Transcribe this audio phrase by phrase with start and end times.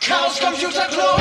[0.00, 1.20] Chaos Computer Club.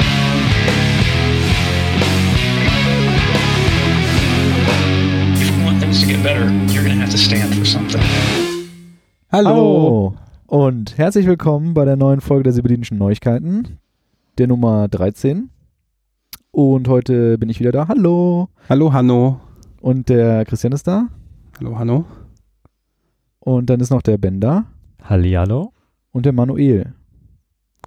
[5.36, 8.02] If you want things to get better, you're to have to stand for something.
[9.34, 10.15] Hallo.
[10.47, 13.79] und herzlich willkommen bei der neuen Folge der Sibyllinischen Neuigkeiten,
[14.38, 15.50] der Nummer 13.
[16.52, 17.89] Und heute bin ich wieder da.
[17.89, 18.48] Hallo.
[18.70, 19.41] Hallo Hanno.
[19.82, 21.09] Und der Christian ist da.
[21.59, 22.05] Hallo Hanno.
[23.41, 24.68] Und dann ist noch der Ben da.
[25.04, 25.73] Hallihallo.
[26.11, 26.93] Und der Manuel.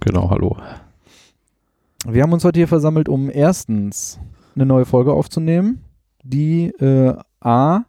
[0.01, 0.57] Genau, hallo.
[2.05, 4.19] Wir haben uns heute hier versammelt, um erstens
[4.55, 5.81] eine neue Folge aufzunehmen,
[6.23, 7.81] die äh, A.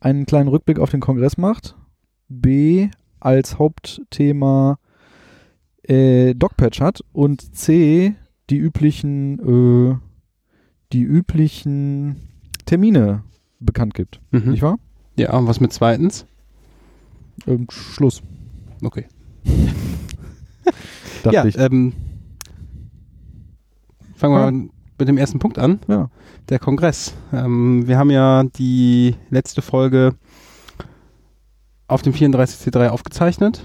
[0.00, 1.76] einen kleinen Rückblick auf den Kongress macht,
[2.28, 2.88] B.
[3.20, 4.78] als Hauptthema
[5.82, 8.14] äh, DocPatch hat und C.
[8.50, 9.96] die üblichen, äh,
[10.92, 12.16] die üblichen
[12.66, 13.22] Termine
[13.60, 14.20] bekannt gibt.
[14.30, 14.50] Mhm.
[14.50, 14.78] Nicht wahr?
[15.16, 16.26] Ja, und was mit zweitens?
[17.46, 18.22] Ähm, Schluss,
[18.82, 19.06] Okay.
[21.22, 21.58] dachte ja, ich.
[21.58, 21.94] ähm,
[24.16, 24.50] fangen wir Ja.
[24.50, 25.78] mal mit dem ersten Punkt an.
[25.88, 26.08] Ja.
[26.48, 27.14] Der Kongress.
[27.32, 30.14] Ähm, wir haben ja die letzte Folge
[31.88, 33.64] auf dem 34C3 aufgezeichnet.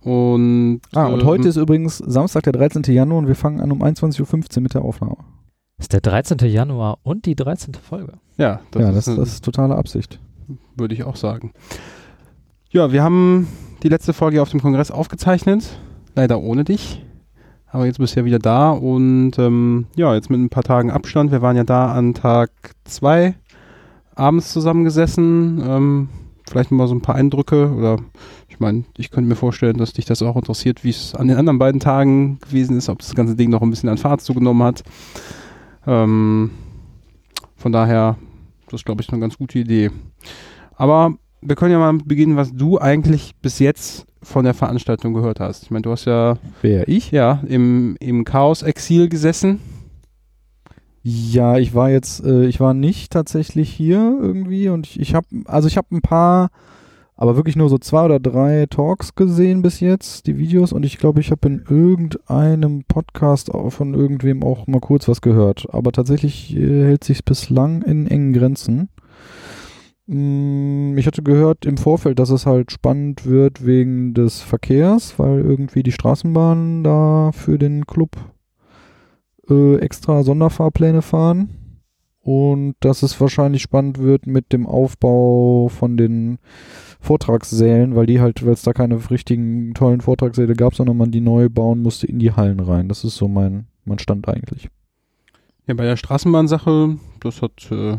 [0.00, 2.82] Und, Ah, und ähm, heute ist übrigens Samstag, der 13.
[2.94, 5.16] Januar und wir fangen an um 21.15 Uhr mit der Aufnahme.
[5.78, 6.38] Ist der 13.
[6.48, 7.74] Januar und die 13.
[7.74, 8.12] Folge.
[8.38, 10.20] Ja, das, ja, ist, das, eine- das ist totale Absicht.
[10.76, 11.52] würde ich auch sagen.
[12.70, 13.48] Ja, wir haben
[13.82, 15.78] die letzte Folge auf dem Kongress aufgezeichnet.
[16.14, 17.04] Leider ohne dich.
[17.76, 20.90] Aber jetzt bist du ja wieder da und ähm, ja, jetzt mit ein paar Tagen
[20.90, 21.30] Abstand.
[21.30, 22.50] Wir waren ja da an Tag
[22.84, 23.34] zwei
[24.14, 25.62] abends zusammengesessen.
[25.62, 26.08] Ähm,
[26.48, 27.98] vielleicht mal so ein paar Eindrücke oder
[28.48, 31.36] ich meine, ich könnte mir vorstellen, dass dich das auch interessiert, wie es an den
[31.36, 34.62] anderen beiden Tagen gewesen ist, ob das ganze Ding noch ein bisschen an Fahrt zugenommen
[34.62, 34.82] hat.
[35.86, 36.52] Ähm,
[37.58, 38.16] von daher,
[38.70, 39.90] das glaube ich, eine ganz gute Idee.
[40.76, 45.40] Aber wir können ja mal beginnen, was du eigentlich bis jetzt von der Veranstaltung gehört
[45.40, 45.62] hast.
[45.62, 47.10] Ich meine, du hast ja, Wer ich?
[47.12, 49.60] ja im, im Chaos-Exil gesessen.
[51.02, 55.28] Ja, ich war jetzt, äh, ich war nicht tatsächlich hier irgendwie und ich, ich habe,
[55.44, 56.50] also ich habe ein paar,
[57.14, 60.98] aber wirklich nur so zwei oder drei Talks gesehen bis jetzt, die Videos und ich
[60.98, 65.68] glaube, ich habe in irgendeinem Podcast von irgendwem auch mal kurz was gehört.
[65.70, 68.88] Aber tatsächlich äh, hält sich bislang in engen Grenzen.
[70.06, 75.40] Mm, Ich hatte gehört im Vorfeld, dass es halt spannend wird wegen des Verkehrs, weil
[75.40, 78.16] irgendwie die Straßenbahnen da für den Club
[79.48, 81.50] äh, extra Sonderfahrpläne fahren
[82.20, 86.38] und dass es wahrscheinlich spannend wird mit dem Aufbau von den
[87.00, 91.20] Vortragssälen, weil die halt, weil es da keine richtigen tollen Vortragssäle gab, sondern man die
[91.20, 92.88] neu bauen musste in die Hallen rein.
[92.88, 94.68] Das ist so mein, mein Stand eigentlich.
[95.68, 97.98] Ja, bei der Straßenbahnsache, das hat äh,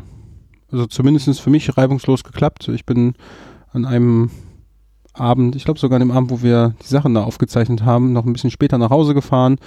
[0.71, 2.67] also zumindest für mich reibungslos geklappt.
[2.69, 3.13] Ich bin
[3.71, 4.29] an einem
[5.13, 8.25] Abend, ich glaube sogar an dem Abend, wo wir die Sachen da aufgezeichnet haben, noch
[8.25, 9.57] ein bisschen später nach Hause gefahren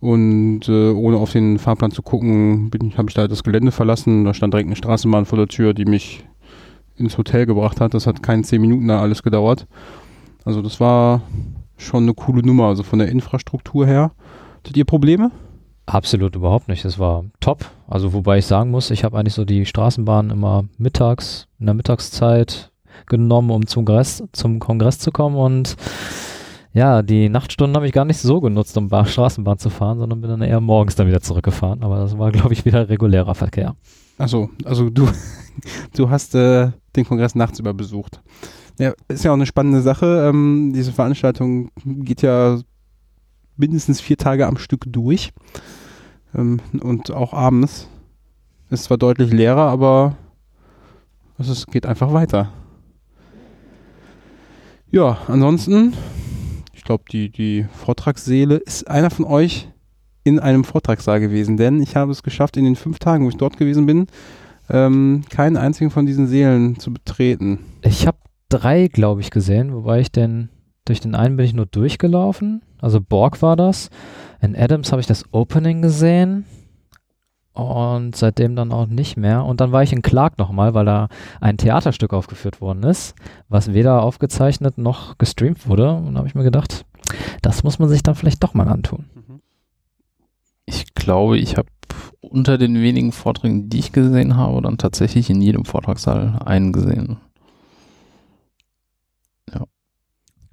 [0.00, 4.24] und äh, ohne auf den Fahrplan zu gucken, habe ich da das Gelände verlassen.
[4.24, 6.24] Da stand direkt eine Straßenbahn vor der Tür, die mich
[6.96, 7.94] ins Hotel gebracht hat.
[7.94, 9.66] Das hat keinen zehn Minuten da alles gedauert.
[10.44, 11.22] Also das war
[11.76, 14.12] schon eine coole Nummer, also von der Infrastruktur her.
[14.58, 15.30] Hattet ihr Probleme?
[15.92, 16.86] Absolut überhaupt nicht.
[16.86, 17.66] Es war top.
[17.86, 21.74] Also wobei ich sagen muss, ich habe eigentlich so die Straßenbahn immer mittags, in der
[21.74, 22.72] Mittagszeit
[23.06, 25.76] genommen, um zum Kongress, zum Kongress zu kommen und
[26.72, 30.22] ja, die Nachtstunden habe ich gar nicht so genutzt, um Ba- Straßenbahn zu fahren, sondern
[30.22, 31.82] bin dann eher morgens dann wieder zurückgefahren.
[31.82, 33.76] Aber das war, glaube ich, wieder regulärer Verkehr.
[34.16, 35.06] Achso, also du,
[35.94, 38.22] du hast äh, den Kongress nachts über besucht.
[38.78, 40.26] Ja, ist ja auch eine spannende Sache.
[40.30, 42.58] Ähm, diese Veranstaltung geht ja
[43.58, 45.32] mindestens vier Tage am Stück durch.
[46.34, 47.88] Ähm, und auch abends.
[48.70, 50.16] Ist zwar deutlich leerer, aber
[51.38, 52.52] es geht einfach weiter.
[54.90, 55.94] Ja, ansonsten,
[56.72, 59.68] ich glaube, die, die Vortragssäle, ist einer von euch
[60.24, 63.36] in einem Vortragssaal gewesen, denn ich habe es geschafft, in den fünf Tagen, wo ich
[63.36, 64.06] dort gewesen bin,
[64.70, 67.58] ähm, keinen einzigen von diesen Sälen zu betreten.
[67.82, 68.18] Ich habe
[68.48, 70.50] drei, glaube ich, gesehen, wobei ich den,
[70.84, 72.62] durch den einen bin ich nur durchgelaufen.
[72.80, 73.90] Also Borg war das.
[74.42, 76.44] In Adams habe ich das Opening gesehen.
[77.54, 79.44] Und seitdem dann auch nicht mehr.
[79.44, 81.08] Und dann war ich in Clark nochmal, weil da
[81.40, 83.14] ein Theaterstück aufgeführt worden ist,
[83.48, 85.94] was weder aufgezeichnet noch gestreamt wurde.
[85.94, 86.86] Und da habe ich mir gedacht,
[87.42, 89.04] das muss man sich dann vielleicht doch mal antun.
[90.64, 91.68] Ich glaube, ich habe
[92.20, 97.18] unter den wenigen Vorträgen, die ich gesehen habe, dann tatsächlich in jedem Vortragssaal einen gesehen.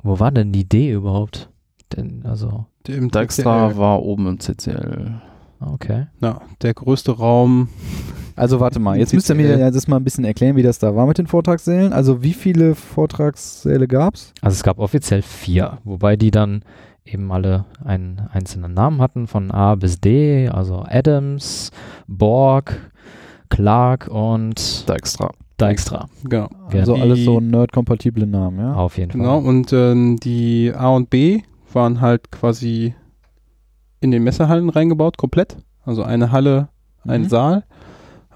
[0.02, 1.50] Wo war denn die Idee überhaupt?
[1.96, 5.22] Denn, also, Im Dijkstra war oben im CCL.
[5.60, 6.08] okay.
[6.22, 7.70] Ja, der größte Raum.
[8.36, 10.96] Also warte mal, jetzt müsst ihr mir das mal ein bisschen erklären, wie das da
[10.96, 11.92] war mit den Vortragssälen.
[11.92, 14.34] Also wie viele Vortragssäle gab's?
[14.42, 16.64] Also es gab offiziell vier, wobei die dann
[17.06, 21.72] eben alle einen einzelnen Namen hatten, von A bis D, also Adams,
[22.08, 22.80] Borg,
[23.50, 25.32] Clark und Dijkstra.
[25.60, 26.08] Dijkstra.
[26.24, 26.48] Genau.
[26.72, 28.74] Also Die- alles so nerd-kompatible Namen, ja?
[28.75, 29.50] Auf jeden Genau, Fall.
[29.50, 31.42] und ähm, die A und B
[31.74, 32.94] waren halt quasi
[34.00, 35.57] in den Messehallen reingebaut, komplett.
[35.86, 36.69] Also eine Halle,
[37.04, 37.30] ein Mhm.
[37.30, 37.63] Saal.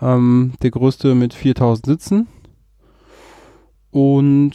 [0.02, 2.28] Ähm, der größte mit 4000 Sitzen.
[3.92, 4.54] Und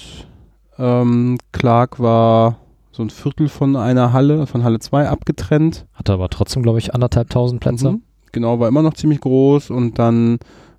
[0.78, 2.58] ähm, Clark war
[2.92, 5.86] so ein Viertel von einer Halle, von Halle 2 abgetrennt.
[5.94, 7.92] Hatte aber trotzdem, glaube ich, anderthalb tausend Plätze.
[7.92, 8.02] Mhm.
[8.32, 9.70] Genau, war immer noch ziemlich groß.
[9.70, 10.38] Und dann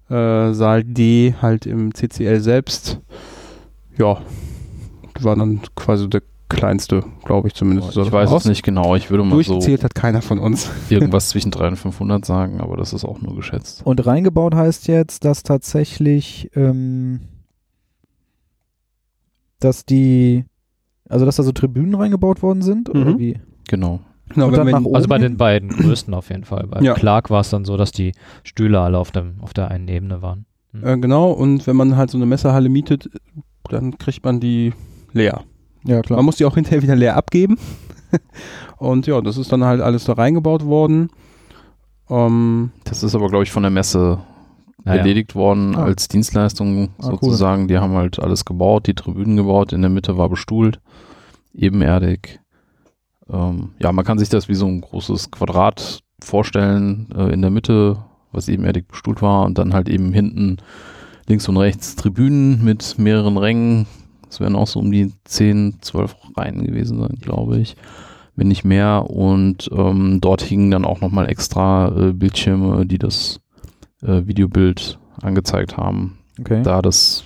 [0.10, 3.00] äh, Saal D halt im CCL selbst.
[3.98, 4.18] Ja,
[5.22, 7.96] war dann quasi der kleinste, glaube ich zumindest.
[7.96, 8.96] Ich weiß es nicht genau.
[8.96, 10.70] Ich würde mal so Durchgezählt hat keiner von uns.
[10.90, 13.82] irgendwas zwischen 300 und 500 sagen, aber das ist auch nur geschätzt.
[13.86, 17.22] Und reingebaut heißt jetzt, dass tatsächlich, ähm,
[19.60, 20.46] dass die,
[21.10, 22.90] also dass da so Tribünen reingebaut worden sind?
[22.90, 23.20] Oder Mhm.
[23.20, 23.40] wie?
[23.68, 24.00] Genau.
[24.30, 24.96] Genau, Und wenn dann wir- nach oben?
[24.96, 26.68] Also bei den beiden größten auf jeden Fall.
[26.68, 26.94] Bei Ja.
[26.94, 28.14] Clark war es dann so, dass die
[28.44, 30.46] Stühle alle auf, dem, auf der einen Ebene waren.
[30.84, 33.10] äh, genau, und wenn man halt so eine Messerhalle mietet,
[33.70, 34.74] dann kriegt man die
[35.14, 35.44] leer.
[35.84, 36.18] Ja, klar.
[36.18, 37.58] Man muss die auch hinterher wieder leer abgeben.
[38.78, 41.10] und ja, das ist dann halt alles da reingebaut worden.
[42.10, 44.20] Ähm, Das ist aber, glaube ich, von der Messe
[44.86, 45.00] Ja, ja.
[45.00, 45.84] erledigt worden Ah.
[45.84, 47.18] als Dienstleistung Ah, cool.
[47.22, 47.68] sozusagen.
[47.68, 50.80] Die haben halt alles gebaut, die Tribünen gebaut, in der Mitte war bestuhlt,
[51.54, 52.40] ebenerdig.
[53.32, 57.52] Ähm, ja, man kann sich das wie so ein großes Quadrat vorstellen, äh, in der
[57.52, 57.98] Mitte,
[58.32, 60.58] was ebenerdig bestuhlt war und dann halt eben hinten
[61.28, 63.86] links und rechts Tribünen mit mehreren Rängen.
[64.30, 67.76] Es werden auch so um die 10, 12 Reihen gewesen sein, glaube ich.
[68.36, 69.10] Wenn nicht mehr.
[69.10, 73.40] Und ähm, dort hingen dann auch nochmal extra äh, Bildschirme, die das
[74.02, 76.18] äh, Videobild angezeigt haben.
[76.40, 76.62] Okay.
[76.64, 77.26] Da das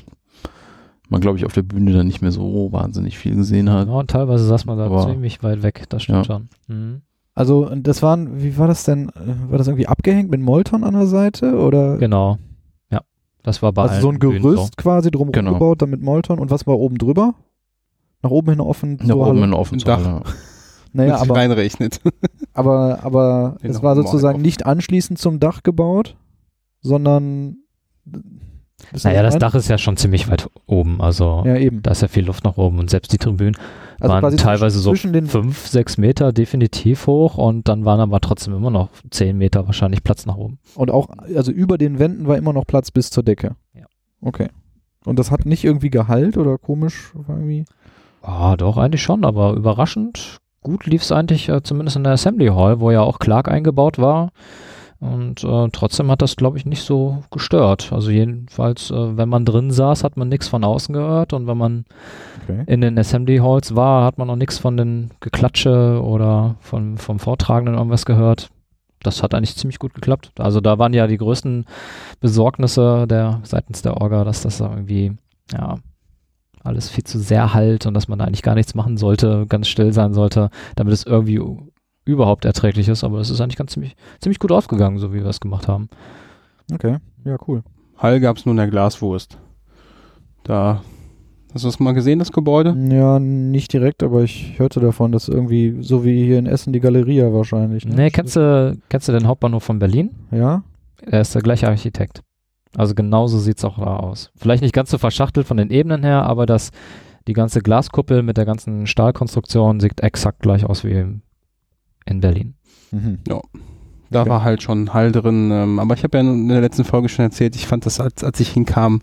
[1.10, 3.88] man, glaube ich, auf der Bühne dann nicht mehr so wahnsinnig viel gesehen hat.
[3.88, 6.36] Ja, und teilweise saß man da Aber- ziemlich weit weg, das stimmt Ja.
[6.36, 6.50] schon.
[6.68, 7.02] Mhm.
[7.36, 9.10] Also das waren, wie war das denn?
[9.10, 11.58] äh, War das irgendwie abgehängt mit Molton an der Seite?
[11.60, 12.38] Oder Genau.
[13.44, 13.48] Ja.
[13.48, 15.54] Das war bei also so ein Gerüst quasi drumherum Genau.
[15.54, 17.34] gebaut, dann mit Molton und was war oben drüber?
[18.22, 18.96] Nach oben hin offen?
[19.02, 20.04] Nach so oben hallo- in offen Dach.
[20.04, 20.22] Halle.
[20.96, 22.02] Naja, aber, reinrechnet.
[22.54, 26.16] aber, aber Den es war sozusagen nicht anschließend zum Dach gebaut,
[26.82, 27.58] sondern
[28.92, 31.02] Ihr, Naja, das Dach ist ja schon ziemlich weit oben.
[31.02, 31.44] Also?
[31.46, 31.82] Ja, eben.
[31.82, 33.56] da ist ja viel Luft nach oben und selbst die Tribünen
[34.00, 38.20] Also waren teilweise so zwischen den fünf, sechs Meter definitiv hoch und dann waren aber
[38.22, 40.60] trotzdem immer noch zehn Meter wahrscheinlich Platz nach oben.
[40.76, 43.56] Und auch, also über den Wänden war immer noch Platz bis zur Decke.
[43.74, 43.86] Ja.
[44.22, 44.50] Okay.
[45.06, 47.66] Und das hat nicht irgendwie Gehalt oder komisch irgendwie.
[48.22, 52.48] Ah, doch, eigentlich schon, aber überraschend gut lief es eigentlich, äh, zumindest in der Assembly
[52.48, 54.32] Hall, wo ja auch Clark eingebaut war.
[55.04, 57.92] Und äh, trotzdem hat das, glaube ich, nicht so gestört.
[57.92, 61.58] Also jedenfalls, äh, wenn man drin saß, hat man nichts von außen gehört und wenn
[61.58, 61.86] man
[62.44, 62.64] Okay.
[62.68, 67.20] in den Assembly Halls war, hat man auch nichts von den Geklatsche oder von, vom
[67.20, 68.50] Vortragenden irgendwas gehört.
[69.02, 70.32] Das hat eigentlich ziemlich gut geklappt.
[70.40, 71.66] Also da waren ja die größten
[72.22, 75.14] Besorgnisse der seitens der Orga, dass das irgendwie,
[75.52, 75.76] ja,
[76.64, 79.68] alles viel zu sehr halt und dass man da eigentlich gar nichts machen sollte, ganz
[79.68, 81.42] still sein sollte, damit es irgendwie
[82.06, 83.04] überhaupt erträglich ist.
[83.04, 85.90] Aber es ist eigentlich ganz ziemlich, ziemlich gut ausgegangen, so wie wir es gemacht haben.
[86.72, 86.98] Okay.
[87.26, 87.64] Ja, cool.
[87.98, 89.38] Hall gab es nur in der Glaswurst.
[90.44, 90.82] Da.
[91.54, 92.76] Hast du das mal gesehen, das Gebäude?
[92.90, 96.80] Ja, nicht direkt, aber ich hörte davon, dass irgendwie, so wie hier in Essen die
[96.80, 97.86] Galeria wahrscheinlich.
[97.86, 97.96] Ne?
[97.96, 100.10] Nee, kennst du, kennst du den Hauptbahnhof von Berlin?
[100.32, 100.64] Ja?
[101.06, 102.22] Er ist der gleiche Architekt.
[102.76, 104.32] Also genauso sieht es auch da aus.
[104.36, 106.72] Vielleicht nicht ganz so verschachtelt von den Ebenen her, aber das,
[107.28, 111.06] die ganze Glaskuppel mit der ganzen Stahlkonstruktion sieht exakt gleich aus wie
[112.06, 112.54] in Berlin.
[112.92, 113.20] Mhm.
[113.26, 114.30] Da Okay.
[114.30, 115.50] war halt schon Hall drin.
[115.52, 118.24] Ähm, aber ich habe ja in der letzten Folge schon erzählt, ich fand das, als,
[118.24, 119.00] als ich hinkam,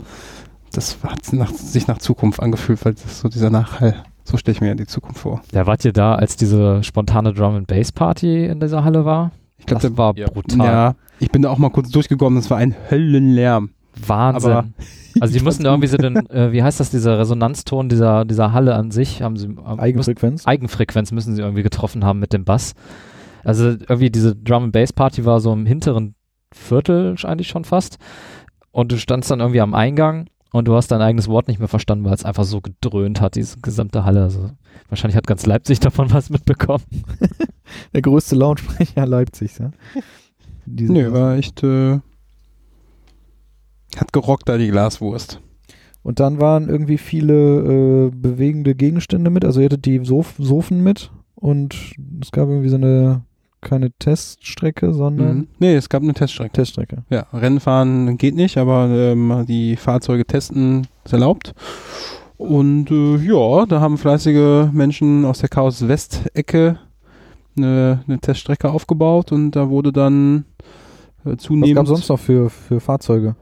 [0.73, 4.61] das hat nach, sich nach Zukunft angefühlt, weil das so dieser Nachhall, so stelle ich
[4.61, 5.43] mir ja die Zukunft vor.
[5.53, 9.33] Ja, wart ihr da, als diese spontane Drum and Bass Party in dieser Halle war?
[9.59, 10.29] Ich glaube, das war ja.
[10.29, 10.67] brutal.
[10.67, 13.71] ja, ich bin da auch mal kurz durchgekommen, das war ein Höllenlärm.
[14.07, 14.53] Wahnsinn.
[14.53, 14.65] Aber
[15.21, 18.75] also die mussten irgendwie so den, äh, wie heißt das, dieser Resonanzton dieser, dieser Halle
[18.75, 20.47] an sich, haben sie äh, mussten- Eigenfrequenz.
[20.47, 22.75] Eigenfrequenz müssen sie irgendwie getroffen haben mit dem Bass.
[23.45, 26.15] Also irgendwie diese Drum and Bass Party war so im hinteren
[26.53, 27.99] Viertel eigentlich schon fast.
[28.73, 31.69] Und du standst dann irgendwie am Eingang und du hast dein eigenes Wort nicht mehr
[31.69, 34.23] verstanden, weil es einfach so gedröhnt hat, diese gesamte Halle.
[34.23, 34.51] Also
[34.89, 36.85] wahrscheinlich hat ganz Leipzig davon was mitbekommen.
[37.95, 39.71] Der größte Lautsprecher Leipzigs, ja?
[40.67, 41.99] Diese Nö, war echt, äh,
[43.97, 45.41] hat gerockt da die Glaswurst.
[46.03, 49.45] Und dann waren irgendwie viele äh, bewegende Gegenstände mit.
[49.45, 51.75] Also ihr hattet die Sof Sofen mit und
[52.23, 53.23] es gab irgendwie so eine,
[53.61, 55.49] keine Teststrecke, sondern Mhm.
[55.59, 56.53] Nee, es gab eine Teststrecke.
[56.53, 57.05] Teststrecke.
[57.11, 61.53] Ja, Rennfahren geht nicht, aber ähm, die Fahrzeuge testen ist erlaubt.
[62.39, 66.79] Und äh, ja, da haben fleißige Menschen aus der Chaos West-Ecke
[67.57, 70.47] eine, eine Teststrecke aufgebaut und da wurde dann
[71.27, 71.75] äh, Was zunehmend.
[71.75, 73.37] gab sonst noch für, für Fahrzeuge?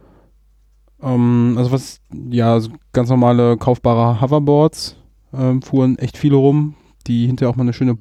[1.02, 2.00] Ähm, also was,
[2.30, 4.96] ja, so ganz normale kaufbare Hoverboards
[5.32, 6.74] ähm, fuhren echt viele rum,
[7.06, 7.96] die hinterher auch mal eine schöne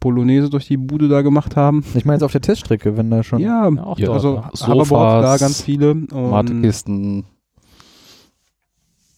[0.00, 1.84] Polonaise durch die Bude da gemacht haben.
[1.94, 3.38] Ich meine jetzt auf der Teststrecke, wenn da schon.
[3.38, 4.50] Ja, Ja, auch Ja, dort, also ja.
[4.66, 5.92] Hoverboards da Sofas, ganz viele.
[5.92, 7.24] Und, Matekisten,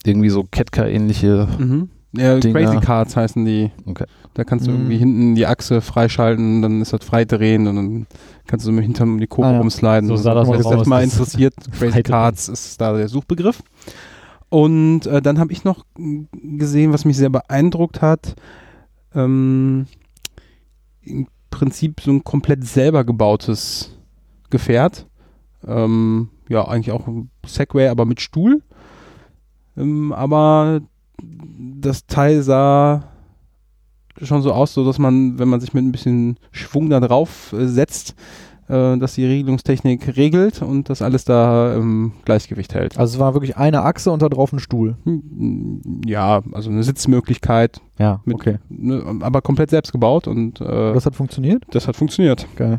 [0.04, 1.48] irgendwie so Ketka-ähnliche.
[1.58, 1.88] Mhm.
[2.16, 2.61] Ja, Dinger.
[2.61, 3.71] Crazy Cards heißen die.
[3.87, 4.04] Okay.
[4.35, 4.76] Da kannst du Mhm.
[4.78, 8.06] irgendwie hinten die Achse freischalten, dann ist das freidrehen und dann
[8.47, 9.59] kannst du mit hinterm um die Kurve Ah, ja.
[9.59, 10.09] rumsliden.
[10.09, 12.02] So sah das das aus, mal das interessiert, Crazy.
[12.02, 13.62] Cards ist da der Suchbegriff.
[14.49, 15.85] Und äh, dann habe ich noch
[16.33, 18.35] gesehen, was mich sehr beeindruckt hat.
[19.14, 19.87] Ähm,
[21.02, 23.97] Im Prinzip so ein komplett selber gebautes
[24.50, 25.06] Gefährt.
[25.66, 28.62] Ähm, ja, eigentlich auch ein Segway, aber mit Stuhl.
[29.76, 30.80] Ähm, aber
[31.21, 33.04] das Teil sah
[34.23, 37.52] schon so aus, so dass man, wenn man sich mit ein bisschen Schwung da drauf
[37.52, 38.14] äh, setzt,
[38.68, 42.97] äh, dass die Regelungstechnik regelt und das alles da im Gleichgewicht hält.
[42.97, 44.97] Also es war wirklich eine Achse und da drauf ein Stuhl.
[45.04, 48.59] Hm, Ja, also eine Sitzmöglichkeit, Ja, Mit- okay.
[48.68, 51.64] ne, aber komplett selbst gebaut und äh, Das hat funktioniert?
[51.73, 52.47] das hat funktioniert.
[52.56, 52.78] Geil.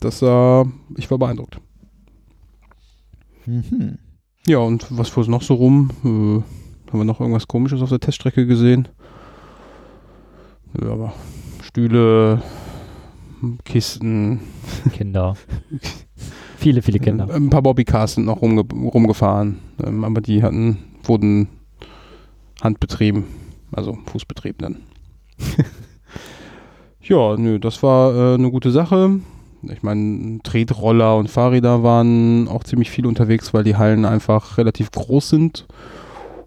[0.00, 0.64] Das äh,
[0.96, 1.60] ich war beeindruckt.
[3.46, 3.98] Mhm.
[4.46, 5.90] Ja, und was fuhr noch so rum?
[6.04, 6.42] Äh,
[6.94, 8.86] haben wir noch irgendwas komisches auf der Teststrecke gesehen?
[10.80, 11.12] Ja, aber
[11.60, 12.40] Stühle,
[13.64, 14.38] Kisten,
[14.92, 15.34] Kinder.
[16.56, 17.28] viele, viele Kinder.
[17.34, 21.48] Ein paar Bobbycars sind noch rumge rumgefahren, ähm, aber die hatten, wurden
[22.62, 23.24] handbetrieben,
[23.72, 24.76] also Fußbetrieb dann.
[27.02, 29.18] ja, nö, das war äh, eine gute Sache.
[29.62, 34.92] Ich meine, Tretroller und Fahrräder waren auch ziemlich viel unterwegs, weil die Hallen einfach relativ
[34.92, 35.66] groß sind.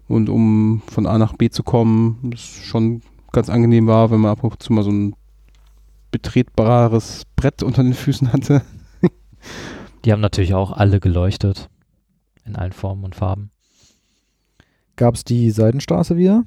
[0.08, 4.32] Und um von A nach B zu kommen, es schon ganz angenehm war, wenn man
[4.32, 5.14] ab und zu mal so ein
[6.10, 8.62] betretbares Brett unter den Füßen hatte.
[10.04, 11.68] Die haben natürlich auch alle geleuchtet.
[12.44, 13.50] In allen Formen und Farben.
[14.96, 16.44] Gab es die Seidenstraße wieder?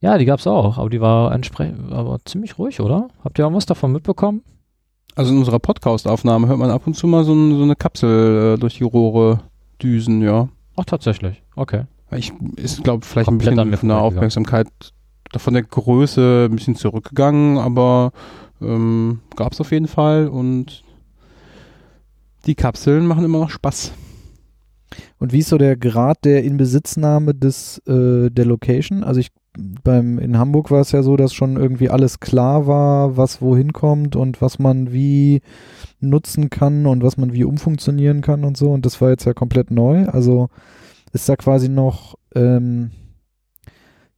[0.00, 3.08] Ja, die gab's auch, aber die war entsprechend, aber ziemlich ruhig, oder?
[3.24, 4.42] Habt ihr auch was davon mitbekommen?
[5.14, 8.54] Also in unserer Podcast-Aufnahme hört man ab und zu mal so, ein, so eine Kapsel
[8.54, 9.40] äh, durch die Rohre
[9.82, 10.48] düsen, ja.
[10.76, 11.42] Ach, tatsächlich.
[11.56, 11.84] Okay.
[12.12, 13.98] Ich ist, glaube vielleicht Komplett ein bisschen von der.
[14.00, 14.68] Aufmerksamkeit
[15.36, 18.12] von der Größe ein bisschen zurückgegangen, aber
[18.60, 20.82] ähm, gab es auf jeden Fall und
[22.46, 23.92] die Kapseln machen immer noch Spaß.
[25.18, 29.04] Und wie ist so der Grad der Inbesitznahme des, äh, der Location?
[29.04, 29.30] Also ich
[29.82, 33.72] beim in Hamburg war es ja so, dass schon irgendwie alles klar war, was wohin
[33.72, 35.42] kommt und was man wie
[35.98, 38.70] nutzen kann und was man wie umfunktionieren kann und so.
[38.70, 40.06] Und das war jetzt ja komplett neu.
[40.06, 40.48] Also
[41.12, 42.90] ist da quasi noch ähm,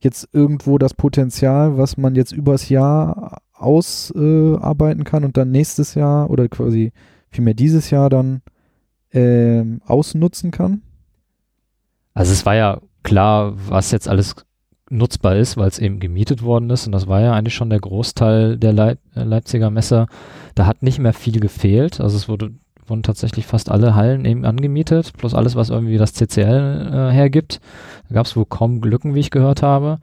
[0.00, 5.94] jetzt irgendwo das Potenzial, was man jetzt übers Jahr ausarbeiten äh, kann und dann nächstes
[5.94, 6.92] Jahr oder quasi
[7.30, 8.42] vielmehr dieses Jahr dann
[9.12, 10.82] ähm, ausnutzen kann?
[12.14, 14.34] Also es war ja klar, was jetzt alles
[14.90, 17.80] nutzbar ist, weil es eben gemietet worden ist und das war ja eigentlich schon der
[17.80, 20.06] Großteil der Leip äh, Leipziger Messe.
[20.54, 22.52] Da hat nicht mehr viel gefehlt, also es wurde,
[22.92, 27.60] wurden tatsächlich fast alle Hallen eben angemietet, plus alles, was irgendwie das CCL äh, hergibt.
[28.08, 29.98] Da gab es wohl kaum Glücken, wie ich gehört habe.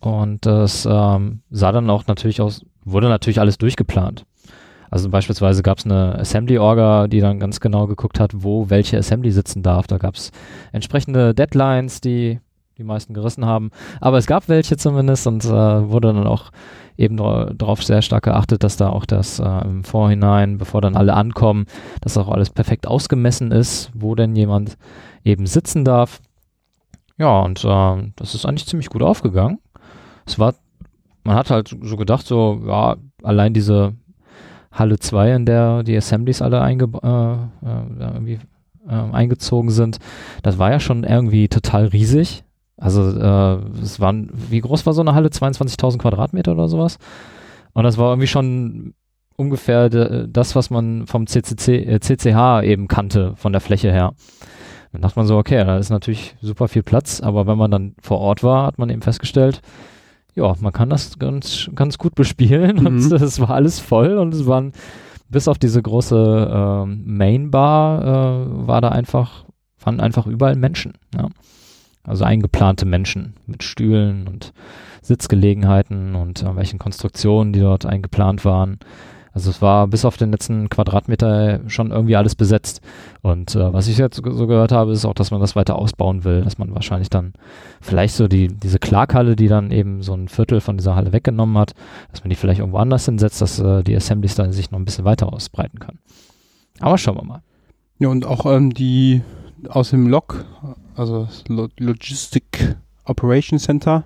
[0.00, 4.24] Und das ähm, sah dann auch natürlich aus, wurde natürlich alles durchgeplant.
[4.90, 9.30] Also beispielsweise gab es eine Assembly-Orga, die dann ganz genau geguckt hat, wo welche Assembly
[9.30, 9.86] sitzen darf.
[9.86, 10.32] Da gab es
[10.72, 12.40] entsprechende Deadlines, die
[12.78, 13.70] die meisten gerissen haben.
[14.00, 16.50] Aber es gab welche zumindest und äh, wurde dann auch
[16.98, 21.14] eben darauf sehr stark geachtet, dass da auch das äh, im Vorhinein, bevor dann alle
[21.14, 21.66] ankommen,
[22.00, 24.76] dass auch alles perfekt ausgemessen ist, wo denn jemand
[25.24, 26.20] eben sitzen darf.
[27.16, 29.60] Ja, und äh, das ist eigentlich ziemlich gut aufgegangen.
[30.26, 30.54] Es war,
[31.22, 33.94] man hat halt so gedacht, so, ja, allein diese
[34.72, 38.38] Halle 2, in der die Assemblies alle einge äh, äh, irgendwie,
[38.88, 39.98] äh, eingezogen sind,
[40.42, 42.44] das war ja schon irgendwie total riesig.
[42.78, 45.28] Also äh, es waren, wie groß war so eine Halle?
[45.28, 46.98] 22.000 Quadratmeter oder sowas?
[47.72, 48.94] Und das war irgendwie schon
[49.36, 54.12] ungefähr das, was man vom CCC, äh, CCH eben kannte, von der Fläche her.
[54.92, 57.94] Dann dachte man so, okay, da ist natürlich super viel Platz, aber wenn man dann
[58.00, 59.60] vor Ort war, hat man eben festgestellt,
[60.34, 62.86] ja, man kann das ganz, ganz gut bespielen Mhm.
[62.86, 64.72] und es war alles voll und es waren
[65.28, 69.44] bis auf diese große ähm, Main Bar äh, war da einfach,
[69.80, 70.94] waren einfach überall Menschen.
[71.14, 71.28] Ja.
[72.08, 74.52] Also eingeplante Menschen mit Stühlen und
[75.02, 78.78] Sitzgelegenheiten und welchen Konstruktionen, die dort eingeplant waren.
[79.38, 82.80] Also es war bis auf den letzten Quadratmeter schon irgendwie alles besetzt.
[83.22, 86.24] Und äh, was ich jetzt so gehört habe, ist auch, dass man das weiter ausbauen
[86.24, 87.34] will, dass man wahrscheinlich dann
[87.80, 91.56] vielleicht so die, diese Clark-Halle, die dann eben so ein Viertel von dieser Halle weggenommen
[91.56, 91.74] hat,
[92.10, 94.84] dass man die vielleicht irgendwo anders hinsetzt, dass äh, die Assemblies dann sich noch ein
[94.84, 95.98] bisschen weiter ausbreiten kann.
[96.80, 97.42] Aber schauen wir mal.
[98.00, 99.22] Ja, und auch ähm, die
[99.68, 100.44] aus dem Log,
[100.98, 104.04] also das Lo Logistic Operation Center,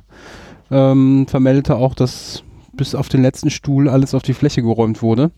[0.70, 5.30] ähm, vermeldete auch, dass bis auf den letzten Stuhl alles auf die Fläche geräumt wurde.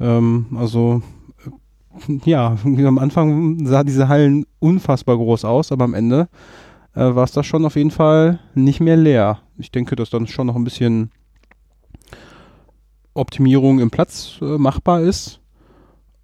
[0.00, 1.02] Ähm, also
[2.08, 6.28] äh, ja, am Anfang sah diese Hallen unfassbar groß aus, aber am Ende
[6.94, 9.40] äh, war es da schon auf jeden Fall nicht mehr leer.
[9.58, 11.10] Ich denke, dass dann schon noch ein bisschen
[13.14, 15.40] Optimierung im Platz äh, machbar ist,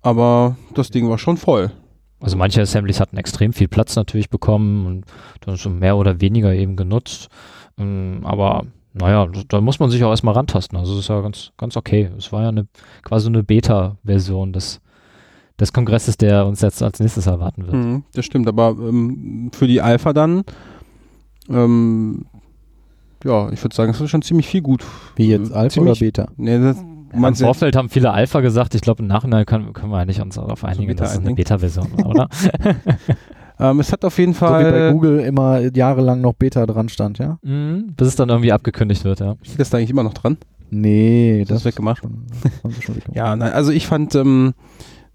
[0.00, 1.70] aber das Ding war schon voll.
[2.20, 5.04] Also manche Assemblies hatten extrem viel Platz natürlich bekommen und
[5.40, 7.28] dann schon mehr oder weniger eben genutzt.
[7.78, 10.76] Ähm, aber naja, da muss man sich auch erstmal rantasten.
[10.76, 12.10] Also es ist ja ganz, ganz okay.
[12.18, 12.66] Es war ja eine
[13.04, 14.80] quasi eine Beta-Version des,
[15.60, 17.74] des Kongresses, der uns jetzt als nächstes erwarten wird.
[17.74, 20.42] Mhm, das stimmt, aber ähm, für die Alpha dann,
[21.48, 22.26] ähm,
[23.24, 24.84] ja, ich würde sagen, es ist schon ziemlich viel gut.
[25.16, 26.28] Wie jetzt, Alpha ziemlich, oder Beta?
[26.36, 26.78] Nee, das,
[27.12, 28.74] Im meinst du- Vorfeld haben viele Alpha gesagt.
[28.74, 31.36] Ich glaube, im Nachhinein können, können wir eigentlich uns darauf einigen, dass es eine einigen.
[31.36, 32.28] Beta-Version oder?
[33.60, 36.88] ähm, es hat auf jeden So wie bei Fall, Google immer jahrelang noch Beta dran
[36.88, 37.38] stand, ja?
[37.42, 39.36] Mhm, bis es dann irgendwie abgekündigt wird, ja.
[39.42, 40.36] das ist da eigentlich immer noch dran.
[40.70, 41.98] Nee, Das ist weggemacht.
[42.02, 42.26] Schon,
[42.62, 43.04] das schon weggemacht.
[43.16, 44.52] Ja, nein, also ich fand ähm,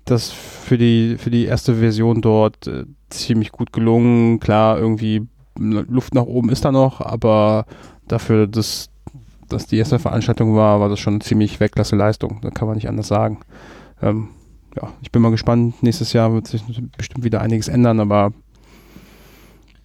[0.06, 4.40] das für die, für die erste Version dort äh, ziemlich gut gelungen.
[4.40, 5.28] Klar, irgendwie
[5.60, 7.66] Luft nach oben ist da noch, aber
[8.08, 8.90] dafür, dass,
[9.50, 12.40] dass die erste Veranstaltung war, war das schon eine ziemlich weglasse Leistung.
[12.42, 13.40] Da kann man nicht anders sagen.
[14.02, 14.30] Ähm,
[14.76, 15.82] ja, ich bin mal gespannt.
[15.84, 16.64] Nächstes Jahr wird sich
[16.98, 18.32] bestimmt wieder einiges ändern, aber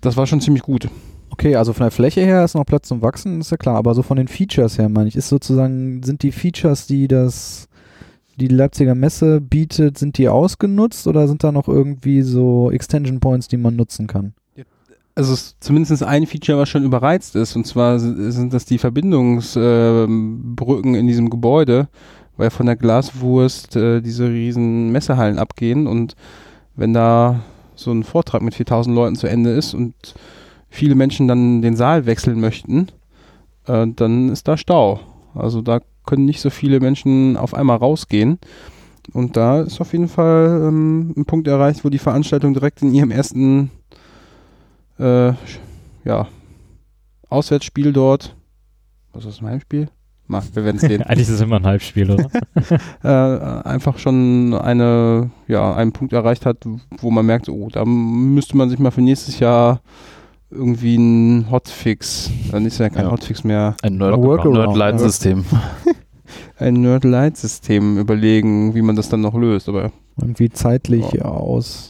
[0.01, 0.89] das war schon ziemlich gut.
[1.31, 3.95] Okay, also von der Fläche her ist noch Platz zum Wachsen, ist ja klar, aber
[3.95, 7.69] so von den Features her, meine ich, ist sozusagen, sind die Features, die das,
[8.37, 13.47] die Leipziger Messe bietet, sind die ausgenutzt oder sind da noch irgendwie so Extension Points,
[13.47, 14.33] die man nutzen kann?
[15.19, 20.95] Also es zumindest ein Feature, was schon überreizt ist, und zwar sind das die Verbindungsbrücken
[20.95, 21.89] in diesem Gebäude,
[22.37, 26.15] weil von der Glaswurst äh, diese riesen Messehallen abgehen und
[26.77, 27.41] wenn da
[27.75, 29.97] so ein Vortrag mit 4000 Leuten zu Ende ist und
[30.71, 32.87] viele Menschen dann den Saal wechseln möchten,
[33.67, 35.01] äh, dann ist da Stau.
[35.35, 38.39] Also da können nicht so viele Menschen auf einmal rausgehen.
[39.13, 42.95] Und da ist auf jeden Fall ähm, ein Punkt erreicht, wo die Veranstaltung direkt in
[42.95, 43.73] ihrem ersten
[44.99, 45.33] äh,
[46.05, 46.29] ja,
[47.29, 48.35] Auswärtsspiel dort.
[49.13, 49.89] Was ist das, ein Heimspiel?
[50.27, 51.03] Mal, wir werden es sehen.
[51.05, 52.29] Eigentlich ist es immer ein Halbspiel, oder?
[53.03, 56.59] äh, einfach schon eine, ja, einen Punkt erreicht hat,
[56.99, 59.81] wo man merkt, oh, da müsste man sich mal für nächstes Jahr
[60.51, 63.11] irgendwie einen Hotfix, dann ist ja kein Ja.
[63.11, 65.45] Hotfix mehr, Ein Nerd Nerd-Light-System.
[66.59, 69.69] ein Nerd-Light-System überlegen, wie man das dann noch löst.
[69.69, 71.27] Aber, Irgendwie zeitlich Ja.
[71.27, 71.89] aus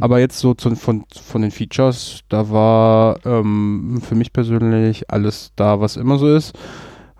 [0.00, 5.52] aber jetzt so zu, von, von den Features, da war ähm, für mich persönlich alles
[5.56, 6.56] da, was immer so ist.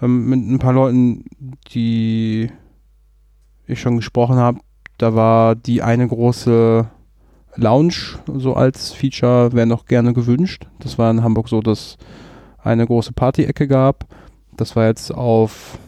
[0.03, 1.25] Ähm, mit ein paar Leuten,
[1.73, 2.51] die
[3.67, 4.59] ich schon gesprochen habe,
[4.99, 6.87] da war die eine große
[7.57, 7.95] Lounge
[8.27, 10.67] so als Feature, wäre noch gerne gewünscht.
[10.81, 11.97] Das war in Hamburg so, dass
[12.59, 14.07] eine große Party-Ecke gab.
[14.57, 15.79] Das war jetzt auf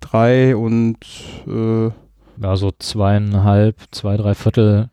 [0.00, 0.98] drei und
[1.46, 1.90] äh,
[2.40, 4.90] Ja, so zweieinhalb, zwei, drei Viertel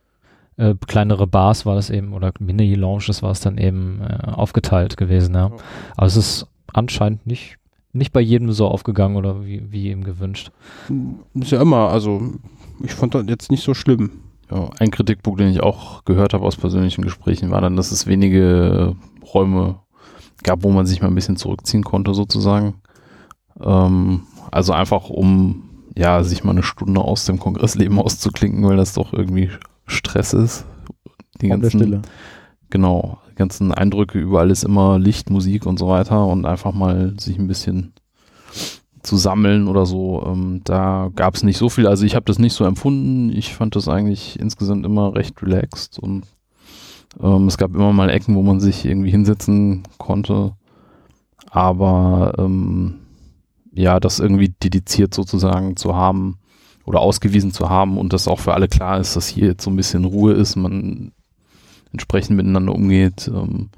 [0.58, 5.36] äh, kleinere Bars war das eben, oder Mini-Lounges war es dann eben äh, aufgeteilt gewesen,
[5.36, 5.52] ja.
[5.96, 7.58] Aber es ist anscheinend nicht,
[7.94, 10.52] nicht bei jedem so aufgegangen oder wie, wie ihm gewünscht.
[11.34, 12.22] ist ja immer, also
[12.84, 14.12] ich fand das jetzt nicht so schlimm.
[14.52, 18.06] Ja, ein Kritikpunkt, den ich auch gehört habe aus persönlichen Gesprächen, war dann, dass es
[18.06, 18.96] wenige
[19.34, 19.80] Räume
[20.44, 22.76] gab, wo man sich mal ein bisschen zurückziehen konnte, sozusagen.
[23.60, 25.64] Ähm, also einfach, um
[25.96, 29.50] ja, sich mal eine Stunde aus dem Kongressleben auszuklinken, weil das doch irgendwie
[29.88, 30.66] Stress ist.
[31.42, 32.02] Die der ganzen, Stille.
[32.70, 37.14] genau, die ganzen Eindrücke, überall ist immer Licht, Musik und so weiter und einfach mal
[37.20, 37.94] sich ein bisschen
[39.04, 40.24] zu sammeln oder so.
[40.26, 41.88] Ähm, da gab es nicht so viel.
[41.88, 43.30] Also ich habe das nicht so empfunden.
[43.30, 46.24] Ich fand das eigentlich insgesamt immer recht relaxed und
[47.22, 50.54] ähm, es gab immer mal Ecken, wo man sich irgendwie hinsetzen konnte.
[51.52, 52.96] Aber ähm,
[53.76, 56.40] ja, das irgendwie dediziert sozusagen zu haben
[56.86, 59.70] oder ausgewiesen zu haben und dass auch für alle klar ist, dass hier jetzt so
[59.70, 61.12] ein bisschen Ruhe ist, man
[61.92, 63.30] entsprechend miteinander umgeht.
[63.34, 63.70] Ähm,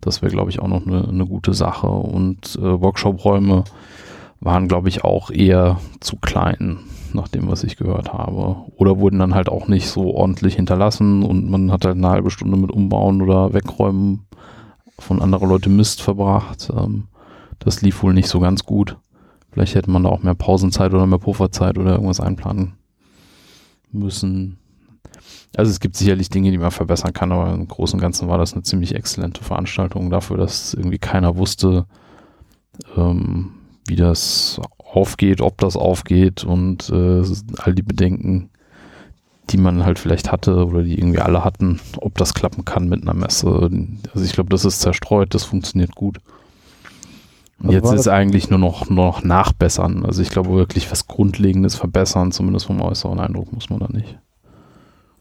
[0.00, 1.88] das wäre, glaube ich, auch noch eine, eine gute Sache.
[1.88, 3.64] Und äh, Workshop-Räume
[4.40, 6.78] waren, glaube ich, auch eher zu klein,
[7.12, 8.56] nach dem, was ich gehört habe.
[8.76, 12.30] Oder wurden dann halt auch nicht so ordentlich hinterlassen und man hat halt eine halbe
[12.30, 14.26] Stunde mit Umbauen oder Wegräumen
[14.98, 16.70] von anderer Leute Mist verbracht.
[16.76, 17.04] Ähm,
[17.58, 18.96] das lief wohl nicht so ganz gut.
[19.56, 22.74] Vielleicht hätte man da auch mehr Pausenzeit oder mehr Pufferzeit oder irgendwas einplanen
[23.90, 24.58] müssen.
[25.56, 28.36] Also es gibt sicherlich Dinge, die man verbessern kann, aber im Großen und Ganzen war
[28.36, 31.86] das eine ziemlich exzellente Veranstaltung dafür, dass irgendwie keiner wusste,
[32.98, 33.52] ähm,
[33.88, 37.22] wie das aufgeht, ob das aufgeht und äh,
[37.56, 38.50] all die Bedenken,
[39.48, 43.00] die man halt vielleicht hatte oder die irgendwie alle hatten, ob das klappen kann mit
[43.00, 43.70] einer Messe.
[44.12, 46.18] Also ich glaube, das ist zerstreut, das funktioniert gut.
[47.58, 50.04] Also jetzt ist eigentlich nur noch, nur noch nachbessern.
[50.04, 54.18] Also ich glaube wirklich was Grundlegendes verbessern, zumindest vom äußeren Eindruck muss man da nicht.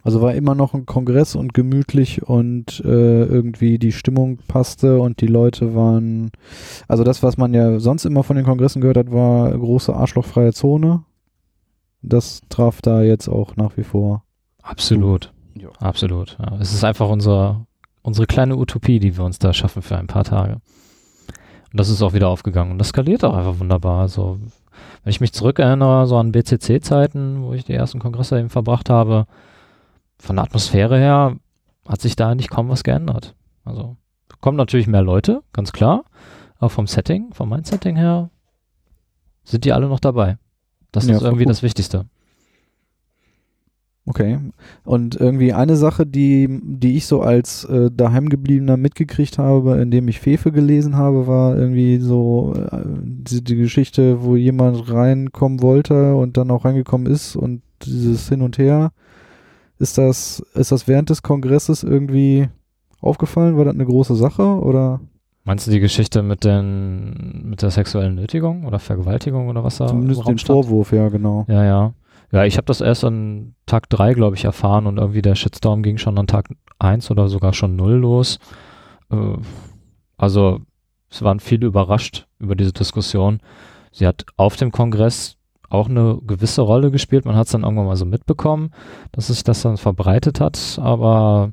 [0.06, 5.20] Also war immer noch ein Kongress und gemütlich und äh, irgendwie die Stimmung passte und
[5.20, 6.30] die Leute waren,
[6.88, 10.54] also das, was man ja sonst immer von den Kongressen gehört hat, war große arschlochfreie
[10.54, 11.04] Zone.
[12.04, 14.24] Das traf da jetzt auch nach wie vor.
[14.62, 15.34] Absolut.
[15.56, 15.70] Ja.
[15.80, 16.38] Absolut.
[16.40, 16.58] Ja.
[16.60, 17.66] Es ist einfach unser,
[18.04, 20.62] unsere kleine Utopie, die wir uns da schaffen für ein paar Tage.
[21.76, 22.72] Und das ist auch wieder aufgegangen.
[22.72, 24.00] Und das skaliert auch einfach wunderbar.
[24.00, 24.40] Also,
[25.04, 29.26] wenn ich mich zurückerinnere, so an BCC-Zeiten, wo ich die ersten Kongresse eben verbracht habe,
[30.18, 31.36] von der Atmosphäre her
[31.86, 33.36] hat sich da eigentlich kaum was geändert.
[33.66, 33.98] Also,
[34.40, 36.06] kommen natürlich mehr Leute, ganz klar.
[36.60, 38.30] Aber vom Setting, vom Mindsetting her,
[39.44, 40.38] sind die alle noch dabei.
[40.94, 41.50] Das Ja, ist irgendwie gut.
[41.52, 42.06] das Wichtigste.
[44.08, 44.38] Okay.
[44.84, 50.20] Und irgendwie eine Sache, die, die ich so als äh, daheimgebliebener mitgekriegt habe, indem ich
[50.20, 56.38] Fefe gelesen habe, war irgendwie so äh, die, die Geschichte, wo jemand reinkommen wollte und
[56.38, 58.92] dann auch reingekommen ist und dieses Hin und Her.
[59.80, 62.48] Ist das, ist das während des Kongresses irgendwie
[63.02, 63.58] aufgefallen?
[63.58, 65.02] War das eine große Sache oder
[65.48, 69.86] Meinst du die Geschichte mit, den, mit der sexuellen Nötigung oder Vergewaltigung oder was da
[69.88, 70.40] zumindest den?
[70.40, 71.46] Vorwurf, ja, genau.
[71.48, 71.94] Ja, ja.
[72.32, 75.84] Ja, ich habe das erst an Tag 3, glaube ich, erfahren und irgendwie der Shitstorm
[75.84, 78.40] ging schon an Tag 1 oder sogar schon 0 los.
[79.12, 79.38] Äh,
[80.18, 80.62] also
[81.10, 83.40] es waren viele überrascht über diese Diskussion.
[83.92, 85.38] Sie hat auf dem Kongress
[85.70, 87.26] auch eine gewisse Rolle gespielt.
[87.26, 88.72] Man hat es dann irgendwann mal so mitbekommen,
[89.12, 91.52] dass sich das dann verbreitet hat, aber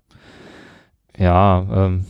[1.17, 2.07] ja, ähm,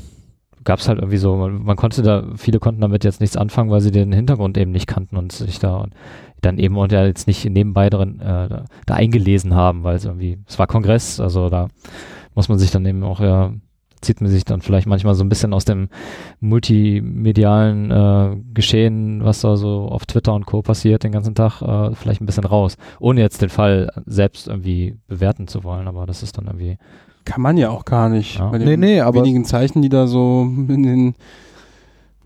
[0.64, 3.70] gab es halt irgendwie so, man, man konnte da, viele konnten damit jetzt nichts anfangen,
[3.70, 5.86] weil sie den Hintergrund eben nicht kannten und sich da
[6.40, 10.04] dann eben und ja jetzt nicht nebenbei drin äh, da, da eingelesen haben, weil es
[10.04, 11.68] irgendwie, es war Kongress, also da
[12.34, 13.52] muss man sich dann eben auch ja,
[14.02, 15.88] zieht man sich dann vielleicht manchmal so ein bisschen aus dem
[16.40, 20.62] multimedialen äh, Geschehen, was da so auf Twitter und Co.
[20.62, 24.96] passiert den ganzen Tag, äh, vielleicht ein bisschen raus, ohne jetzt den Fall selbst irgendwie
[25.08, 26.78] bewerten zu wollen, aber das ist dann irgendwie
[27.24, 28.38] Kann man ja auch gar nicht.
[28.38, 28.48] Ja.
[28.50, 31.14] Bei den Nee, nee, aber- wenigen Zeichen, die da so in den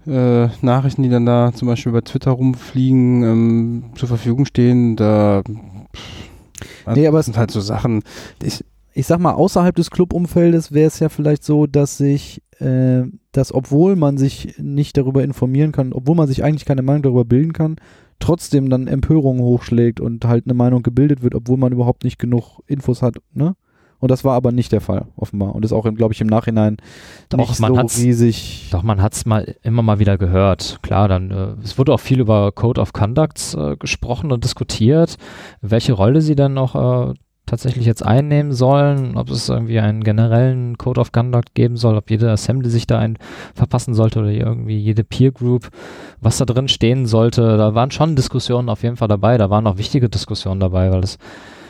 [0.07, 5.43] äh, Nachrichten, die dann da zum Beispiel bei Twitter rumfliegen, ähm, zur Verfügung stehen, da
[5.43, 8.03] pff, Nee, aber das sind halt so Sachen.
[8.43, 8.65] Ich,
[8.97, 13.53] ich sag mal, außerhalb des Clubumfeldes wäre es ja vielleicht so, dass sich, äh, dass
[13.53, 17.53] obwohl man sich nicht darüber informieren kann, obwohl man sich eigentlich keine Meinung darüber bilden
[17.53, 17.77] kann,
[18.21, 22.61] trotzdem dann Empörung hochschlägt und halt eine Meinung gebildet wird, obwohl man überhaupt nicht genug
[22.67, 23.55] Infos hat, ne?
[23.99, 25.55] Und das war aber nicht der Fall, offenbar.
[25.55, 26.77] Und ist auch, glaube ich, im Nachhinein
[27.31, 28.69] Doch, nicht man so hat's- riesig.
[28.71, 30.81] Doch, man hat es mal immer mal wieder gehört.
[30.83, 35.17] Klar, dann äh, es wurde auch viel über Code of Conducts äh, gesprochen und diskutiert,
[35.63, 36.75] welche Rolle sie dann noch
[37.11, 37.15] äh,
[37.47, 42.11] tatsächlich jetzt einnehmen sollen, ob es irgendwie einen generellen Code of Conduct geben soll, ob
[42.11, 43.19] jede Assembly sich da ein
[43.55, 45.71] verpassen sollte oder irgendwie jede Peer Group,
[46.21, 47.57] was da drin stehen sollte.
[47.57, 49.39] Da waren schon Diskussionen auf jeden Fall dabei.
[49.39, 51.19] Da waren auch wichtige Diskussionen dabei, weil es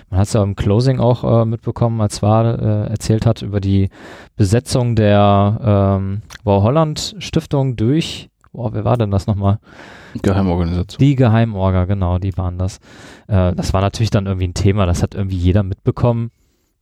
[0.08, 3.60] man hat es ja im Closing auch äh, mitbekommen, als War äh, erzählt hat über
[3.60, 3.88] die
[4.36, 9.58] Besetzung der ähm, Wow Holland Stiftung durch, oh, wer war denn das nochmal?
[10.22, 10.98] Geheimorganisation.
[10.98, 12.78] Die Geheimorga, genau, die waren das.
[13.28, 16.30] Äh, das war natürlich dann irgendwie ein Thema, das hat irgendwie jeder mitbekommen.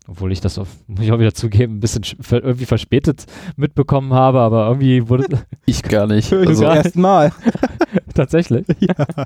[0.06, 3.24] Obwohl ich das, auf, muss ich auch wieder zugeben, ein bisschen irgendwie verspätet
[3.56, 5.24] mitbekommen habe, aber irgendwie wurde
[5.64, 6.28] Ich gar nicht.
[6.28, 7.32] zum Also, ersten Mal.
[8.14, 8.66] tatsächlich.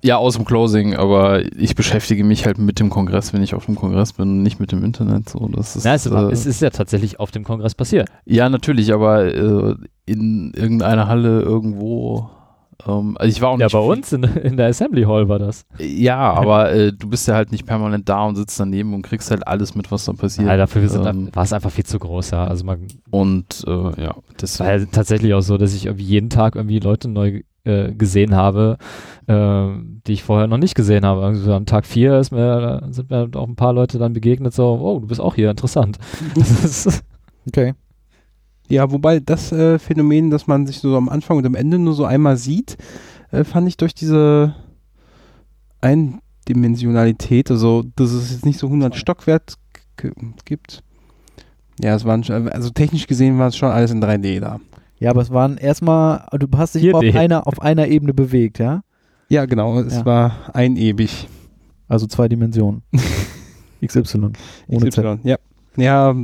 [0.04, 3.66] ja, aus dem Closing, aber ich beschäftige mich halt mit dem Kongress, wenn ich auf
[3.66, 5.28] dem Kongress bin, nicht mit dem Internet.
[5.28, 8.08] So, das ist, Ja, es, war, äh, es ist ja tatsächlich auf dem Kongress passiert.
[8.24, 9.74] ja, natürlich, aber äh,
[10.06, 12.30] in irgendeiner Halle irgendwo.
[12.86, 15.28] Ähm, also ich war auch Ja, nicht bei viel- uns in, in der Assembly Hall
[15.28, 15.64] war das.
[15.78, 19.30] Ja, aber äh, du bist ja halt nicht permanent da und sitzt daneben und kriegst
[19.30, 20.46] halt alles mit, was da passiert.
[20.46, 22.46] Ja, dafür sind, Ähm, war es einfach viel zu groß, ja.
[22.46, 26.30] Also man, Und äh, ja, Es war ja tatsächlich auch so, dass ich irgendwie jeden
[26.30, 28.78] Tag irgendwie Leute neu äh, gesehen habe,
[29.26, 29.66] äh,
[30.06, 31.22] die ich vorher noch nicht gesehen habe.
[31.24, 34.78] Also am Tag vier ist mir, sind mir auch ein paar Leute dann begegnet, so,
[34.80, 35.98] oh, du bist auch hier, interessant.
[36.34, 37.02] Das
[37.48, 37.74] Okay.
[38.68, 41.94] Ja, wobei das äh, Phänomen, dass man sich so am Anfang und am Ende nur
[41.94, 42.76] so einmal sieht,
[43.30, 44.54] äh, fand ich durch diese
[45.80, 49.54] Eindimensionalität, also dass es jetzt nicht so 100 Stockwert
[50.44, 50.82] gibt.
[51.80, 54.60] Ja, es waren schon, also technisch gesehen war es schon alles in 3D da.
[54.98, 57.16] Ja, aber es waren erstmal, du hast dich auf 4D.
[57.16, 58.82] einer, auf einer Ebene bewegt, ja?
[59.28, 60.04] Ja, genau, es Ja.
[60.04, 61.28] war einebig.
[61.86, 62.82] Also zwei Dimensionen.
[63.84, 64.32] XY.
[64.66, 65.04] Ohne Z.
[65.04, 65.36] XY, ja.
[65.76, 66.14] Ja,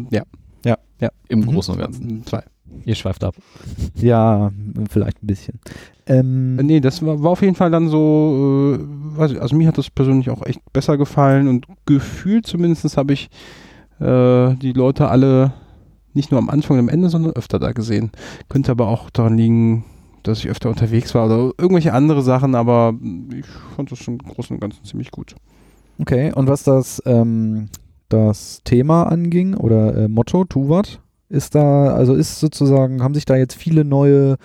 [1.04, 1.10] ja.
[1.28, 1.46] Im Mhm.
[1.46, 2.26] Großen und Ganzen.
[2.26, 2.42] Zwei.
[2.84, 3.34] Ihr schweift ab.
[3.94, 4.50] Ja,
[4.90, 5.60] vielleicht ein bisschen.
[6.06, 8.78] Ähm, Äh, Nee, das war, war auf jeden Fall dann so, äh,
[9.18, 13.12] weiß ich, also mir hat das persönlich auch echt besser gefallen und gefühlt zumindest habe
[13.12, 13.28] ich
[14.00, 15.52] äh, die Leute alle
[16.14, 18.10] nicht nur am Anfang und am Ende, sondern öfter da gesehen.
[18.48, 19.84] Könnte aber auch daran liegen,
[20.22, 22.94] dass ich öfter unterwegs war oder irgendwelche andere Sachen, aber
[23.32, 25.34] ich fand das schon im Großen und Ganzen ziemlich gut.
[26.00, 27.68] Okay, und was das, ähm,
[28.14, 33.36] das Thema anging oder äh, Motto, Tuvat, ist da, also ist sozusagen, haben sich da
[33.36, 34.36] jetzt viele neue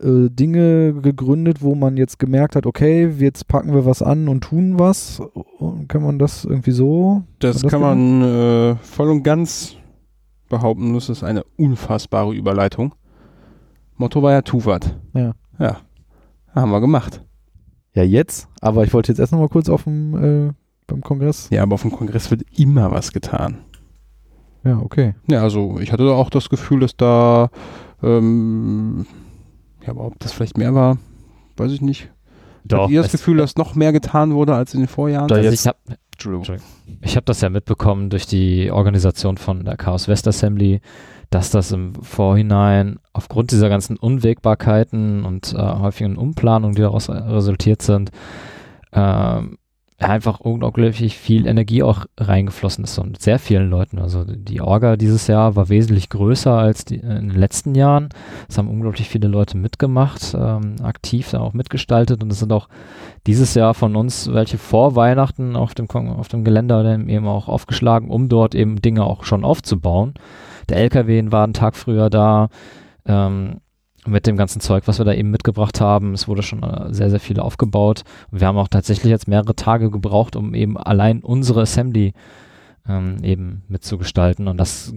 [0.00, 4.42] äh, Dinge gegründet, wo man jetzt gemerkt hat, okay, jetzt packen wir was an und
[4.42, 5.20] tun was.
[5.58, 7.22] Und kann man das irgendwie so?
[7.38, 9.76] Das, das kann man äh, voll und ganz
[10.48, 10.94] behaupten.
[10.94, 12.94] Das ist eine unfassbare Überleitung.
[13.96, 14.98] Motto war ja Tuvat.
[15.14, 15.32] Ja.
[15.58, 15.78] Ja.
[16.54, 17.22] Haben wir gemacht.
[17.94, 20.52] Ja, jetzt, aber ich wollte jetzt erst noch mal kurz auf dem, äh,
[20.86, 21.48] beim Kongress.
[21.50, 23.58] Ja, aber auf dem Kongress wird immer was getan.
[24.64, 25.14] Ja, okay.
[25.28, 27.50] Ja, also ich hatte auch das Gefühl, dass da,
[28.02, 29.06] ähm,
[29.84, 30.98] ja, aber ob das vielleicht mehr war,
[31.56, 32.10] weiß ich nicht.
[32.72, 35.28] Habt ihr das Gefühl, dass noch mehr getan wurde als in den Vorjahren?
[35.28, 35.78] Da also jetzt- ich habe
[36.12, 36.56] Entschuldigung.
[37.02, 40.80] ich hab das ja mitbekommen durch die Organisation von der Chaos West Assembly,
[41.30, 47.82] dass das im Vorhinein aufgrund dieser ganzen Unwägbarkeiten und äh, häufigen Umplanungen, die daraus resultiert
[47.82, 48.10] sind,
[48.92, 49.58] ähm,
[49.98, 53.98] einfach unglaublich viel Energie auch reingeflossen ist und sehr vielen Leuten.
[53.98, 58.10] Also die Orga dieses Jahr war wesentlich größer als die, in den letzten Jahren.
[58.48, 62.68] Es haben unglaublich viele Leute mitgemacht, ähm, aktiv da auch mitgestaltet und es sind auch
[63.26, 67.48] dieses Jahr von uns welche vor Weihnachten auf dem, auf dem Geländer dann eben auch
[67.48, 70.12] aufgeschlagen, um dort eben Dinge auch schon aufzubauen.
[70.68, 72.48] Der LKW war einen Tag früher da.
[73.06, 73.60] Ähm,
[74.06, 76.12] mit dem ganzen Zeug, was wir da eben mitgebracht haben.
[76.14, 78.02] Es wurde schon äh, sehr, sehr viel aufgebaut.
[78.30, 82.12] Und wir haben auch tatsächlich jetzt mehrere Tage gebraucht, um eben allein unsere Assembly
[82.88, 84.48] ähm, eben mitzugestalten.
[84.48, 84.94] Und das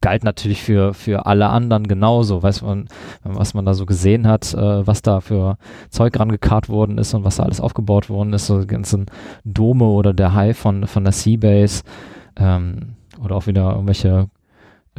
[0.00, 2.42] galt natürlich für, für alle anderen genauso.
[2.42, 2.88] Weiß man,
[3.22, 5.58] was man da so gesehen hat, äh, was da für
[5.90, 8.46] Zeug rangekarrt worden ist und was da alles aufgebaut worden ist.
[8.46, 9.06] So die ganzen
[9.44, 11.82] Dome oder der High von, von der Seabase
[12.36, 14.28] ähm, oder auch wieder irgendwelche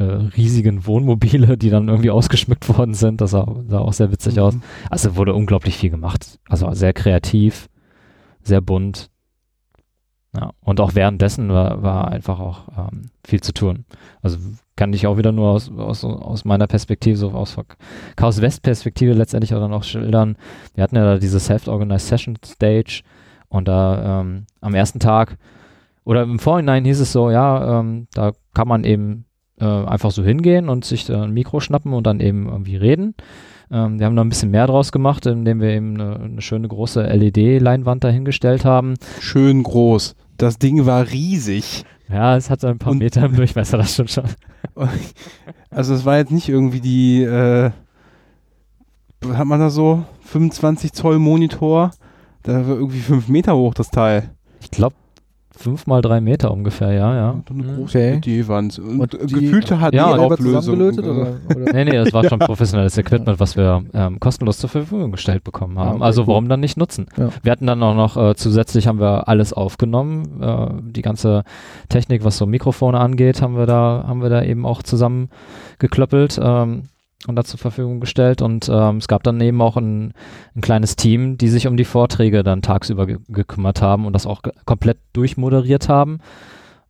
[0.08, 3.20] äh, riesigen Wohnmobile, die dann irgendwie ausgeschmückt worden sind.
[3.20, 4.56] Das sah, sah auch sehr witzig aus.
[4.90, 6.38] Also wurde unglaublich viel gemacht.
[6.48, 7.68] Also sehr kreativ,
[8.42, 9.10] sehr bunt.
[10.34, 13.84] Ja, und auch währenddessen war, war einfach auch ähm, viel zu tun.
[14.22, 14.38] Also
[14.76, 17.56] kann ich auch wieder nur aus, aus, aus meiner Perspektive, so aus
[18.16, 20.36] Chaos West Perspektive letztendlich auch dann auch schildern.
[20.74, 23.02] Wir hatten ja da diese Self-Organized Session Stage
[23.48, 25.36] und da ähm, am ersten Tag
[26.04, 29.26] oder im Vorhinein hieß es so, ja, ähm, da kann man eben
[29.62, 33.14] äh, einfach so hingehen und sich äh, ein Mikro schnappen und dann eben irgendwie reden.
[33.70, 36.68] Ähm, wir haben da ein bisschen mehr draus gemacht, indem wir eben eine, eine schöne
[36.68, 38.94] große LED-Leinwand dahingestellt haben.
[39.20, 40.14] Schön groß.
[40.36, 41.84] Das Ding war riesig.
[42.10, 44.24] Ja, es hat so ein paar Und- Meter im Durchmesser, das stimmt schon.
[45.70, 47.70] Also es war jetzt nicht irgendwie die, äh,
[49.22, 51.92] was hat man da so, 25 Zoll Monitor.
[52.42, 54.30] Da war irgendwie 5 Meter hoch das Teil.
[54.60, 54.94] Ich glaube,
[55.62, 57.30] fünf mal drei Meter ungefähr, ja, ja.
[57.30, 58.20] Und eine große Okay.
[58.24, 58.78] LED-Wand.
[58.78, 60.60] Und, Und die- gefühlte Ja, selber HD-Auflösung.
[60.60, 61.20] zusammengelötet oder?
[61.56, 61.72] oder?
[61.72, 65.78] Nee, nee, das war schon professionelles Equipment, was wir ähm, kostenlos zur Verfügung gestellt bekommen
[65.78, 65.88] haben.
[65.88, 66.28] Ah, okay, also cool.
[66.28, 67.06] warum dann nicht nutzen?
[67.16, 67.28] Ja.
[67.42, 70.42] Wir hatten dann auch noch, äh, zusätzlich haben wir alles aufgenommen.
[70.42, 71.44] Äh, die ganze
[71.88, 76.84] Technik, was so Mikrofone angeht, haben wir da, haben wir da eben auch zusammengeklöppelt ähm,
[77.26, 78.42] und da zur Verfügung gestellt.
[78.42, 80.12] Und ähm, es gab dann eben auch ein,
[80.54, 84.26] ein kleines Team, die sich um die Vorträge dann tagsüber ge gekümmert haben und das
[84.26, 86.18] auch komplett durchmoderiert haben.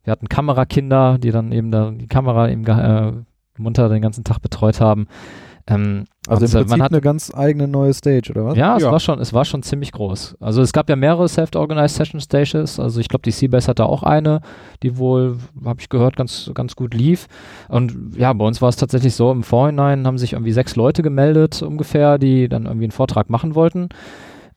[0.05, 3.13] Wir hatten Kamerakinder, die dann eben da die Kamera eben äh,
[3.57, 5.07] munter den ganzen Tag betreut haben.
[5.69, 8.57] Ähm, Also im und, äh, Prinzip eine ganz eigene neue Stage, oder was?
[8.57, 8.91] ja, es Ja.
[8.93, 10.37] war schon, es war schon ziemlich groß.
[10.41, 12.81] Also es gab ja mehrere Self-Organized Session Stages.
[12.81, 14.41] Also ich glaube, die Seabase hatte auch eine,
[14.83, 17.29] die wohl, habe ich gehört, ganz, ganz gut lief.
[17.69, 21.03] Und ja, bei uns war es tatsächlich so, im Vorhinein haben sich irgendwie sechs Leute
[21.03, 23.89] gemeldet ungefähr, die dann irgendwie einen Vortrag machen wollten.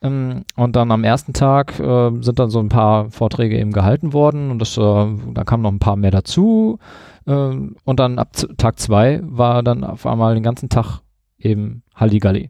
[0.02, 4.14] Ähm, und dann am ersten Tag äh, sind dann so ein paar Vorträge eben gehalten
[4.14, 6.80] worden und das, äh, da kamen noch ein paar mehr dazu.
[7.28, 11.02] Ähm, und dann ab Tag zwei war dann auf einmal den ganzen Tag
[11.38, 12.50] eben Halligalli.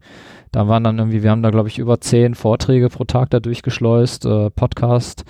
[0.51, 3.39] Da waren dann irgendwie, wir haben da glaube ich über zehn Vorträge pro Tag da
[3.39, 5.25] durchgeschleust, äh, Podcast,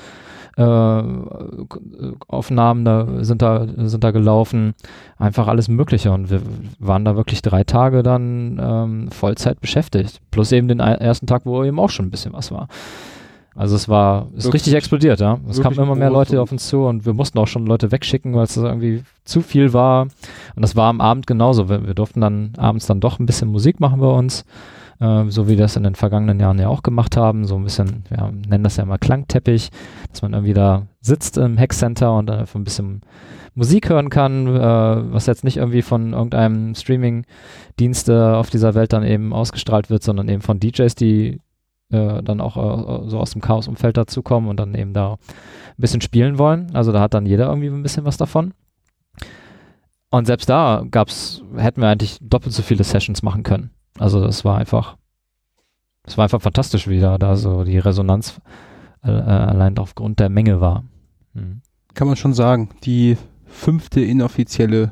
[2.28, 4.74] Aufnahmen da sind da sind da gelaufen,
[5.18, 6.42] einfach alles Mögliche und wir
[6.80, 11.64] waren da wirklich drei Tage dann ähm, Vollzeit beschäftigt, plus eben den ersten Tag, wo
[11.64, 12.68] eben auch schon ein bisschen was war.
[13.58, 15.40] Also es war, ist Wirklich- richtig explodiert, ja.
[15.50, 18.34] Es kamen immer mehr Leute auf uns zu und wir mussten auch schon Leute wegschicken,
[18.34, 20.04] weil es irgendwie zu viel war.
[20.56, 21.70] Und das war am Abend genauso.
[21.70, 24.44] Wir, wir durften dann abends dann doch ein bisschen Musik machen bei uns,
[25.00, 27.46] äh, so wie wir das in den vergangenen Jahren ja auch gemacht haben.
[27.46, 29.70] So ein bisschen, wir nennen das ja immer Klangteppich,
[30.10, 33.02] dass man irgendwie da sitzt im Hackcenter und dann einfach ein bisschen
[33.54, 39.04] Musik hören kann, äh, was jetzt nicht irgendwie von irgendeinem Streaming-Dienst auf dieser Welt dann
[39.04, 41.40] eben ausgestrahlt wird, sondern eben von DJs, die
[41.92, 45.18] äh, dann auch äh, so aus dem Chaos-Umfeld dazukommen und dann eben da ein
[45.78, 46.74] bisschen spielen wollen.
[46.74, 48.54] Also da hat dann jeder irgendwie ein bisschen was davon.
[50.10, 53.72] Und selbst da gab's, hätten wir eigentlich doppelt so viele Sessions machen können.
[54.00, 54.98] Also das war einfach,
[56.04, 58.40] das war einfach fantastisch, wie da, da so die Resonanz
[59.04, 60.84] äh, allein aufgrund der Menge war.
[61.34, 61.62] Mhm.
[61.94, 62.70] Kann man schon sagen.
[62.84, 64.92] Die fünfte inoffizielle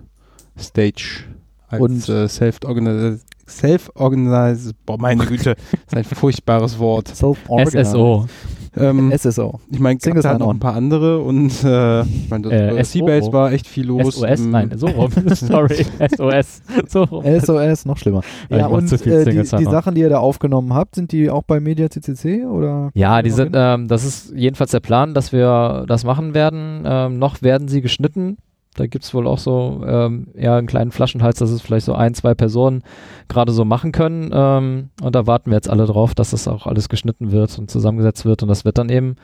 [0.57, 1.25] Stage
[1.67, 3.25] als Und- äh, self-organized.
[3.45, 7.09] Self-organized, boah, meine Güte, ist ein furchtbares Wort.
[7.09, 7.87] Self-organized.
[7.87, 8.27] SSO.
[8.75, 9.59] Ähm, SSO.
[9.71, 12.83] ich meine, es hat noch ein paar andere und äh, ich meine, das- Äh, äh,
[12.83, 14.15] Seabase war echt viel los.
[14.15, 15.11] SOS, Ähm, nein, so rum.
[15.33, 16.61] Sorry, SOS.
[16.87, 17.23] So rum.
[17.39, 18.21] SOS, noch schlimmer.
[18.49, 19.63] Ja, und zu viel äh, die, die.
[19.65, 22.89] Sachen, die ihr da aufgenommen habt, sind die auch bei Media CCC oder?
[22.93, 26.83] Ja, die Noch sind, ähm, das ist jedenfalls der Plan, dass wir das machen werden.
[26.85, 28.37] Ähm, noch werden sie geschnitten.
[28.73, 32.13] Da gibt's wohl auch so ähm, eher einen kleinen Flaschenhals, dass es vielleicht so ein,
[32.13, 32.83] zwei Personen
[33.27, 34.31] gerade so machen können.
[34.33, 37.69] Ähm, und da warten wir jetzt alle drauf, dass das auch alles geschnitten wird und
[37.69, 38.41] zusammengesetzt wird.
[38.43, 39.15] Und das wird dann eben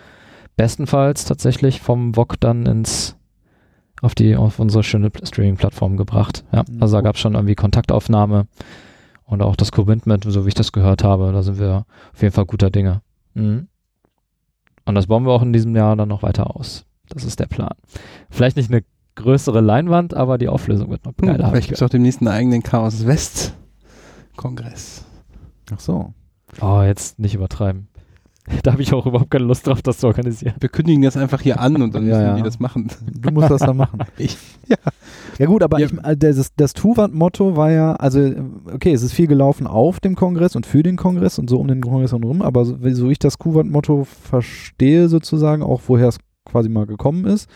[0.55, 3.15] bestenfalls tatsächlich vom VOG dann ins
[4.01, 6.45] auf die auf unsere schöne Streaming-Plattform gebracht.
[6.53, 7.03] Ja, Mhm, also da cool.
[7.03, 8.47] gab's schon irgendwie Kontaktaufnahme
[9.25, 11.31] und auch das Commitment, so wie ich das gehört habe.
[11.33, 13.01] Da sind wir auf jeden Fall guter Dinge.
[13.33, 13.67] Mhm.
[14.85, 16.85] Und das bauen wir auch in diesem Jahr dann noch weiter aus.
[17.09, 17.75] Das ist der Plan.
[18.29, 18.83] Vielleicht nicht eine
[19.19, 21.45] größere Leinwand, aber die Auflösung wird noch hm, geiler.
[21.45, 23.53] hab vielleicht ich gibt es auch demnächst einen eigenen Chaos West
[24.35, 25.05] Kongress.
[25.73, 26.13] Ach so.
[26.61, 27.87] oh, jetzt nicht übertreiben.
[28.63, 30.55] Da habe ich auch überhaupt keine Lust drauf, das zu organisieren.
[30.59, 32.35] Wir kündigen das einfach hier an und dann Ja, müssen ja.
[32.37, 32.87] die das machen.
[33.11, 33.99] Du musst das dann machen.
[34.17, 34.77] Ich- ja.
[35.37, 35.85] Ja gut, aber Ja.
[35.85, 38.19] ich, äh, das, das Tuvat-Motto war ja, also
[38.73, 41.67] okay, es ist viel gelaufen auf dem Kongress und für den Kongress und so um
[41.67, 46.69] den Kongress herum, aber so, so ich das Tuvat-Motto verstehe sozusagen, auch woher es quasi
[46.69, 47.47] mal gekommen ist,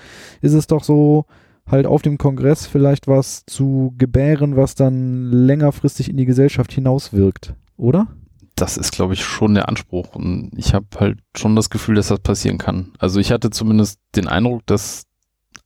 [0.41, 1.25] ist es doch so,
[1.65, 7.55] halt auf dem Kongress vielleicht was zu gebären, was dann längerfristig in die Gesellschaft hinauswirkt,
[7.77, 8.07] oder?
[8.55, 10.15] das ist, glaube ich, schon der Anspruch.
[10.15, 12.93] Und ich habe halt schon das Gefühl, dass das passieren kann.
[12.99, 15.03] Also ich hatte zumindest den Eindruck, dass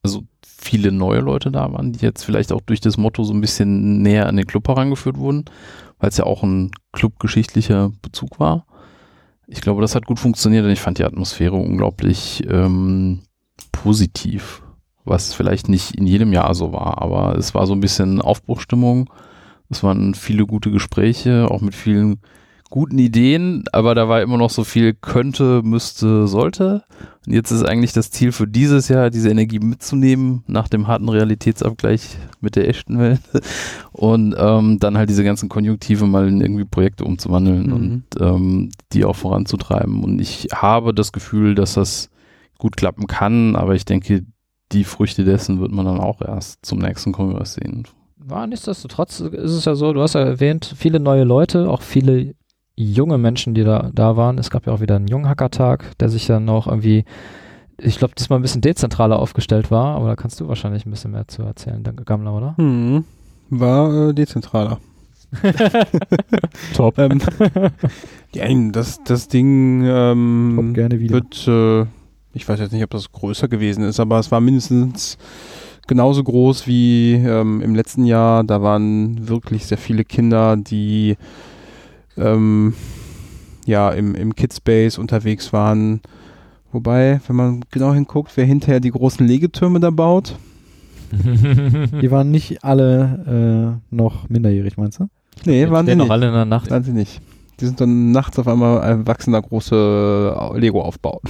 [0.04, 3.42] also viele neue Leute da waren, die jetzt vielleicht auch durch das Motto so ein
[3.42, 5.46] bisschen näher an den Club herangeführt wurden,
[6.00, 8.66] weil es ja auch ein clubgeschichtlicher Bezug war.
[9.48, 13.22] Ich glaube, das hat gut funktioniert und ich fand die Atmosphäre unglaublich ähm,
[13.72, 14.62] positiv,
[15.08, 19.10] was vielleicht nicht in jedem Jahr so war, aber es war so ein bisschen Aufbruchstimmung.
[19.70, 22.20] Es waren viele gute Gespräche, auch mit vielen
[22.70, 26.84] guten Ideen, aber da war immer noch so viel könnte, müsste, sollte.
[27.26, 31.08] Und jetzt ist eigentlich das Ziel für dieses Jahr, diese Energie mitzunehmen nach dem harten
[31.08, 33.22] Realitätsabgleich mit der echten Welt
[33.94, 37.74] und ähm, dann halt diese ganzen Konjunktive mal in irgendwie Projekte umzuwandeln Mhm.
[37.74, 40.04] und ähm, die auch voranzutreiben.
[40.04, 42.10] Und ich habe das Gefühl, dass das
[42.58, 44.26] gut klappen kann, aber ich denke,
[44.72, 47.88] die Früchte dessen wird man dann auch erst zum nächsten Kongress sehen.
[48.30, 52.36] Ja, nichtsdestotrotz ist es ja so, du hast ja erwähnt, viele neue Leute, auch viele
[52.76, 54.38] junge Menschen, die da, da waren.
[54.38, 57.06] Es gab ja auch wieder einen Junghackertag, der sich dann auch irgendwie,
[57.80, 61.12] ich glaube, diesmal ein bisschen dezentraler aufgestellt war, aber da kannst du wahrscheinlich ein bisschen
[61.12, 62.56] mehr zu erzählen, danke Gammler, oder?
[62.58, 63.06] Hm.
[63.50, 64.80] War äh, dezentraler.
[66.74, 66.98] Top.
[67.00, 67.22] Ähm,
[68.34, 71.16] ja, das, das Ding ähm, Kommt gerne wieder.
[71.16, 71.86] wird, äh,
[72.38, 75.18] ich weiß jetzt nicht, ob das größer gewesen ist, aber es war mindestens
[75.88, 78.44] genauso groß wie ähm, im letzten Jahr.
[78.44, 81.18] Da waren wirklich sehr viele Kinder, die
[82.18, 82.74] ähm,
[83.66, 86.02] ja im, im Kidspace unterwegs waren.
[86.72, 90.36] Wobei, wenn man genau hinguckt, wer hinterher die großen Legetürme da baut,
[91.12, 95.08] Die waren nicht alle äh, noch minderjährig, meinst du?
[95.46, 96.06] nee, Jetzt waren sie nicht.
[96.06, 96.70] noch alle in der Nacht.
[96.70, 97.22] Waren sie nicht.
[97.60, 101.22] Die sind dann nachts auf einmal ein wachsender große Lego-Aufbau.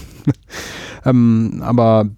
[1.06, 2.10] ähm, aber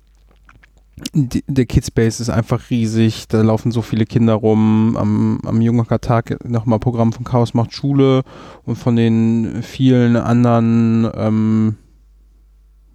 [1.13, 3.27] die, der Kidspace ist einfach riesig.
[3.27, 4.97] Da laufen so viele Kinder rum.
[4.97, 8.23] Am, am Jungertag nochmal Programm von Chaos macht Schule
[8.65, 11.75] und von den vielen anderen ähm,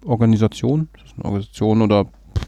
[0.05, 2.05] Organisationen, das ist eine Organisation oder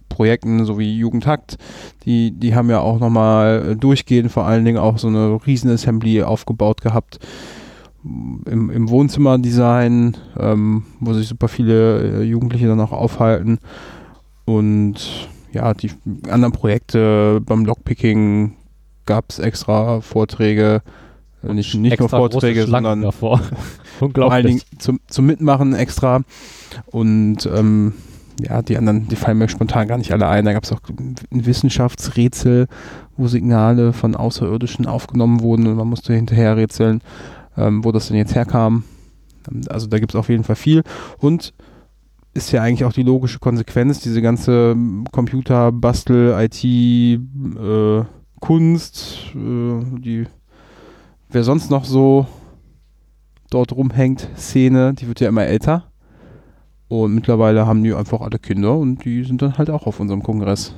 [0.09, 1.57] Projekten, so wie Jugendhakt,
[2.05, 6.81] die, die haben ja auch nochmal durchgehend vor allen Dingen auch so eine Riesenassembly aufgebaut
[6.81, 7.19] gehabt
[8.45, 13.59] im, im Wohnzimmerdesign, ähm, wo sich super viele äh, Jugendliche dann auch aufhalten.
[14.45, 15.91] Und ja, die
[16.29, 18.53] anderen Projekte beim Lockpicking
[19.05, 20.81] gab es extra Vorträge.
[21.43, 23.39] Äh, Nicht, nicht nur Vorträge, sondern davor.
[23.97, 24.33] vor Unglaublich.
[24.33, 26.21] allen Dingen zum, zum Mitmachen extra.
[26.85, 27.93] Und ähm,
[28.39, 30.45] ja, die anderen, die fallen mir spontan gar nicht alle ein.
[30.45, 32.67] Da gab es auch ein Wissenschaftsrätsel,
[33.15, 37.01] wo Signale von Außerirdischen aufgenommen wurden und man musste hinterher rätseln,
[37.57, 38.83] ähm, wo das denn jetzt herkam.
[39.69, 40.83] Also da gibt es auf jeden Fall viel.
[41.19, 41.53] Und
[42.33, 44.75] ist ja eigentlich auch die logische Konsequenz, diese ganze
[45.11, 48.05] Computer, Bastel, IT, äh,
[48.39, 50.25] Kunst, äh, die
[51.29, 52.27] wer sonst noch so
[53.49, 55.91] dort rumhängt, Szene, die wird ja immer älter.
[56.89, 60.23] Und mittlerweile haben die einfach alle Kinder und die sind dann halt auch auf unserem
[60.23, 60.75] Kongress.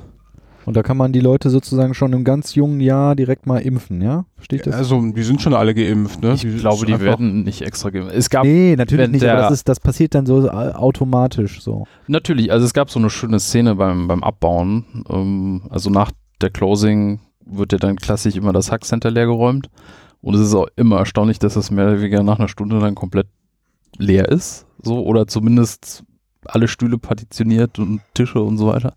[0.66, 4.02] Und da kann man die Leute sozusagen schon im ganz jungen Jahr direkt mal impfen,
[4.02, 4.24] ja?
[4.36, 4.74] Versteht das?
[4.74, 6.34] Also, die sind schon alle geimpft, ne?
[6.34, 8.14] Ich die glaube, die werden nicht extra geimpft.
[8.14, 11.86] Es gab nee, natürlich nicht, aber das, ist, das passiert dann so äh, automatisch so.
[12.06, 14.84] Natürlich, also es gab so eine schöne Szene beim, beim Abbauen.
[15.08, 19.70] Ähm, also nach der Closing wird ja dann klassisch immer das Hackcenter leergeräumt.
[20.22, 22.94] Und es ist auch immer erstaunlich, dass das mehr oder weniger nach einer Stunde dann
[22.94, 23.26] komplett
[23.96, 24.66] leer ist.
[24.82, 26.04] So, oder zumindest
[26.44, 28.94] alle Stühle partitioniert und Tische und so weiter.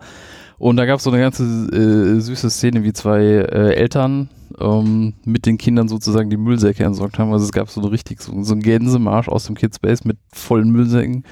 [0.58, 4.30] Und da gab es so eine ganze äh, süße Szene, wie zwei äh, Eltern
[4.60, 7.32] ähm, mit den Kindern sozusagen die Müllsäcke entsorgt haben.
[7.34, 10.72] Also es gab so eine richtig so, so einen Gänsemarsch aus dem Kidspace mit vollen
[10.72, 11.24] Müllsäcken,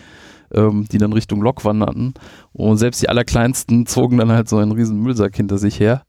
[0.53, 2.13] ähm, die dann Richtung Lok wanderten.
[2.51, 6.03] Und selbst die Allerkleinsten zogen dann halt so einen riesen Müllsack hinter sich her.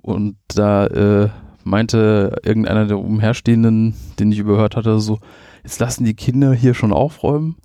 [0.00, 1.28] Und da äh,
[1.64, 5.18] meinte irgendeiner der Umherstehenden, den ich überhört hatte, so,
[5.62, 7.56] jetzt lassen die Kinder hier schon aufräumen.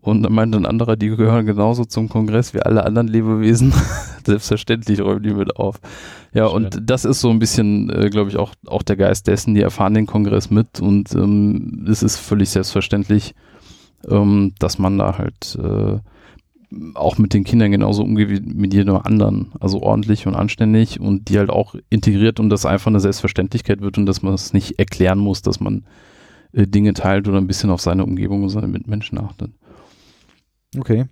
[0.00, 3.72] Und dann meinte ein anderer, die gehören genauso zum Kongress wie alle anderen Lebewesen.
[4.24, 5.80] Selbstverständlich räumen die mit auf.
[6.32, 6.56] Ja, Schön.
[6.56, 9.60] und das ist so ein bisschen, äh, glaube ich, auch, auch der Geist dessen, die
[9.60, 13.34] erfahren den Kongress mit und ähm, es ist völlig selbstverständlich,
[14.08, 15.98] ähm, dass man da halt äh,
[16.94, 19.52] auch mit den Kindern genauso umgeht wie mit jedem anderen.
[19.60, 23.98] Also ordentlich und anständig und die halt auch integriert und das einfach eine Selbstverständlichkeit wird
[23.98, 25.84] und dass man es nicht erklären muss, dass man
[26.52, 29.50] äh, Dinge teilt oder ein bisschen auf seine Umgebung und seine Mitmenschen achtet.
[30.78, 31.06] Okay.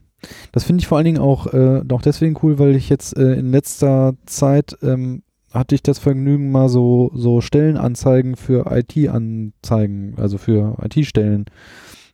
[0.52, 3.34] Das finde ich vor allen Dingen auch, äh, auch deswegen cool, weil ich jetzt äh,
[3.34, 10.38] in letzter Zeit ähm, hatte ich das Vergnügen, mal so, so Stellenanzeigen für IT-Anzeigen, also
[10.38, 11.46] für IT-Stellen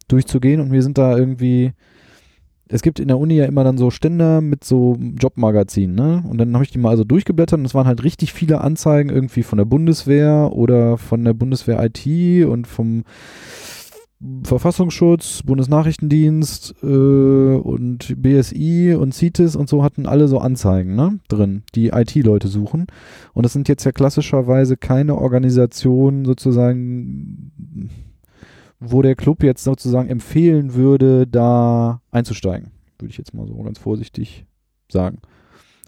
[0.08, 1.72] durchzugehen und wir sind da irgendwie,
[2.68, 6.24] es gibt in der Uni ja immer dann so Ständer mit so Jobmagazinen, ne?
[6.28, 9.10] Und dann habe ich die mal also durchgeblättert und es waren halt richtig viele Anzeigen
[9.10, 13.04] irgendwie von der Bundeswehr oder von der Bundeswehr IT und vom
[14.42, 21.62] Verfassungsschutz, Bundesnachrichtendienst äh, und BSI und CITES und so hatten alle so Anzeigen ne, drin,
[21.76, 22.88] die IT-Leute suchen.
[23.32, 27.90] Und das sind jetzt ja klassischerweise keine Organisationen sozusagen,
[28.80, 32.72] wo der Club jetzt sozusagen empfehlen würde, da einzusteigen.
[32.98, 34.46] Würde ich jetzt mal so ganz vorsichtig
[34.90, 35.18] sagen.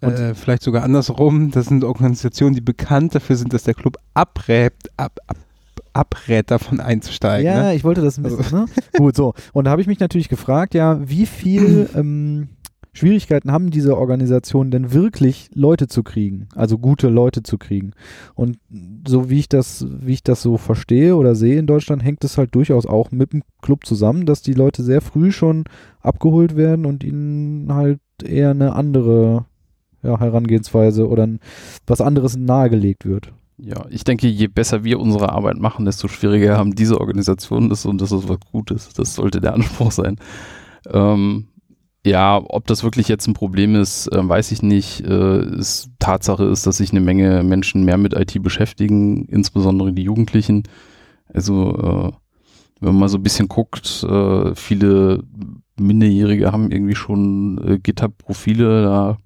[0.02, 1.50] Äh, vielleicht sogar andersrum.
[1.50, 5.36] Das sind Organisationen, die bekannt dafür sind, dass der Club abrät, ab, ab,
[5.92, 7.46] abrät davon einzusteigen.
[7.46, 7.74] Ja, ne?
[7.74, 8.58] ich wollte das ein bisschen.
[8.58, 8.66] Ne?
[8.96, 9.34] Gut, so.
[9.52, 12.48] Und da habe ich mich natürlich gefragt, ja, wie viel ähm,
[12.92, 17.92] Schwierigkeiten haben diese Organisationen denn wirklich, Leute zu kriegen, also gute Leute zu kriegen?
[18.34, 18.58] Und
[19.06, 22.36] so wie ich das, wie ich das so verstehe oder sehe in Deutschland, hängt es
[22.36, 25.64] halt durchaus auch mit dem Club zusammen, dass die Leute sehr früh schon
[26.00, 29.46] abgeholt werden und ihnen halt eher eine andere
[30.02, 31.40] ja, Herangehensweise oder ein,
[31.86, 33.32] was anderes nahegelegt wird.
[33.62, 37.84] Ja, ich denke, je besser wir unsere Arbeit machen, desto schwieriger haben diese Organisationen das
[37.84, 38.88] und das ist was Gutes.
[38.94, 40.16] Das sollte der Anspruch sein.
[40.88, 41.48] Ähm,
[42.06, 45.02] ja, ob das wirklich jetzt ein Problem ist, äh, weiß ich nicht.
[45.02, 50.04] Äh, ist, Tatsache ist, dass sich eine Menge Menschen mehr mit IT beschäftigen, insbesondere die
[50.04, 50.62] Jugendlichen.
[51.32, 52.12] Also, äh,
[52.80, 55.22] wenn man so ein bisschen guckt, äh, viele
[55.78, 59.18] Minderjährige haben irgendwie schon äh, GitHub-Profile, da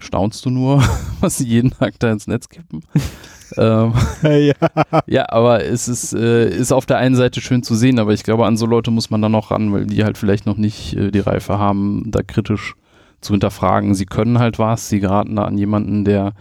[0.00, 0.82] staunst du nur,
[1.20, 2.82] was sie jeden Tag da ins Netz kippen.
[3.56, 3.92] ähm,
[4.22, 4.54] ja.
[5.06, 8.22] ja, aber es ist, äh, ist auf der einen Seite schön zu sehen, aber ich
[8.22, 10.94] glaube, an so Leute muss man dann noch ran, weil die halt vielleicht noch nicht
[10.96, 12.74] äh, die Reife haben, da kritisch
[13.20, 13.94] zu hinterfragen.
[13.94, 16.32] Sie können halt was, sie geraten da an jemanden, der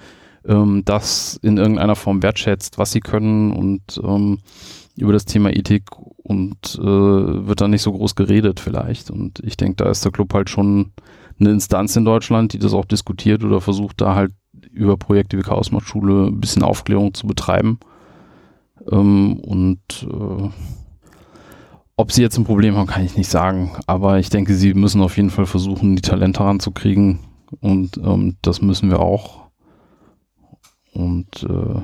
[0.47, 4.39] ähm, das in irgendeiner Form wertschätzt, was sie können und ähm,
[4.95, 5.83] über das Thema Ethik
[6.23, 9.09] und äh, wird dann nicht so groß geredet vielleicht.
[9.11, 10.91] Und ich denke, da ist der Club halt schon
[11.39, 14.33] eine Instanz in Deutschland, die das auch diskutiert oder versucht, da halt
[14.71, 17.79] über Projekte wie Chaosmachtschule ein bisschen Aufklärung zu betreiben.
[18.91, 20.49] Ähm, und äh,
[21.95, 23.71] ob sie jetzt ein Problem haben, kann ich nicht sagen.
[23.85, 27.19] Aber ich denke, sie müssen auf jeden Fall versuchen, die Talente ranzukriegen.
[27.59, 29.49] Und ähm, das müssen wir auch.
[30.93, 31.81] Und äh,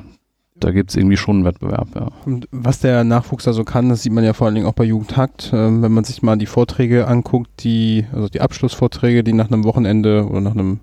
[0.58, 2.08] da gibt es irgendwie schon einen Wettbewerb, ja.
[2.26, 4.74] Und was der Nachwuchs da so kann, das sieht man ja vor allen Dingen auch
[4.74, 5.52] bei Jugendhakt.
[5.54, 9.66] Ähm, wenn man sich mal die Vorträge anguckt, die, also die Abschlussvorträge, die nach einem
[9.66, 10.80] Wochenende oder nach einem,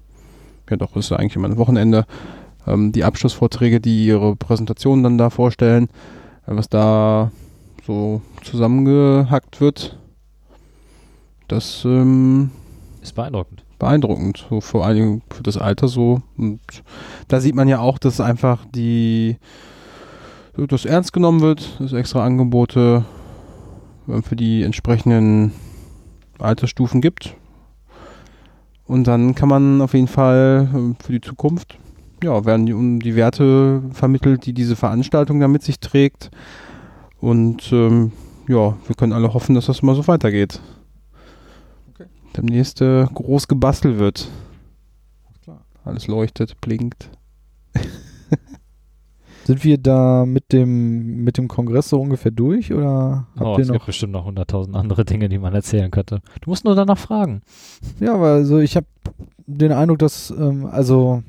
[0.69, 2.05] ja doch, ist ja eigentlich immer ein Wochenende,
[2.67, 5.89] ähm, die Abschlussvorträge, die ihre Präsentationen dann da vorstellen,
[6.47, 7.31] was da
[7.87, 9.99] so zusammengehackt wird,
[11.49, 12.51] das ähm,
[13.01, 13.62] Ist beeindruckend.
[13.83, 16.23] Beeindruckend, so vor Dingen für das Alter so.
[16.39, 16.61] Und
[17.27, 19.37] da sieht man ja auch, dass einfach die
[20.57, 23.05] das ernst genommen wird, dass extra Angebote
[24.07, 25.53] äh, für die entsprechenden
[26.39, 27.35] Altersstufen gibt.
[28.87, 31.77] Und dann kann man auf jeden Fall äh, für die Zukunft,
[32.23, 36.31] ja, werden die, um die Werte vermittelt, die diese Veranstaltung da mit sich trägt.
[37.21, 38.13] Und ähm,
[38.47, 40.61] ja, wir können alle hoffen, dass das mal so weitergeht.
[42.37, 44.29] Demnächst äh, groß gebastelt wird.
[45.85, 47.11] Alles leuchtet, blinkt.
[49.45, 53.63] Sind wir da mit dem, mit dem Kongress so ungefähr durch oder habt Oh, ihr
[53.63, 53.75] es noch?
[53.75, 56.23] gibt bestimmt noch hunderttausend andere Dinge, die man erzählen könnte.
[56.41, 57.43] Du musst nur danach fragen.
[57.99, 58.87] Ja, aber also ich habe
[59.49, 61.25] den Eindruck, dass, ähm, also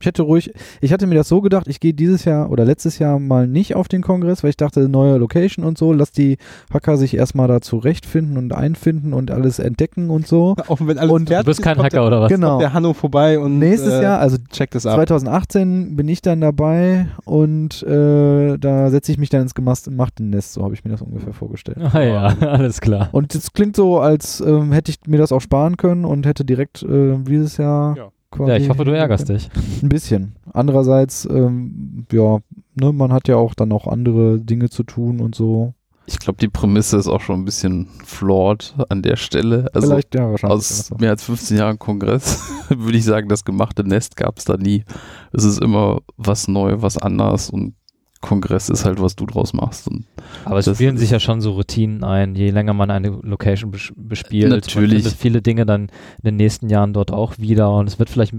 [0.00, 2.98] ich hätte ruhig, ich hatte mir das so gedacht, ich gehe dieses Jahr oder letztes
[2.98, 6.38] Jahr mal nicht auf den Kongress, weil ich dachte, neue Location und so, lass die
[6.72, 10.56] Hacker sich erstmal da zurechtfinden und einfinden und alles entdecken und so.
[10.68, 12.28] Auch wenn alles Und du Du bist kein Hacker oder was?
[12.30, 12.58] Genau.
[12.58, 14.94] der Hanno vorbei und Nächstes äh, Jahr, also checkt es ab.
[14.96, 20.54] 2018 bin ich dann dabei und äh, da setze ich mich dann ins gemachte Nest,
[20.54, 21.78] so habe ich mir das ungefähr vorgestellt.
[21.92, 23.10] Ah ja, alles klar.
[23.12, 26.46] Und es klingt so, als ähm, hätte ich mir das auch sparen können und hätte
[26.46, 28.08] direkt äh, dieses Jahr Ja.
[28.30, 28.50] Quasi.
[28.50, 29.50] Ja, ich hoffe, du ärgerst dich.
[29.82, 30.34] Ein bisschen.
[30.52, 32.38] Andererseits, ähm, ja,
[32.74, 35.74] ne, man hat ja auch dann noch andere Dinge zu tun und so.
[36.06, 39.68] Ich glaube, die Prämisse ist auch schon ein bisschen flawed an der Stelle.
[39.72, 40.58] Also Vielleicht, ja, wahrscheinlich.
[40.58, 44.56] aus mehr als 15 Jahren Kongress würde ich sagen, das gemachte Nest gab es da
[44.56, 44.84] nie.
[45.32, 47.74] Es ist immer was neu, was anders und
[48.20, 49.88] Kongress ist halt, was du draus machst.
[49.88, 50.04] Und
[50.44, 53.92] Aber es spielen sich ja schon so Routinen ein, je länger man eine Location bes
[53.96, 54.50] bespielt.
[54.50, 55.04] Natürlich.
[55.04, 58.34] Man viele Dinge dann in den nächsten Jahren dort auch wieder und es wird vielleicht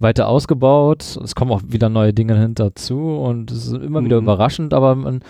[0.00, 1.18] weiter ausgebaut.
[1.22, 4.24] Es kommen auch wieder neue Dinge hinterzu und es ist immer wieder Mhm.
[4.24, 5.20] überraschend, aber man,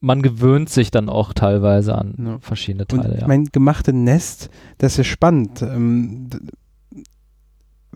[0.00, 2.38] man gewöhnt sich dann auch teilweise an Ja.
[2.40, 3.14] verschiedene Und Teile.
[3.14, 3.26] ich ja.
[3.28, 5.62] mein gemachte Nest, das ist ja spannend.
[5.62, 6.28] Ähm,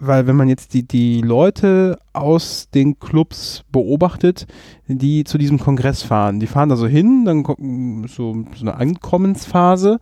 [0.00, 4.46] weil wenn man jetzt die, die Leute aus den Clubs beobachtet,
[4.88, 7.44] die zu diesem Kongress fahren, die fahren da so hin, dann
[8.08, 10.00] so, so eine Ankommensphase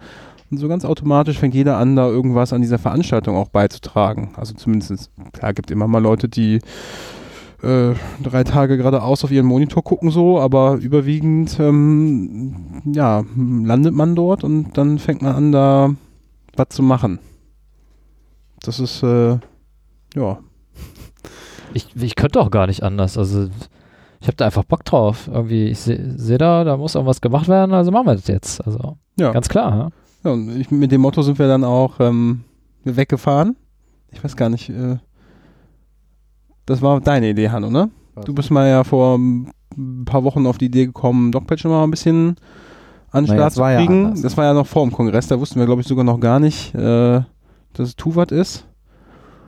[0.51, 4.31] und so ganz automatisch fängt jeder an, da irgendwas an dieser Veranstaltung auch beizutragen.
[4.37, 6.61] Also zumindest, klar, gibt immer mal Leute, die
[7.63, 14.15] äh, drei Tage geradeaus auf ihren Monitor gucken so, aber überwiegend ähm, ja, landet man
[14.15, 15.91] dort und dann fängt man an, da
[16.57, 17.19] was zu machen.
[18.63, 19.39] Das ist äh,
[20.15, 20.39] ja.
[21.75, 23.19] Ich, ich könnte auch gar nicht anders.
[23.19, 23.49] Also
[24.21, 25.29] ich habe da einfach Bock drauf.
[25.33, 28.65] Irgendwie, ich sehe seh da, da muss irgendwas gemacht werden, also machen wir das jetzt.
[28.67, 29.33] Also Ja.
[29.33, 29.77] ganz klar.
[29.77, 29.89] Ja?
[30.25, 32.45] ja und ich, mit dem Motto sind wir dann auch ähm,
[32.85, 33.57] weggefahren.
[34.13, 34.97] Ich weiß gar nicht, äh,
[36.67, 37.91] das war deine Idee, Hanno, ne?
[38.25, 41.91] Du bist mal ja vor ein paar Wochen auf die Idee gekommen, Dogpatch mal ein
[41.91, 42.37] bisschen
[43.11, 44.07] an den Naja, Start zu ja kriegen.
[44.07, 44.23] anders.
[44.23, 46.41] das war ja noch vor dem Kongress, da wussten wir, glaube ich, sogar noch gar
[46.41, 47.21] nicht, äh,
[47.75, 48.67] dass es Tuvat ist.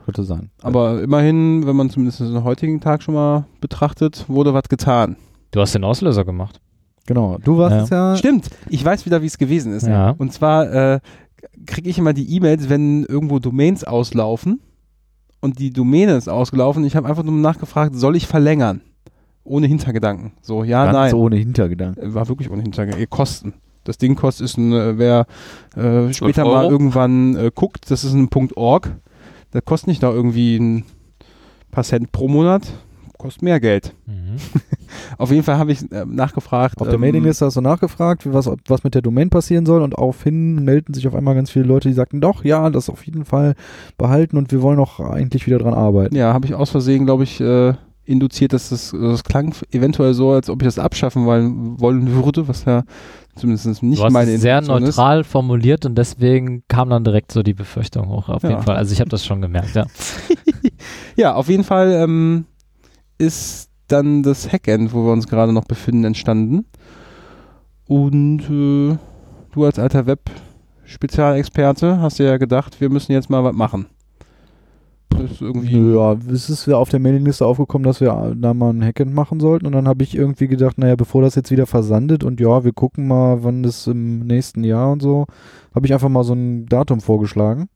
[0.05, 0.49] Könnte sein.
[0.61, 5.15] Aber immerhin, wenn man zumindest den heutigen Tag schon mal betrachtet, wurde was getan.
[5.51, 6.59] Du hast den Auslöser gemacht.
[7.05, 7.37] Genau.
[7.43, 7.83] Du warst Ja.
[7.83, 8.15] es ja.
[8.15, 9.87] Stimmt, ich weiß wieder, wie es gewesen ist.
[9.87, 10.11] Ja.
[10.17, 10.99] Und zwar äh,
[11.65, 14.61] kriege ich immer die E-Mails, wenn irgendwo Domains auslaufen
[15.41, 16.83] und die Domäne ist ausgelaufen.
[16.85, 18.81] Ich habe einfach nur nachgefragt, soll ich verlängern?
[19.43, 20.33] Ohne Hintergedanken.
[20.41, 21.13] So, ja, Ganz nein.
[21.15, 22.03] ohne Hintergedanken.
[22.03, 23.09] Äh, War wirklich ohne Hintergedanken.
[23.09, 23.53] Kosten.
[23.83, 25.25] Das Ding kostet, ist ein, äh, wer
[25.75, 26.53] äh, später Euro?
[26.55, 28.95] mal irgendwann äh, guckt, das ist ein .org.
[29.53, 30.85] Der kostet nicht da irgendwie ein
[31.71, 32.63] paar Cent pro Monat.
[33.17, 33.93] Kostet mehr Geld.
[34.07, 34.37] Mhm.
[35.17, 36.81] Auf jeden Fall habe ich äh, nachgefragt.
[36.81, 39.95] Auf der ähm, Mailingliste hast du nachgefragt, was, was mit der Domain passieren soll und
[39.95, 43.25] aufhin melden sich auf einmal ganz viele Leute, die sagten, doch, ja, das auf jeden
[43.25, 43.53] Fall
[43.97, 46.15] behalten und wir wollen auch eigentlich wieder dran arbeiten.
[46.15, 47.73] Ja, habe ich aus Versehen, glaube ich, äh,
[48.05, 52.47] induziert, dass das, das klang eventuell so, als ob ich das abschaffen wollen, wollen würde,
[52.47, 52.83] was ja
[53.35, 57.31] zumindest nicht Du hast meine es sehr Intention neutral formuliert und deswegen kam dann direkt
[57.31, 58.27] so die Befürchtung hoch.
[58.29, 58.49] Auf Ja.
[58.49, 58.75] jeden Fall.
[58.75, 59.83] Also ich habe das schon gemerkt, ja.
[59.83, 60.15] ist.
[61.15, 62.45] Ja, auf jeden Fall ähm,
[63.17, 66.65] ist dann das Hackend, wo wir uns gerade noch befinden, entstanden.
[67.87, 68.97] Und äh,
[69.53, 73.85] du als alter Web-Spezialexperte hast dir ja gedacht, wir müssen jetzt mal was machen.
[75.17, 75.93] Das ist irgendwie.
[75.95, 79.39] Ja, es ist ja auf der Mailingliste aufgekommen, dass wir da mal ein Hackend machen
[79.39, 82.63] sollten und dann habe ich irgendwie gedacht, naja, bevor das jetzt wieder versandet und ja,
[82.63, 85.25] wir gucken mal, wann das im nächsten Jahr und so,
[85.75, 87.67] habe ich einfach mal so ein Datum vorgeschlagen.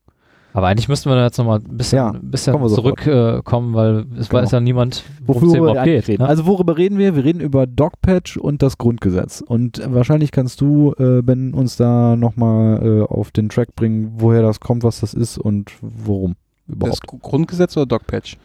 [0.54, 4.30] Aber eigentlich müssten wir da jetzt nochmal ein bisschen, Ja, bisschen zurückkommen, äh, weil es
[4.30, 4.42] Genau.
[4.42, 6.08] weiß ja niemand, worum es Wofür überhaupt geht.
[6.08, 6.24] reden.
[6.24, 6.30] Ne?
[6.30, 7.14] Also worüber reden wir?
[7.14, 9.42] Wir reden über Dogpatch und das Grundgesetz.
[9.46, 14.42] Und wahrscheinlich kannst du, äh, Ben, uns da nochmal äh, auf den Track bringen, woher
[14.42, 16.36] das kommt, was das ist und worum
[16.68, 17.08] Das überhaupt.
[17.08, 18.38] Grundgesetz oder Dogpatch?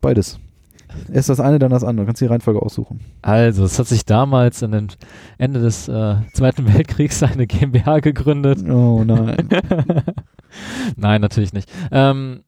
[0.00, 0.38] Beides.
[1.12, 2.04] Erst das eine, dann das andere.
[2.04, 3.00] Du kannst die Reihenfolge aussuchen.
[3.20, 4.88] Also, es hat sich damals an den
[5.36, 8.66] Ende des äh, Zweiten Weltkriegs eine GmbH gegründet.
[8.68, 9.48] Oh nein.
[10.96, 11.70] Nein, natürlich nicht.
[11.92, 12.40] Ähm,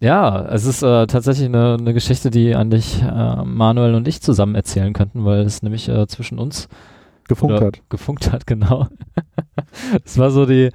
[0.00, 4.54] ja, es ist äh, tatsächlich eine, eine Geschichte, die eigentlich äh, Manuel und ich zusammen
[4.54, 6.68] erzählen könnten, weil es nämlich äh, zwischen uns
[7.28, 7.82] Gefunkt hat.
[7.88, 8.88] gefunkt hat, genau.
[10.04, 10.70] Es war so die,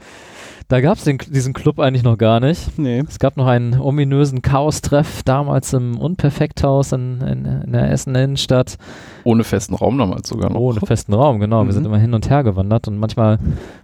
[0.70, 2.78] da gab es diesen Club eigentlich noch gar nicht.
[2.78, 3.01] Nee.
[3.07, 8.78] Es gab noch einen ominösen Chaos-Treff damals im Unperfekthaus in, in, in der Essen Innenstadt.
[9.24, 10.59] Ohne festen Raum damals sogar noch.
[10.59, 11.65] Ohne festen Raum, genau.
[11.65, 11.88] Wir sind Mhm.
[11.88, 13.39] immer hin und her gewandert und manchmal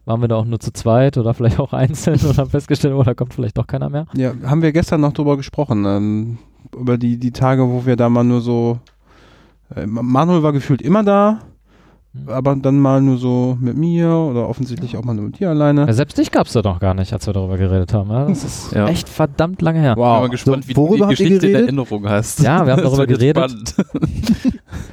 [0.06, 3.04] waren wir da auch nur zu zweit oder vielleicht auch einzeln und haben festgestellt, oh,
[3.04, 4.06] da kommt vielleicht doch keiner mehr.
[4.16, 6.38] Ja, haben wir gestern noch drüber gesprochen, ähm,
[6.78, 8.80] über die, die Tage, wo wir da mal nur so,
[9.76, 11.53] äh, Manuel war gefühlt immer da, Mhm.
[12.28, 15.88] Aber dann mal nur so mit mir oder offensichtlich auch mal nur mit dir alleine.
[15.88, 18.09] Ja, selbst dich gab es da noch gar nicht, als wir darüber geredet haben.
[18.11, 18.88] Ja, das ist Ja.
[18.88, 19.91] echt verdammt lange her.
[19.91, 20.30] Ich bin mal Wow.
[20.30, 21.68] gespannt, So, wie worüber du die habt ihr Geschichte in geredet?
[21.70, 22.39] Erinnerung hast.
[22.41, 23.76] Ja, wir haben darüber geredet.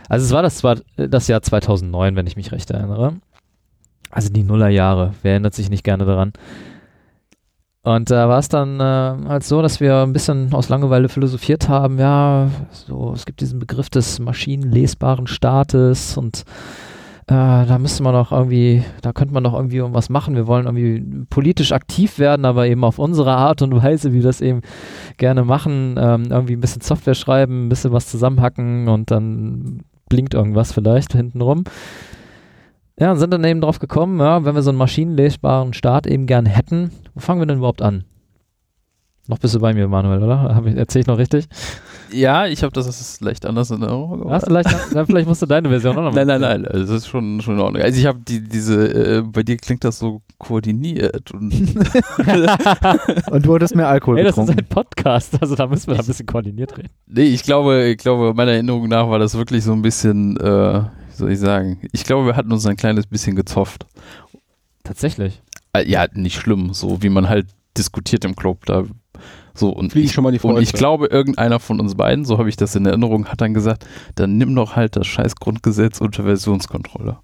[0.09, 3.15] Also es war das, war das Jahr 2009, wenn ich mich recht erinnere.
[4.11, 5.15] Also die Nullerjahre.
[5.23, 6.33] Wer erinnert sich nicht gerne daran?
[7.83, 11.69] Und da war es dann äh, halt so, dass wir ein bisschen aus Langeweile philosophiert
[11.69, 11.99] haben.
[11.99, 16.90] Ja, so es gibt diesen Begriff des maschinenlesbaren Staates und äh,
[17.31, 20.35] da müsste man doch irgendwie, da könnte man doch irgendwie irgendwas machen.
[20.35, 24.23] Wir wollen irgendwie politisch aktiv werden, aber eben auf unsere Art und Weise, wie wir
[24.23, 24.63] das eben
[25.17, 25.95] gerne machen.
[25.97, 31.13] Ähm, irgendwie ein bisschen Software schreiben, ein bisschen was zusammenhacken und dann blinkt irgendwas vielleicht
[31.13, 31.63] hinten rum.
[32.99, 36.27] Ja, und sind dann eben drauf gekommen, ja, wenn wir so einen maschinenlesbaren Start eben
[36.27, 38.03] gerne hätten, wo fangen wir denn überhaupt an?
[39.29, 40.53] Noch bist du bei mir, Manuel, oder?
[40.53, 41.47] Hab ich, erzähl ich noch richtig?
[42.13, 44.31] Ja, ich habe das ist leicht anders in Erinnerung.
[44.31, 46.67] Hast du vielleicht, ja, vielleicht musst du deine Version auch noch Nein, mal nein, nein,
[46.67, 47.83] also das ist schon, schon in Ordnung.
[47.83, 51.51] Also ich habe die, diese, äh, bei dir klingt das so koordiniert und
[53.31, 56.01] Und du hattest mehr Alkohol Ey, das ist ein Podcast, also da müssen wir da
[56.01, 56.91] ein bisschen koordiniert reden.
[57.07, 60.83] nee, ich glaube, ich glaube, meiner Erinnerung nach war das wirklich so ein bisschen, äh,
[60.83, 63.87] wie soll ich sagen, ich glaube, wir hatten uns ein kleines bisschen gezofft.
[64.85, 65.43] Tatsächlich.
[65.73, 67.47] Äh, ja, nicht schlimm, so wie man halt
[67.77, 68.85] diskutiert im Club da.
[69.61, 72.39] So und Fliegen ich, schon mal die und ich glaube, irgendeiner von uns beiden, so
[72.39, 76.01] habe ich das in Erinnerung, hat dann gesagt, dann nimm doch halt das scheiß Grundgesetz
[76.01, 77.19] unter Versionskontrolle.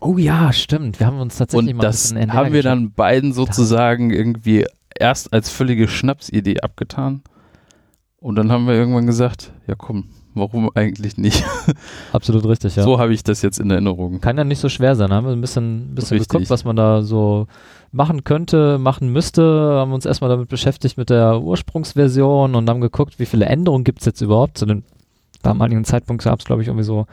[0.00, 1.00] Oh ja, stimmt.
[1.00, 4.66] Wir haben uns tatsächlich Und mal ein das bisschen haben wir dann beiden sozusagen irgendwie
[4.98, 7.22] erst als völlige Schnapsidee abgetan.
[8.16, 11.44] Und dann haben wir irgendwann gesagt, ja komm, warum eigentlich nicht?
[12.12, 12.82] Absolut richtig, ja.
[12.82, 14.20] So habe ich das jetzt in Erinnerung.
[14.20, 15.12] Kann ja nicht so schwer sein.
[15.12, 16.28] Haben wir ein bisschen, bisschen Richtig.
[16.28, 17.46] geguckt, was man da so
[17.92, 19.42] machen könnte, machen müsste.
[19.42, 24.00] Haben uns erstmal damit beschäftigt mit der Ursprungsversion und haben geguckt, wie viele Änderungen gibt
[24.00, 24.58] es jetzt überhaupt.
[24.58, 24.82] Zu dem
[25.42, 27.06] damaligen Zeitpunkt gab es, glaube ich, irgendwie so,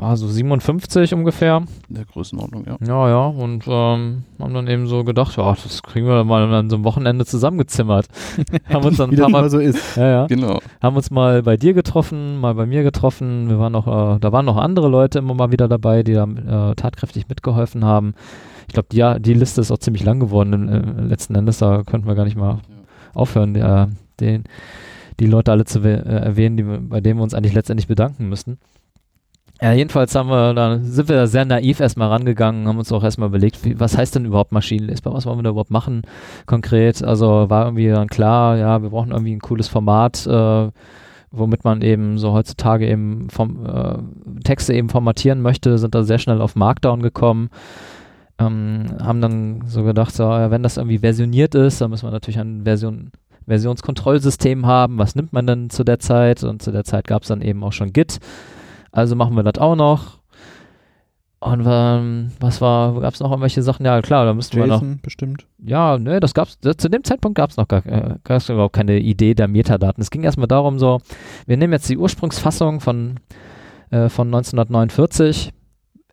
[0.00, 1.62] ja, so 57 ungefähr.
[1.88, 2.76] In der Größenordnung, ja.
[2.84, 3.26] Ja, ja.
[3.26, 6.84] Und ähm, haben dann eben so gedacht, ja, das kriegen wir mal an so einem
[6.84, 8.06] Wochenende zusammengezimmert.
[8.68, 9.96] haben uns dann Wie ein das paar Mal so ist.
[9.96, 10.26] ja, ja.
[10.26, 10.60] Genau.
[10.82, 13.48] Haben uns mal bei dir getroffen, mal bei mir getroffen.
[13.48, 16.24] Wir waren noch, äh, da waren noch andere Leute immer mal wieder dabei, die da
[16.24, 18.14] äh, tatkräftig mitgeholfen haben.
[18.66, 21.58] Ich glaube, die, ja, die Liste ist auch ziemlich lang geworden äh, letzten Endes.
[21.58, 22.58] Da könnten wir gar nicht mal
[23.14, 23.86] aufhören, äh,
[24.18, 24.44] den,
[25.20, 28.58] die Leute alle zu äh, erwähnen, die, bei denen wir uns eigentlich letztendlich bedanken müssten.
[29.64, 33.02] Ja, jedenfalls haben wir, da sind wir da sehr naiv erstmal rangegangen, haben uns auch
[33.02, 36.02] erstmal überlegt, wie, was heißt denn überhaupt maschinenlesbar, was wollen wir da überhaupt machen
[36.44, 37.02] konkret.
[37.02, 40.70] Also war irgendwie dann klar, ja, wir brauchen irgendwie ein cooles Format, äh,
[41.30, 46.18] womit man eben so heutzutage eben vom, äh, Texte eben formatieren möchte, sind da sehr
[46.18, 47.48] schnell auf Markdown gekommen.
[48.38, 52.12] Ähm, haben dann so gedacht, so, ja, wenn das irgendwie versioniert ist, dann müssen wir
[52.12, 53.12] natürlich ein Version,
[53.46, 54.98] Versionskontrollsystem haben.
[54.98, 56.44] Was nimmt man denn zu der Zeit?
[56.44, 58.20] Und zu der Zeit gab es dann eben auch schon Git.
[58.94, 60.20] Also machen wir das auch noch.
[61.40, 63.84] Und ähm, was war, gab es noch irgendwelche Sachen?
[63.84, 64.82] Ja, klar, da müssten wir noch.
[65.02, 65.46] Bestimmt.
[65.62, 68.74] Ja, ne, das gab's, das, zu dem Zeitpunkt gab es noch gar, äh, gab's überhaupt
[68.74, 70.00] keine Idee der Metadaten.
[70.00, 71.00] Es ging erstmal darum, so,
[71.44, 73.16] wir nehmen jetzt die Ursprungsfassung von,
[73.90, 75.52] äh, von 1949,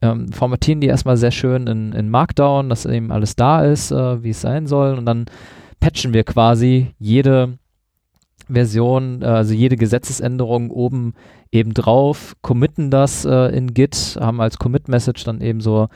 [0.02, 4.24] ähm, formatieren die erstmal sehr schön in, in Markdown, dass eben alles da ist, äh,
[4.24, 5.28] wie es sein soll, und dann
[5.80, 7.60] patchen wir quasi jede
[8.52, 11.14] Version, äh, also jede Gesetzesänderung oben
[11.52, 15.88] eben drauf, committen das äh, in Git, haben als Commit-Message dann eben so,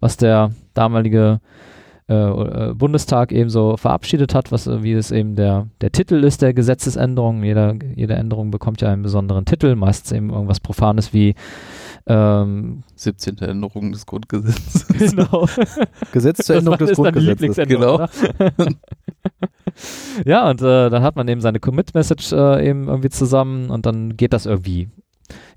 [0.00, 1.40] was der damalige
[2.06, 6.22] äh, äh, Bundestag eben so verabschiedet hat, was äh, wie es eben der, der Titel
[6.22, 7.42] ist der Gesetzesänderung.
[7.42, 11.34] Jeder, jede Änderung bekommt ja einen besonderen Titel, meistens eben irgendwas Profanes wie
[12.06, 13.38] ähm, 17.
[13.38, 14.86] Änderung des Grundgesetzes.
[14.98, 15.48] genau.
[16.12, 17.28] Gesetz zur Änderung das des Grundgesetzes.
[17.28, 18.10] Lieblingsänderung, oder?
[20.24, 24.16] ja, und äh, dann hat man eben seine Commit-Message äh, eben irgendwie zusammen und dann
[24.16, 24.88] geht das irgendwie.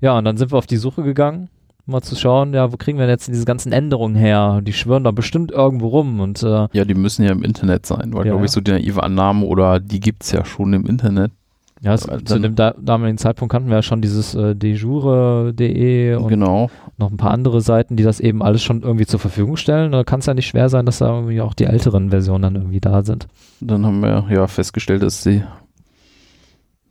[0.00, 1.48] Ja, und dann sind wir auf die Suche gegangen,
[1.86, 4.60] mal zu schauen, ja, wo kriegen wir denn jetzt diese ganzen Änderungen her?
[4.62, 8.12] Die schwören da bestimmt irgendwo rum und äh, Ja, die müssen ja im Internet sein,
[8.12, 10.86] weil, Ja, glaube ich, so die naive Annahme oder die gibt es ja schon im
[10.86, 11.32] Internet.
[11.80, 16.14] Ja, es, Dann- zu dem da, damaligen Zeitpunkt kannten wir ja schon dieses äh, dejure.de
[16.16, 16.70] und Genau.
[16.96, 19.92] noch ein paar andere Seiten, die das eben alles schon irgendwie zur Verfügung stellen.
[19.92, 22.54] Da kann es ja nicht schwer sein, dass da irgendwie auch die älteren Versionen dann
[22.56, 23.28] irgendwie da sind.
[23.60, 25.42] Dann haben wir ja festgestellt, dass die,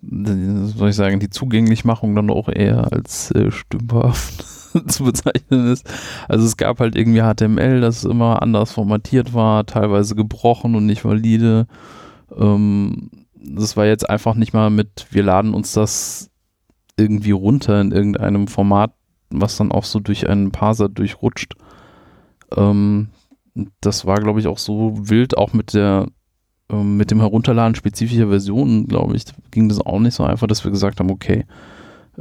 [0.02, 4.46] die soll ich sagen, die Zugänglichmachung dann auch eher als äh, stümperhaft
[4.88, 5.86] zu bezeichnen ist.
[6.30, 11.04] Also es gab halt irgendwie HTML, das immer anders formatiert war, teilweise gebrochen und nicht
[11.04, 11.68] valide.
[12.38, 13.10] Ähm,
[13.48, 16.30] das war jetzt einfach nicht mal mit, wir laden uns das
[16.98, 18.94] irgendwie runter in irgendeinem Format,
[19.30, 21.54] was dann auch so durch einen Parser durchrutscht.
[22.56, 23.10] Ähm,
[23.82, 26.08] das war, glaube ich, auch so wild, auch mit der
[26.70, 30.64] ähm, mit dem Herunterladen spezifischer Versionen, glaube ich, ging das auch nicht so einfach, dass
[30.64, 31.46] wir gesagt haben, okay,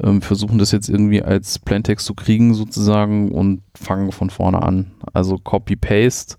[0.03, 4.93] ähm, versuchen das jetzt irgendwie als Plaintext zu kriegen sozusagen und fangen von vorne an.
[5.13, 6.37] Also Copy-Paste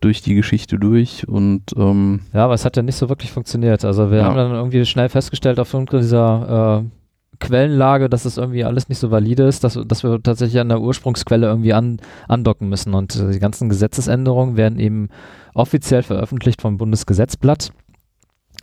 [0.00, 3.84] durch die Geschichte durch und ähm, Ja, aber es hat ja nicht so wirklich funktioniert.
[3.84, 4.24] Also wir Ja.
[4.24, 6.88] haben dann irgendwie schnell festgestellt aufgrund dieser äh,
[7.38, 10.80] Quellenlage, dass das irgendwie alles nicht so valide ist, dass, dass wir tatsächlich an der
[10.80, 11.98] Ursprungsquelle irgendwie an,
[12.28, 12.92] andocken müssen.
[12.94, 15.08] Und äh, die ganzen Gesetzesänderungen werden eben
[15.54, 17.72] offiziell veröffentlicht vom Bundesgesetzblatt,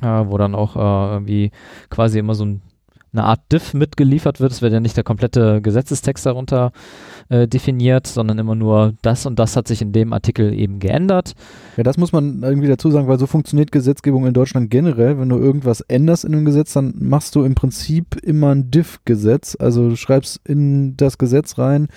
[0.02, 1.52] äh, wo dann auch äh, irgendwie
[1.90, 2.62] quasi immer so ein,
[3.14, 4.52] eine Art Diff mitgeliefert wird.
[4.52, 6.72] Es wird ja nicht der komplette Gesetzestext darunter
[7.30, 11.34] äh, definiert, sondern immer nur das und das hat sich in dem Artikel eben geändert.
[11.78, 15.20] Ja, das muss man irgendwie dazu sagen, weil so funktioniert Gesetzgebung in Deutschland generell.
[15.20, 19.56] Wenn du irgendwas änderst in einem Gesetz, dann machst du im Prinzip immer ein Diff-Gesetz.
[19.60, 21.88] Also du schreibst in das Gesetz rein,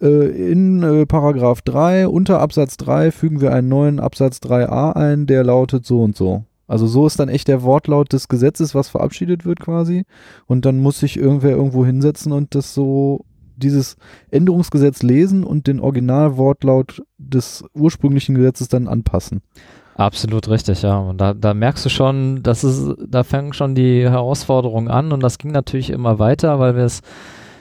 [0.00, 0.06] äh,
[0.52, 5.44] in äh, Paragraph 3, unter Absatz 3 fügen wir einen neuen Absatz 3a ein, der
[5.44, 6.44] lautet so und so.
[6.66, 10.04] Also so ist dann echt der Wortlaut des Gesetzes, was verabschiedet wird quasi.
[10.46, 13.24] Und dann muss sich irgendwer irgendwo hinsetzen und das so
[13.56, 13.96] dieses
[14.30, 19.42] Änderungsgesetz lesen und den Originalwortlaut des ursprünglichen Gesetzes dann anpassen.
[19.94, 20.98] Absolut richtig, ja.
[20.98, 25.22] Und da, da merkst du schon, dass es, da fangen schon die Herausforderungen an und
[25.22, 27.00] das ging natürlich immer weiter, weil wir es,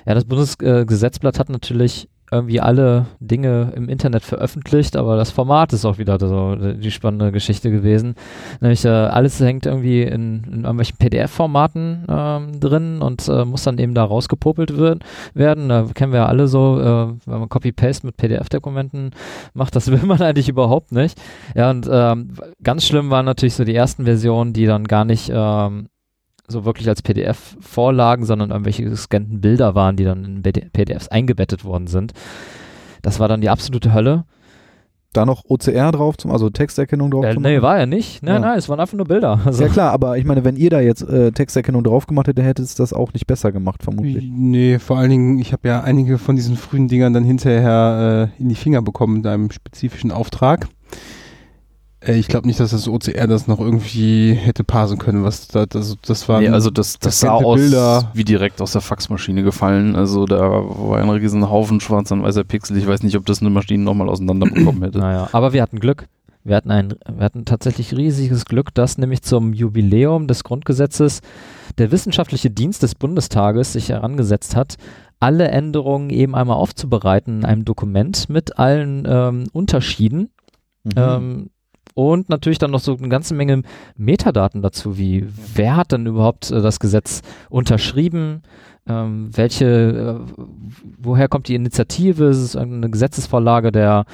[0.05, 5.85] ja, das Bundesgesetzblatt hat natürlich irgendwie alle Dinge im Internet veröffentlicht, aber das Format ist
[5.85, 8.15] auch wieder so die spannende Geschichte gewesen.
[8.61, 13.77] Nämlich äh, alles hängt irgendwie in, in irgendwelchen PDF-Formaten ähm, drin und äh, muss dann
[13.77, 15.69] eben da rausgepopelt wird, werden.
[15.69, 19.11] Da kennen wir ja alle so, äh, wenn man Copy-Paste mit PDF-Dokumenten
[19.53, 21.19] macht, das will man eigentlich überhaupt nicht.
[21.55, 22.33] Ja, und ähm,
[22.63, 25.87] ganz schlimm waren natürlich so die ersten Versionen, die dann gar nicht ähm,
[26.47, 31.65] so wirklich als PDF vorlagen, sondern irgendwelche gescannten Bilder waren, die dann in PDFs eingebettet
[31.65, 32.13] worden sind.
[33.01, 34.25] Das war dann die absolute Hölle.
[35.13, 37.61] Da noch OCR drauf, zum, also Texterkennung drauf Äh, nee, machen.
[37.61, 38.21] war ja nicht.
[38.21, 38.39] Nein, Ja.
[38.49, 39.39] nein, es waren einfach nur Bilder.
[39.45, 42.43] Also, Ja klar, aber ich meine, wenn ihr da jetzt äh, Texterkennung drauf gemacht hättet,
[42.43, 44.25] hättet es das auch nicht besser gemacht, vermutlich.
[44.29, 48.41] Nee, vor allen Dingen, ich habe ja einige von diesen frühen Dingern dann hinterher äh,
[48.41, 50.67] in die Finger bekommen mit einem spezifischen Auftrag.
[52.05, 55.65] Äh, ich glaube nicht, dass das OCR das noch irgendwie hätte parsen können, was da,
[55.65, 56.41] das, das war.
[56.41, 58.11] nee, also das, das sah aus Bilder.
[58.13, 59.95] wie direkt aus der Faxmaschine gefallen.
[59.95, 62.77] Also da war ein riesen Haufen schwarz und weißer Pixel.
[62.77, 64.99] Ich weiß nicht, ob das eine Maschine nochmal auseinanderbekommen hätte.
[64.99, 66.07] Naja, aber wir hatten Glück.
[66.43, 71.21] Wir hatten, ein, wir hatten tatsächlich riesiges Glück, dass nämlich zum Jubiläum des Grundgesetzes
[71.79, 74.75] der wissenschaftliche Dienst des Bundestages sich herangesetzt hat,
[75.19, 80.29] alle Änderungen eben einmal aufzubereiten in einem Dokument mit allen ähm, Unterschieden
[80.85, 80.91] Mhm.
[80.95, 81.49] Ähm,
[81.95, 83.63] und natürlich dann noch so eine ganze Menge
[83.97, 85.25] Metadaten dazu, wie
[85.55, 88.43] wer hat denn überhaupt äh, das Gesetz unterschrieben,
[88.87, 90.43] ähm, welche, äh,
[90.99, 94.05] woher kommt die Initiative, ist es irgendeine Gesetzesvorlage der,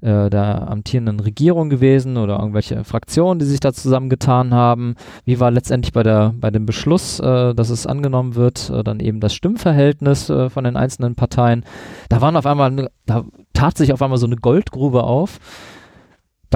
[0.00, 5.50] äh, der amtierenden Regierung gewesen oder irgendwelche Fraktionen, die sich da zusammengetan haben, wie war
[5.50, 9.34] letztendlich bei der bei dem Beschluss, äh, dass es angenommen wird, äh, dann eben das
[9.34, 11.64] Stimmverhältnis äh, von den einzelnen Parteien.
[12.08, 15.38] Da waren auf einmal, da tat sich auf einmal so eine Goldgrube auf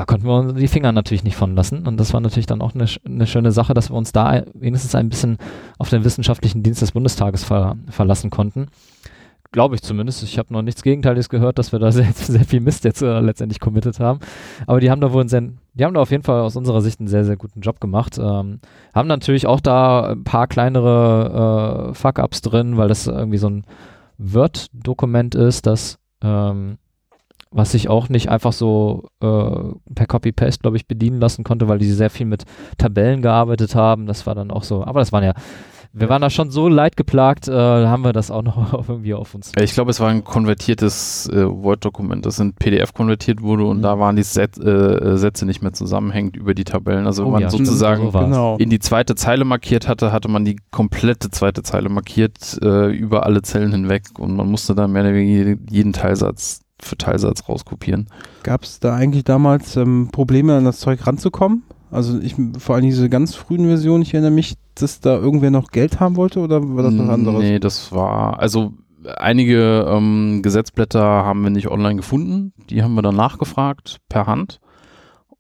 [0.01, 1.87] da konnten wir uns die Finger natürlich nicht von lassen.
[1.87, 4.95] Und das war natürlich dann auch eine, eine schöne Sache, dass wir uns da wenigstens
[4.95, 5.37] ein bisschen
[5.77, 8.69] auf den wissenschaftlichen Dienst des Bundestages ver verlassen konnten.
[9.53, 10.23] Glaube ich zumindest.
[10.23, 13.21] Ich habe noch nichts Gegenteiliges gehört, dass wir da sehr, sehr viel Mist jetzt äh,
[13.21, 14.21] letztendlich committed haben.
[14.67, 15.43] Aber die haben da wohl einen sehr,
[15.75, 18.17] die haben da auf jeden Fall aus unserer Sicht einen sehr, sehr guten Job gemacht.
[18.17, 18.61] Ähm,
[18.95, 23.65] haben natürlich auch da ein paar kleinere äh, Fuck-Ups drin, weil das irgendwie so ein
[24.17, 26.79] Word-Dokument ist, das ähm,
[27.53, 29.27] was sich auch nicht einfach so äh,
[29.95, 32.45] per Copy-Paste, glaube ich, bedienen lassen konnte, weil die sehr viel mit
[32.79, 34.07] Tabellen gearbeitet haben.
[34.07, 35.33] Das war dann auch so, aber das waren ja,
[35.93, 39.35] wir waren da schon so leidgeplagt, äh, haben wir das auch noch auf- irgendwie auf
[39.35, 39.51] uns.
[39.57, 43.79] Ja, Ich glaube, es war ein konvertiertes äh, Word-Dokument, das in PDF konvertiert wurde und
[43.79, 43.83] Mhm.
[43.83, 47.07] da waren die Set, äh, Sätze nicht mehr zusammenhängend über die Tabellen.
[47.07, 48.57] Also wenn Oh man ja, sozusagen so genau.
[48.59, 53.27] in die zweite Zeile markiert hatte, hatte man die komplette zweite Zeile markiert äh, über
[53.27, 58.09] alle Zellen hinweg und man musste dann mehr oder weniger jeden Teilsatz für Teilsatz rauskopieren.
[58.43, 61.63] Gab es da eigentlich damals ähm, Probleme, an das Zeug ranzukommen?
[61.91, 65.71] Also ich vor allem diese ganz frühen Versionen, ich erinnere mich, dass da irgendwer noch
[65.71, 67.41] Geld haben wollte oder war das was anderes?
[67.41, 68.75] Nee, das war, also
[69.17, 72.53] einige ähm, Gesetzblätter haben wir nicht online gefunden.
[72.69, 74.61] Die haben wir dann nachgefragt per Hand.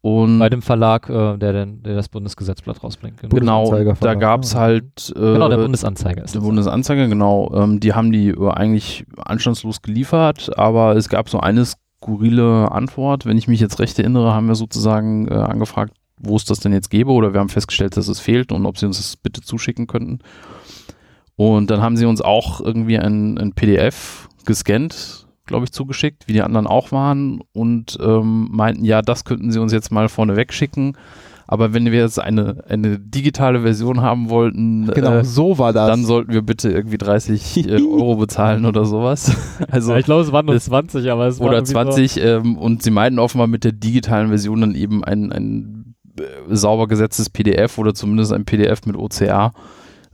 [0.02, 3.20] Und Bei dem Verlag, äh, der, den, der das Bundesgesetzblatt rausbringt.
[3.20, 6.40] Genau, genau, da gab es halt äh, Genau, der Bundesanzeiger ist der.
[6.40, 7.52] Bundesanzeiger, genau.
[7.54, 13.26] Ähm, die haben die äh, eigentlich anstandslos geliefert, aber es gab so eine skurrile Antwort.
[13.26, 16.72] Wenn ich mich jetzt recht erinnere, haben wir sozusagen äh, angefragt, wo es das denn
[16.72, 19.42] jetzt gäbe oder wir haben festgestellt, dass es fehlt und ob sie uns das bitte
[19.42, 20.20] zuschicken könnten.
[21.36, 26.32] Und dann haben sie uns auch irgendwie ein, ein PDF gescannt, glaube ich, zugeschickt, wie
[26.32, 30.34] die anderen auch waren und ähm, meinten, ja, das könnten sie uns jetzt mal vorne
[30.36, 30.96] wegschicken.
[31.52, 35.88] Aber wenn wir jetzt eine, eine digitale Version haben wollten, Genau, äh, so war das.
[35.88, 39.36] dann sollten wir bitte irgendwie 30 äh, Euro bezahlen oder sowas.
[39.68, 42.20] Also ja, ich glaube, es waren nur das- 20, aber es war oder irgendwie 20
[42.22, 46.22] ähm, und sie meinten offenbar mit der digitalen Version dann eben ein, ein äh,
[46.54, 49.52] sauber gesetztes PDF oder zumindest ein PDF mit OCR.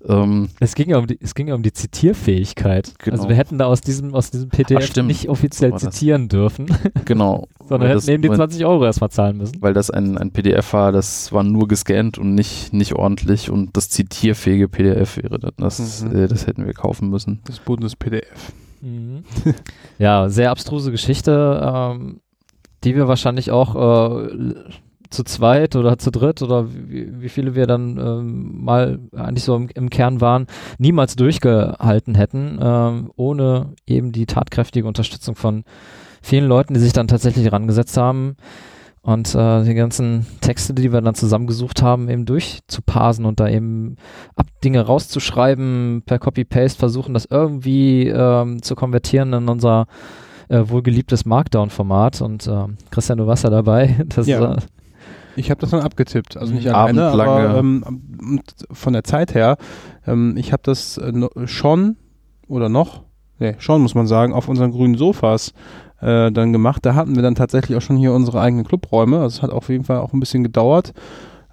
[0.08, 0.48] Ähm.
[0.60, 2.94] Es ging ja um die, es ging ja um die Zitierfähigkeit.
[2.98, 3.16] Genau.
[3.16, 5.94] Also wir hätten da aus diesem, aus diesem PDF Ach, nicht offiziell So war das.
[5.94, 6.66] zitieren dürfen,
[7.04, 7.48] genau.
[7.68, 9.60] sondern hätten das- eben die weil- 20 Euro erstmal zahlen müssen.
[9.60, 13.76] Weil das ein, ein PDF war, das war nur gescannt und nicht, nicht ordentlich und
[13.76, 16.16] das zitierfähige PDF wäre dann, das, Mhm.
[16.16, 17.40] äh, das hätten wir kaufen müssen.
[17.46, 18.52] das Bundes-PDF.
[18.82, 19.24] Mhm.
[19.98, 22.20] ja, sehr abstruse Geschichte, ähm,
[22.84, 24.54] die wir wahrscheinlich auch äh,
[25.10, 29.56] zu zweit oder zu dritt oder wie, wie viele wir dann ähm, mal eigentlich so
[29.56, 30.46] im, im Kern waren,
[30.78, 35.64] niemals durchgehalten hätten, ähm, ohne eben die tatkräftige Unterstützung von
[36.22, 38.36] vielen Leuten, die sich dann tatsächlich rangesetzt haben
[39.02, 43.96] und äh, die ganzen Texte, die wir dann zusammengesucht haben, eben durchzuparsen und da eben
[44.34, 49.86] ab Dinge rauszuschreiben, per Copy-Paste versuchen, das irgendwie ähm, zu konvertieren in unser
[50.48, 52.20] äh, wohlgeliebtes Markdown-Format.
[52.20, 53.94] Und ähm, Christian, du warst ja dabei.
[54.08, 54.54] Das, Ja.
[54.54, 54.56] äh,
[55.36, 57.58] Ich habe das dann abgetippt, also nicht alleine, aber Abendlange.
[57.58, 57.84] ähm,
[58.20, 59.56] und von der Zeit her,
[60.06, 61.12] ähm, ich habe das äh,
[61.46, 61.96] schon
[62.48, 63.02] oder noch,
[63.38, 65.52] nee, schon muss man sagen, auf unseren grünen Sofas
[66.00, 66.84] äh, dann gemacht.
[66.86, 69.20] Da hatten wir dann tatsächlich auch schon hier unsere eigenen Clubräume.
[69.20, 70.92] Also es hat auf jeden Fall auch ein bisschen gedauert.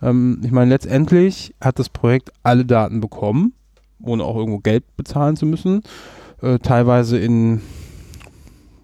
[0.02, 3.54] Ähm, ich meine, letztendlich hat das Projekt alle Daten bekommen,
[4.02, 5.82] ohne auch irgendwo Geld bezahlen zu müssen.
[6.42, 7.62] Äh, teilweise in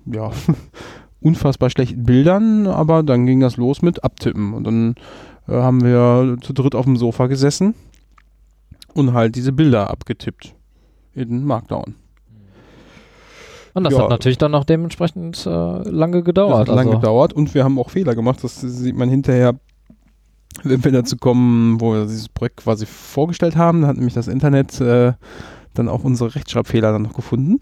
[0.06, 0.32] ja,
[1.22, 4.54] unfassbar schlechten Bildern, aber dann ging das los mit Abtippen.
[4.54, 4.96] Und dann
[5.48, 7.76] äh, haben wir zu dritt auf dem Sofa gesessen
[8.94, 10.56] und halt diese Bilder abgetippt
[11.14, 11.96] in Markdown.
[13.74, 14.04] und das Ja.
[14.04, 16.60] hat natürlich dann auch dementsprechend äh, lange Das gedauert.
[16.60, 18.44] hat lange also, gedauert und wir haben auch Fehler gemacht.
[18.44, 19.56] Das sieht man hinterher,
[20.64, 23.82] wenn wir dazu kommen, wo wir dieses Projekt quasi vorgestellt haben.
[23.82, 25.14] Da hat nämlich das Internet äh,
[25.74, 27.60] dann auch unsere Rechtschreibfehler dann noch gefunden.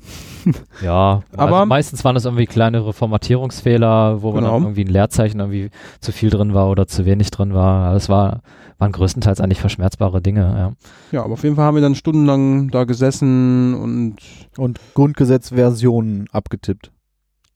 [0.82, 4.54] Ja, Aber- also meistens waren es irgendwie kleinere Formatierungsfehler, wo Genau.
[4.54, 7.94] dann irgendwie ein Leerzeichen irgendwie zu viel drin war oder zu wenig drin war.
[7.94, 8.42] Das war,
[8.78, 10.42] waren größtenteils eigentlich verschmerzbare Dinge.
[10.42, 10.74] Ja.
[11.20, 14.16] Ja, aber auf jeden Fall haben wir dann stundenlang da gesessen und
[14.58, 16.92] Und Grundgesetzversionen abgetippt.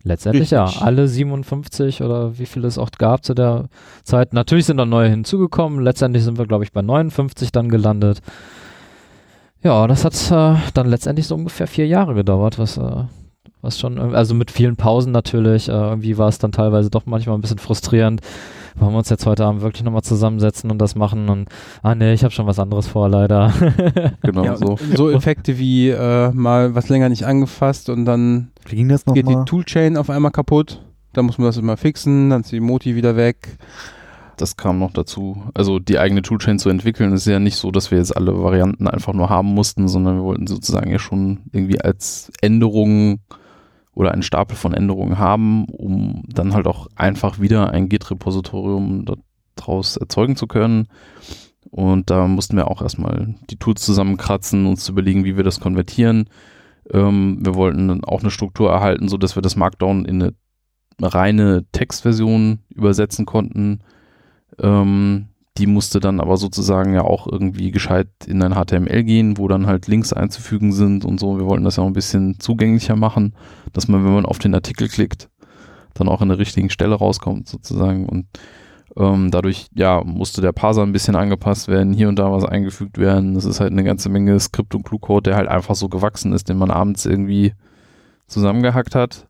[0.03, 0.75] Letztendlich Richtig.
[0.77, 3.67] ja, alle 57 oder wie viele es auch gab zu der
[4.03, 4.33] Zeit.
[4.33, 5.79] Natürlich sind dann neue hinzugekommen.
[5.83, 8.19] Letztendlich sind wir, glaube ich, bei 59 dann gelandet.
[9.63, 13.03] Ja, das hat äh, dann letztendlich so ungefähr vier Jahre gedauert, was, äh,
[13.61, 15.69] was schon, also mit vielen Pausen natürlich.
[15.69, 18.21] Äh, irgendwie war es dann teilweise doch manchmal ein bisschen frustrierend.
[18.75, 21.29] Wollen wir uns jetzt heute Abend wirklich nochmal zusammensetzen und das machen?
[21.29, 21.49] Und,
[21.83, 23.53] ah nee, ich habe schon was anderes vor, leider.
[24.23, 24.77] Genau ja, so.
[24.95, 29.17] so Effekte wie äh, mal was länger nicht angefasst und dann Wie ging das geht
[29.17, 29.45] die nochmal?
[29.45, 30.81] Toolchain auf einmal kaputt.
[31.13, 33.57] Da muss man das immer fixen, dann ist die Moti wieder weg.
[34.41, 35.43] Das kam noch dazu.
[35.53, 38.87] Also die eigene Toolchain zu entwickeln, ist ja nicht so, dass wir jetzt alle Varianten
[38.87, 43.21] einfach nur haben mussten, sondern wir wollten sozusagen ja schon irgendwie als Änderungen
[43.93, 49.05] oder einen Stapel von Änderungen haben, um dann halt auch einfach wieder ein Git-Repositorium
[49.55, 50.87] daraus erzeugen zu können.
[51.69, 55.59] Und da mussten wir auch erstmal die Tools zusammenkratzen, uns zu überlegen, wie wir das
[55.59, 56.29] konvertieren.
[56.91, 60.33] Ähm, wir wollten dann auch eine Struktur erhalten, so dass wir das Markdown in eine
[60.99, 63.81] reine Textversion übersetzen konnten.
[64.59, 65.27] Ähm,
[65.57, 69.67] die musste dann aber sozusagen ja auch irgendwie gescheit in ein HTML gehen, wo dann
[69.67, 71.37] halt Links einzufügen sind und so.
[71.37, 73.35] Wir wollten das ja auch ein bisschen zugänglicher machen,
[73.73, 75.29] dass man, wenn man auf den Artikel klickt,
[75.93, 78.07] dann auch an der richtigen Stelle rauskommt sozusagen.
[78.07, 78.27] Und
[78.95, 82.97] ähm, dadurch, ja, musste der Parser ein bisschen angepasst werden, hier und da was eingefügt
[82.97, 83.33] werden.
[83.35, 86.47] Das ist halt eine ganze Menge Skript und Clue-Code, der halt einfach so gewachsen ist,
[86.47, 87.53] den man abends irgendwie
[88.27, 89.27] zusammengehackt hat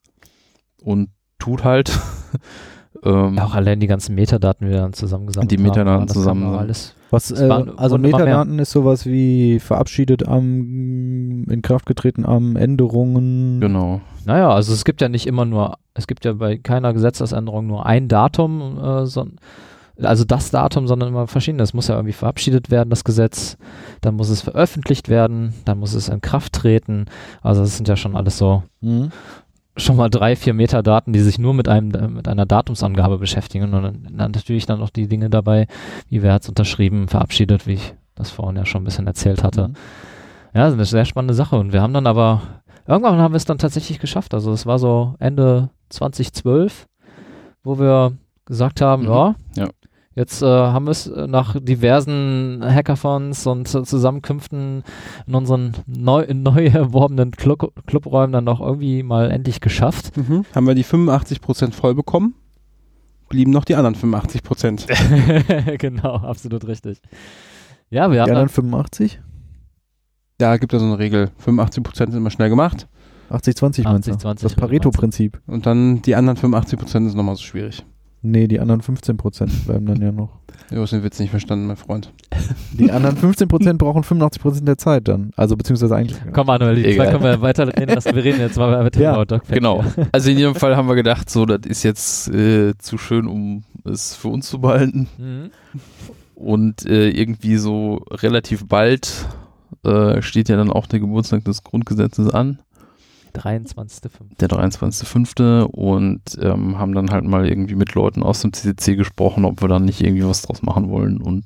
[0.84, 1.10] und
[1.40, 1.92] tut halt.
[3.04, 5.64] ähm, Ja, auch allein die ganzen Metadaten, die wir dann zusammengesammelt Die haben.
[5.64, 6.96] Metadaten das kam zusammen- Alles.
[7.10, 7.98] Was, äh, also.
[7.98, 13.60] Metadaten ist sowas wie verabschiedet am, in Kraft getreten am Änderungen.
[13.60, 14.02] genau.
[14.26, 17.86] Naja, also es gibt ja nicht immer nur, es gibt ja bei keiner Gesetzesänderung nur
[17.88, 19.26] ein Datum, äh, so,
[20.02, 21.64] also das Datum, sondern immer verschiedene.
[21.64, 23.58] Es muss ja irgendwie verabschiedet werden, das Gesetz,
[24.02, 27.06] dann muss es veröffentlicht werden, dann muss es in Kraft treten.
[27.42, 29.10] Also das sind ja schon alles so Mhm.
[29.78, 33.84] Schon mal drei, vier Metadaten, die sich nur mit einem mit einer Datumsangabe beschäftigen und
[33.84, 35.68] dann, dann natürlich dann noch die Dinge dabei,
[36.10, 39.44] wie wer hat es unterschrieben, verabschiedet, wie ich das vorhin ja schon ein bisschen erzählt
[39.44, 39.70] hatte.
[39.70, 39.74] Mhm.
[40.54, 42.42] Ja, das ist eine sehr spannende Sache und wir haben dann aber
[42.86, 44.34] irgendwann haben wir es dann tatsächlich geschafft.
[44.34, 46.88] Also es war so Ende 2012,
[47.64, 48.14] wo wir
[48.46, 49.10] gesagt haben, Mhm.
[49.10, 49.70] ja, Ja.
[50.14, 54.84] Jetzt äh, haben wir es äh, nach diversen Hackathons und äh, Zusammenkünften
[55.26, 60.18] in unseren neu, neu erworbenen Club, Clubräumen dann noch irgendwie mal endlich geschafft.
[60.18, 60.46] Mhm.
[60.54, 62.36] Haben wir die 85% voll bekommen,
[63.30, 65.78] blieben noch die anderen 85%.
[65.78, 67.02] genau, absolut richtig.
[67.90, 69.22] Ja, wir Die haben anderen dann, 85?
[70.38, 71.32] Da gibt es so eine Regel.
[71.46, 72.88] 85% sind immer schnell gemacht
[73.32, 74.12] 80-20 meinst du?
[74.12, 75.42] 80, 20 Das Pareto-Prinzip.
[75.48, 77.86] und dann die anderen 85% ist nochmal so schwierig.
[78.24, 80.30] Nee, die anderen 15% bleiben dann ja noch.
[80.70, 82.14] Du hast den Witz nicht verstanden, mein Freund.
[82.72, 85.32] Die anderen 15% brauchen 85% der Zeit dann.
[85.36, 86.18] Also beziehungsweise eigentlich.
[86.32, 88.16] komm Manuel, die zwei können wir weiter reden lassen.
[88.16, 89.84] Wir reden jetzt mal mit dem Ja, Doc Genau.
[90.12, 93.64] Also in jedem Fall haben wir gedacht, so, das ist jetzt äh, zu schön, um
[93.84, 95.08] es für uns zu behalten.
[95.18, 95.52] Mhm.
[96.36, 99.26] Und äh, irgendwie so relativ bald
[99.84, 102.60] äh, steht ja dann auch der Geburtstag des Grundgesetzes an,
[103.32, 104.38] 23.05.
[104.40, 105.64] der 23.05.
[105.64, 109.68] Und ähm, haben dann halt mal irgendwie mit Leuten aus dem CCC gesprochen, ob wir
[109.68, 111.22] dann nicht irgendwie was draus machen wollen.
[111.22, 111.46] Und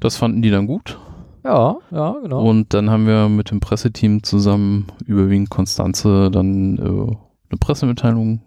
[0.00, 0.98] das fanden die dann gut.
[1.44, 2.44] Ja, ja, genau.
[2.44, 7.16] Und dann haben wir mit dem Presseteam zusammen, überwiegend Konstanze, dann äh,
[7.50, 8.42] eine Pressemitteilung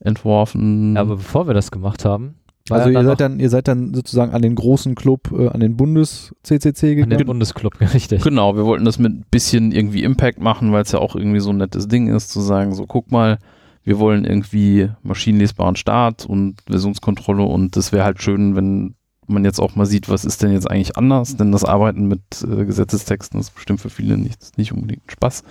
[0.00, 0.94] entworfen.
[0.94, 2.34] ja, aber bevor wir das gemacht haben,
[2.70, 5.76] Also ihr seid dann, ihr seid dann sozusagen an den großen Club, äh, an den
[5.76, 7.26] Bundes-CCC noch an den gegangen.
[7.26, 8.22] Bundesclub, richtig.
[8.22, 11.40] Genau, wir wollten das mit ein bisschen irgendwie Impact machen, weil es ja auch irgendwie
[11.40, 13.38] so ein nettes Ding ist, zu sagen, so guck mal,
[13.84, 18.94] wir wollen irgendwie maschinenlesbaren Start und Versionskontrolle und das wäre halt schön, wenn
[19.26, 22.20] man jetzt auch mal sieht, was ist denn jetzt eigentlich anders, denn das Arbeiten mit
[22.42, 25.42] äh, Gesetzestexten ist bestimmt für viele nicht, nicht unbedingt Spaß.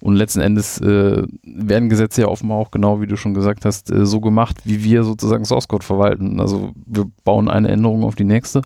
[0.00, 3.90] Und letzten Endes äh, werden Gesetze ja offenbar auch genau, wie du schon gesagt hast,
[3.90, 6.40] äh, so gemacht, wie wir sozusagen Source Code verwalten.
[6.40, 8.62] Also wir bauen eine Änderung auf die nächste.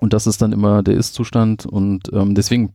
[0.00, 1.66] Und das ist dann immer der Ist-Zustand.
[1.66, 2.74] Und ähm, deswegen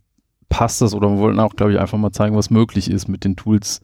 [0.49, 3.23] passt das, oder wir wollten auch, glaube ich, einfach mal zeigen, was möglich ist mit
[3.23, 3.81] den Tools.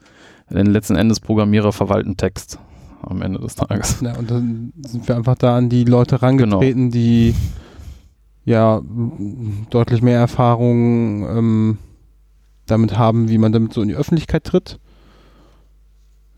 [0.49, 2.59] Denn letzten Endes Programmierer verwalten Text
[3.01, 3.99] am Ende des Tages.
[4.01, 7.33] Ja, und dann sind wir einfach da an die Leute rangetreten, die
[8.45, 8.81] ja
[9.69, 11.77] deutlich mehr Erfahrung ähm,
[12.67, 14.79] damit haben, wie man damit so in die Öffentlichkeit tritt.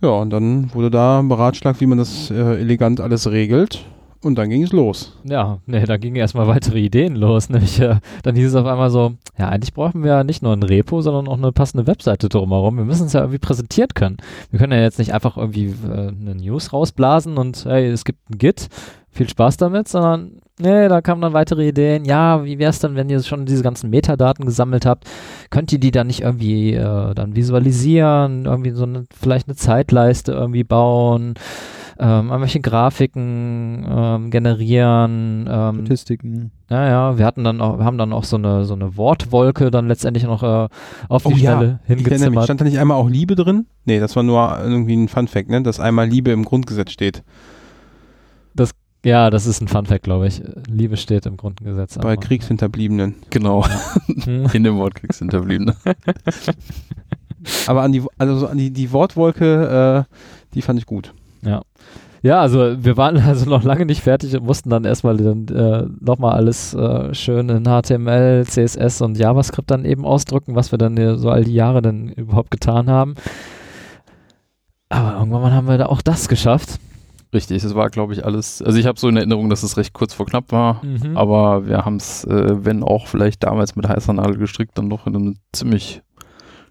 [0.01, 3.85] Ja, und dann wurde da beratschlagt, wie man das äh, elegant alles regelt.
[4.21, 5.17] Und dann ging es los.
[5.23, 7.49] Ja, nee, da gingen erstmal weitere Ideen los.
[7.49, 10.51] Nämlich, äh, dann hieß es auf einmal so, ja, eigentlich brauchen wir ja nicht nur
[10.51, 12.77] ein Repo, sondern auch eine passende Webseite drumherum.
[12.77, 14.17] Wir müssen es ja irgendwie präsentiert können.
[14.51, 18.29] Wir können ja jetzt nicht einfach irgendwie äh, eine News rausblasen und hey, es gibt
[18.29, 18.67] ein Git,
[19.09, 22.05] viel Spaß damit, sondern nee, da kamen dann weitere Ideen.
[22.05, 25.05] Ja, wie wäre es dann, wenn ihr schon diese ganzen Metadaten gesammelt habt?
[25.49, 30.31] Könnt ihr die dann nicht irgendwie äh, dann visualisieren, irgendwie so eine, vielleicht eine Zeitleiste
[30.33, 31.35] irgendwie bauen?
[31.99, 35.49] ähm, irgendwelche Grafiken ähm, generieren.
[35.51, 36.51] Ähm, Statistiken.
[36.69, 39.69] ja, ja, wir hatten dann auch, wir haben dann auch so eine so eine Wortwolke
[39.69, 40.69] dann letztendlich noch äh,
[41.09, 42.43] auf die Oh ja, Stelle Ich erinnere mich, hingezimmert.
[42.45, 43.65] stand da nicht einmal auch Liebe drin?
[43.83, 45.61] Nee, das war nur irgendwie ein Fun-Fact, ne?
[45.61, 47.23] dass einmal Liebe im Grundgesetz steht.
[49.05, 50.41] Ja, das ist ein Funfact, glaube ich.
[50.67, 51.95] Liebe steht im Grundgesetz.
[51.97, 53.15] Bei aber- Kriegshinterbliebenen.
[53.29, 53.65] Genau,
[54.23, 54.47] Hm.
[54.53, 55.75] in dem Wort Kriegshinterbliebene.
[57.67, 60.13] Aber an die, also so an die, die Wortwolke, äh,
[60.53, 61.13] die fand ich gut.
[62.21, 65.85] Ja, also wir waren also noch lange nicht fertig und mussten dann erstmal dann äh,
[66.01, 71.17] nochmal alles äh, schön in HTML, CSS und JavaScript dann eben ausdrücken, was wir dann
[71.17, 73.15] so all die Jahre dann überhaupt getan haben.
[74.89, 76.77] Aber irgendwann haben wir da auch das geschafft.
[77.31, 78.61] Richtig, es war, glaube ich, alles.
[78.63, 80.83] Also ich habe so in Erinnerung, dass es recht kurz vor knapp war.
[80.83, 81.15] Mhm.
[81.15, 85.05] Aber wir haben es, äh, wenn auch vielleicht damals mit heißer Nadel gestrickt, dann doch
[85.05, 86.01] in einem ziemlich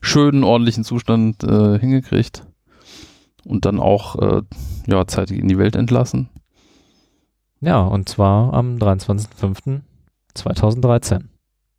[0.01, 2.45] schönen, ordentlichen Zustand äh, hingekriegt.
[3.45, 4.43] Und dann auch äh,
[4.87, 6.29] ja, zeitig in die Welt entlassen.
[7.61, 11.21] Ja, und zwar am 23.05.2013.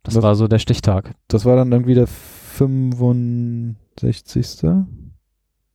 [0.02, 1.14] Das Was- war so der Stichtag.
[1.28, 4.62] Das war dann irgendwie der 65.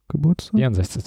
[0.07, 0.55] Geburtstag?
[0.59, 1.03] 64.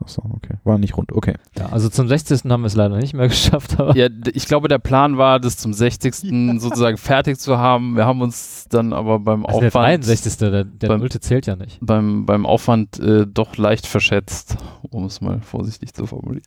[0.00, 0.54] Achso, okay.
[0.64, 1.34] War nicht rund, okay.
[1.58, 2.44] Ja, also zum 60.
[2.50, 5.56] haben wir es leider nicht mehr geschafft, aber Ja, ich glaube, der Plan war, das
[5.56, 6.14] zum 60.
[6.60, 7.96] sozusagen fertig zu haben.
[7.96, 10.36] Wir haben uns dann aber beim also der Aufwand, 63.
[10.38, 11.78] Der, der beim- Nullte zählt ja nicht.
[11.80, 14.56] beim, beim Aufwand äh, doch leicht verschätzt,
[14.90, 16.44] um es mal vorsichtig zu formulieren.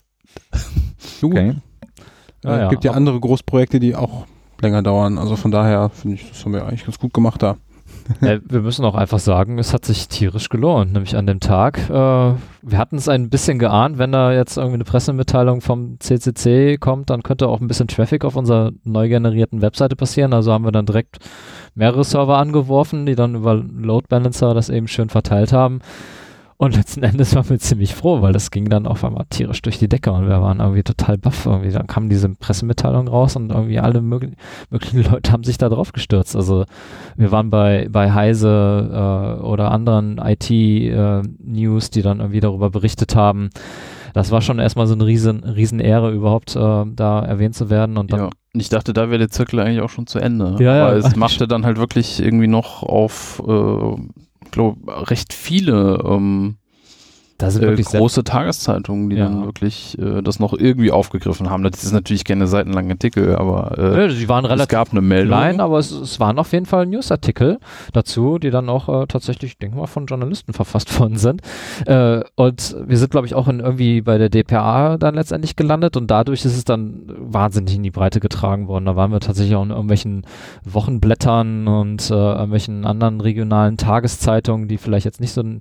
[1.22, 1.56] Okay.
[2.43, 4.26] Ja, es ja, gibt ja andere Großprojekte, die auch
[4.62, 5.18] länger dauern.
[5.18, 7.58] Also von daher finde ich, das haben wir eigentlich ganz gut gemacht da.
[8.22, 11.89] äh, wir müssen auch einfach sagen, es hat sich tierisch gelohnt, nämlich an dem Tag.
[11.89, 16.78] Äh, wir hatten es ein bisschen geahnt, wenn da jetzt irgendwie eine Pressemitteilung vom CCC
[16.78, 20.34] kommt, dann könnte auch ein bisschen Traffic auf unserer neu generierten Webseite passieren.
[20.34, 21.20] Also haben wir dann direkt
[21.76, 25.80] mehrere Server angeworfen, die dann über Load Balancer das eben schön verteilt haben.
[26.62, 29.80] Und letzten Endes waren wir ziemlich froh, weil das ging dann auf einmal tierisch durch
[29.80, 31.47] die Decke und wir waren irgendwie total baff.
[31.47, 31.72] Irgendwie.
[31.72, 34.36] Dann kam diese Pressemitteilung raus und irgendwie alle möglichen,
[34.70, 36.36] möglichen Leute haben sich da drauf gestürzt.
[36.36, 36.66] Also
[37.18, 43.16] wir waren bei, bei Heise äh, oder anderen IT-News, äh, die dann irgendwie darüber berichtet
[43.16, 43.49] haben.
[44.14, 47.97] Das war schon erstmal so eine riesen, riesen Ehre, überhaupt äh, da erwähnt zu werden.
[47.97, 48.30] Und dann ja.
[48.53, 50.57] Und ich dachte, da wäre der Zirkel eigentlich auch schon zu Ende.
[50.59, 50.86] Ja, ja.
[50.89, 53.95] Weil es machte dann halt wirklich irgendwie noch auf äh,
[54.52, 56.58] glaube, recht viele ähm,
[57.41, 59.25] da sind äh, wirklich sehr- große Tageszeitungen, die Ja.
[59.25, 61.63] dann wirklich äh, das noch irgendwie aufgegriffen haben.
[61.63, 65.01] Das ist natürlich keine seitenlange Artikel, aber äh, Ja, die waren es relativ gab eine
[65.01, 65.29] Meldung.
[65.37, 67.59] klein, aber es, es waren auf jeden Fall Newsartikel
[67.93, 71.41] dazu, die dann auch äh, tatsächlich, ich denke mal, von Journalisten verfasst worden sind.
[71.85, 75.97] Äh, und wir sind, glaube ich, auch in, irgendwie bei der DPA dann letztendlich gelandet
[75.97, 78.85] und dadurch ist es dann wahnsinnig in die Breite getragen worden.
[78.85, 80.25] Da waren wir tatsächlich auch in irgendwelchen
[80.65, 85.59] Wochenblättern und äh, irgendwelchen anderen regionalen Tageszeitungen, die vielleicht jetzt nicht so einen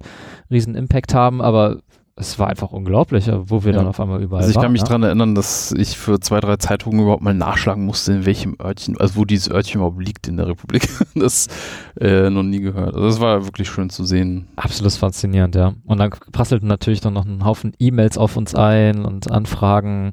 [0.51, 1.79] riesen Impact haben, aber
[2.17, 3.79] es war einfach unglaublich, wo wir Ja.
[3.79, 4.65] dann auf einmal überall Also ich waren.
[4.65, 4.89] kann mich ja.
[4.89, 8.99] dran erinnern, dass ich für zwei, drei Zeitungen überhaupt mal nachschlagen musste, in welchem Örtchen,
[9.01, 10.87] also wo dieses Örtchen überhaupt liegt in der Republik.
[11.15, 11.49] Das
[11.99, 12.95] äh, noch nie gehört.
[12.95, 14.49] Also das war wirklich schön zu sehen.
[14.57, 15.73] Absolut faszinierend, ja.
[15.87, 20.13] Und dann prasselten natürlich dann noch ein Haufen E-Mails auf uns ein und Anfragen,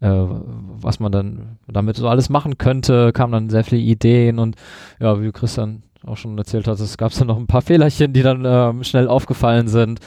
[0.00, 4.56] äh, was man dann damit so alles machen könnte, kamen dann sehr viele Ideen und
[5.00, 8.22] ja, wie Christian auch schon erzählt hat, es gab dann noch ein paar Fehlerchen, die
[8.22, 10.00] dann ähm, schnell aufgefallen sind,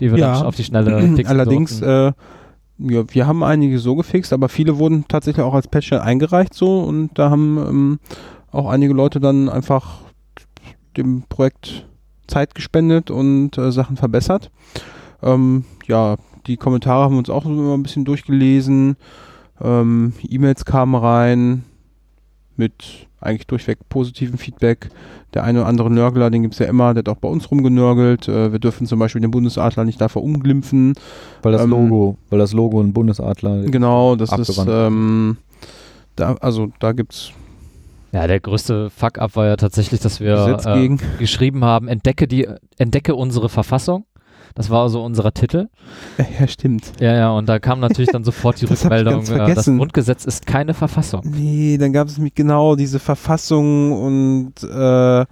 [0.00, 0.34] die wir Ja.
[0.34, 2.12] dann auf die schnelle fixen Allerdings, äh,
[2.78, 6.80] ja, wir haben einige so gefixt, aber viele wurden tatsächlich auch als Patch eingereicht so
[6.80, 7.98] und da haben ähm,
[8.50, 10.00] auch einige Leute dann einfach
[10.96, 11.86] dem Projekt
[12.26, 14.50] Zeit gespendet und äh, Sachen verbessert.
[15.22, 18.96] Ähm, ja, die Kommentare haben wir uns auch immer ein bisschen durchgelesen.
[19.60, 21.64] Ähm, E-Mails kamen rein
[22.56, 24.90] mit eigentlich durchweg positivem Feedback.
[25.34, 27.50] Der eine oder andere Nörgler, den gibt es ja immer, der hat auch bei uns
[27.50, 28.28] rumgenörgelt.
[28.28, 30.94] Äh, wir dürfen zum Beispiel den Bundesadler nicht dafür umglimpfen.
[31.42, 35.38] Weil das Ähm, Logo, weil das Logo ein Bundesadler Genau, das ist, ähm,
[36.16, 37.32] da, also da gibt's
[38.12, 42.46] ja, der größte Fuck-up war ja tatsächlich, dass wir äh, geschrieben haben, entdecke die,
[42.76, 44.04] entdecke unsere Verfassung.
[44.54, 45.68] Das war also unser Titel.
[46.40, 46.92] Ja, stimmt.
[47.00, 49.78] Ja, ja, und da kam natürlich dann sofort die Das Rückmeldung, ganz äh, das vergessen.
[49.78, 51.22] Grundgesetz ist keine Verfassung.
[51.24, 55.24] Nee, dann gab es nämlich genau diese Verfassung und äh,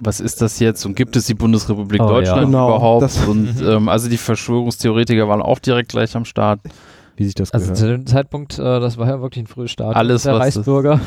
[0.00, 2.10] Was ist das jetzt und gibt es die Bundesrepublik Oh, ja.
[2.10, 3.02] Deutschland Genau, überhaupt?
[3.02, 6.60] das- und ähm, also die Verschwörungstheoretiker waren auch direkt gleich am Start.
[7.16, 7.78] wie sich das Also gehört.
[7.78, 11.00] zu dem Zeitpunkt, äh, das war ja wirklich ein frühes Stadium Alles, der was- Reichsbürger.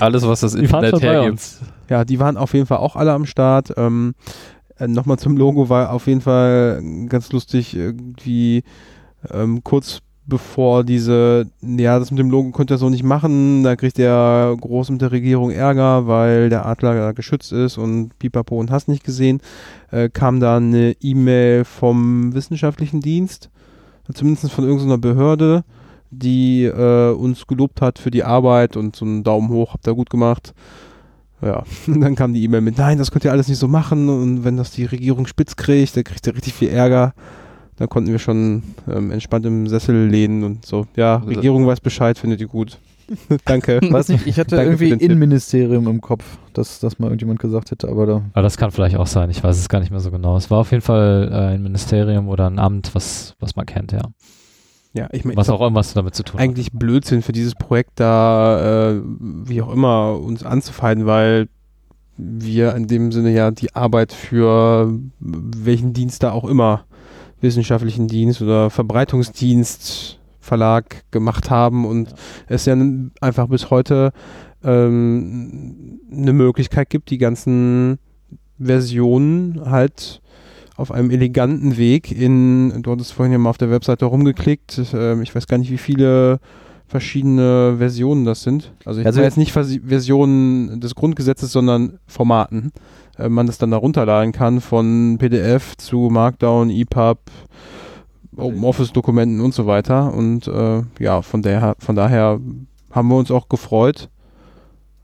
[0.00, 1.32] Alles, was das Internet hergibt.
[1.32, 1.60] uns.
[1.88, 3.72] ja, die waren auf jeden Fall auch alle am Start.
[3.76, 4.14] Ähm,
[4.78, 8.64] äh, Nochmal zum Logo war auf jeden Fall ganz lustig, irgendwie
[9.30, 13.76] ähm, kurz bevor diese, ja, das mit dem Logo könnt ihr so nicht machen, da
[13.76, 18.70] kriegt der groß mit der Regierung Ärger, weil der Adler geschützt ist und Pipapo und
[18.70, 19.40] hast nicht gesehen,
[19.90, 23.50] äh, kam da eine E-Mail vom wissenschaftlichen Dienst,
[24.12, 25.64] zumindest von irgendeiner Behörde,
[26.10, 29.94] die äh, uns gelobt hat für die Arbeit und so einen Daumen hoch, habt ihr
[29.94, 30.54] gut gemacht.
[31.44, 34.08] Ja, und dann kam die E-Mail mit, nein, das könnt ihr alles nicht so machen
[34.08, 37.12] und wenn das die Regierung spitz kriegt, dann kriegt ihr richtig viel Ärger.
[37.76, 40.86] Da konnten wir schon ähm, entspannt im Sessel lehnen und so.
[40.96, 42.78] Ja, Also- Regierung weiß Bescheid, findet ihr gut.
[43.44, 43.80] Danke.
[43.82, 44.90] Weiß nicht, ich hatte irgendwie.
[44.90, 46.24] Innenministerium im Kopf,
[46.54, 48.22] dass das mal irgendjemand gesagt hätte, aber da.
[48.32, 50.36] Aber das kann vielleicht auch sein, ich weiß es gar nicht mehr so genau.
[50.36, 53.92] Es war auf jeden Fall äh, ein Ministerium oder ein Amt, was, was man kennt,
[53.92, 54.00] ja.
[54.94, 56.44] Ja, ich meine, Was auch irgendwas damit zu tun hat.
[56.44, 61.48] eigentlich Blödsinn für dieses Projekt da, äh, wie auch immer, uns anzufeinden, weil
[62.16, 66.84] wir in dem Sinne ja die Arbeit für welchen Dienst da auch immer,
[67.40, 72.14] wissenschaftlichen Dienst oder Verbreitungsdienst, Verlag gemacht haben und
[72.46, 72.76] es ja
[73.20, 74.12] einfach bis heute
[74.62, 77.98] ähm, eine Möglichkeit gibt, die ganzen
[78.60, 80.22] Versionen halt
[80.76, 85.22] auf einem eleganten Weg in, du hattest vorhin ja mal auf der Webseite rumgeklickt, ähm,
[85.22, 86.40] ich weiß gar nicht, wie viele
[86.86, 88.72] verschiedene Versionen das sind.
[88.84, 92.72] Also ich Also- jetzt nicht Vers Versionen des Grundgesetzes, sondern Formaten.
[93.18, 97.18] Äh, man das dann da runterladen kann von PDF zu Markdown, EPUB,
[98.36, 100.12] Open Office Dokumenten und so weiter.
[100.12, 102.40] Und äh, ja, von daher, von daher
[102.90, 104.08] haben wir uns auch gefreut,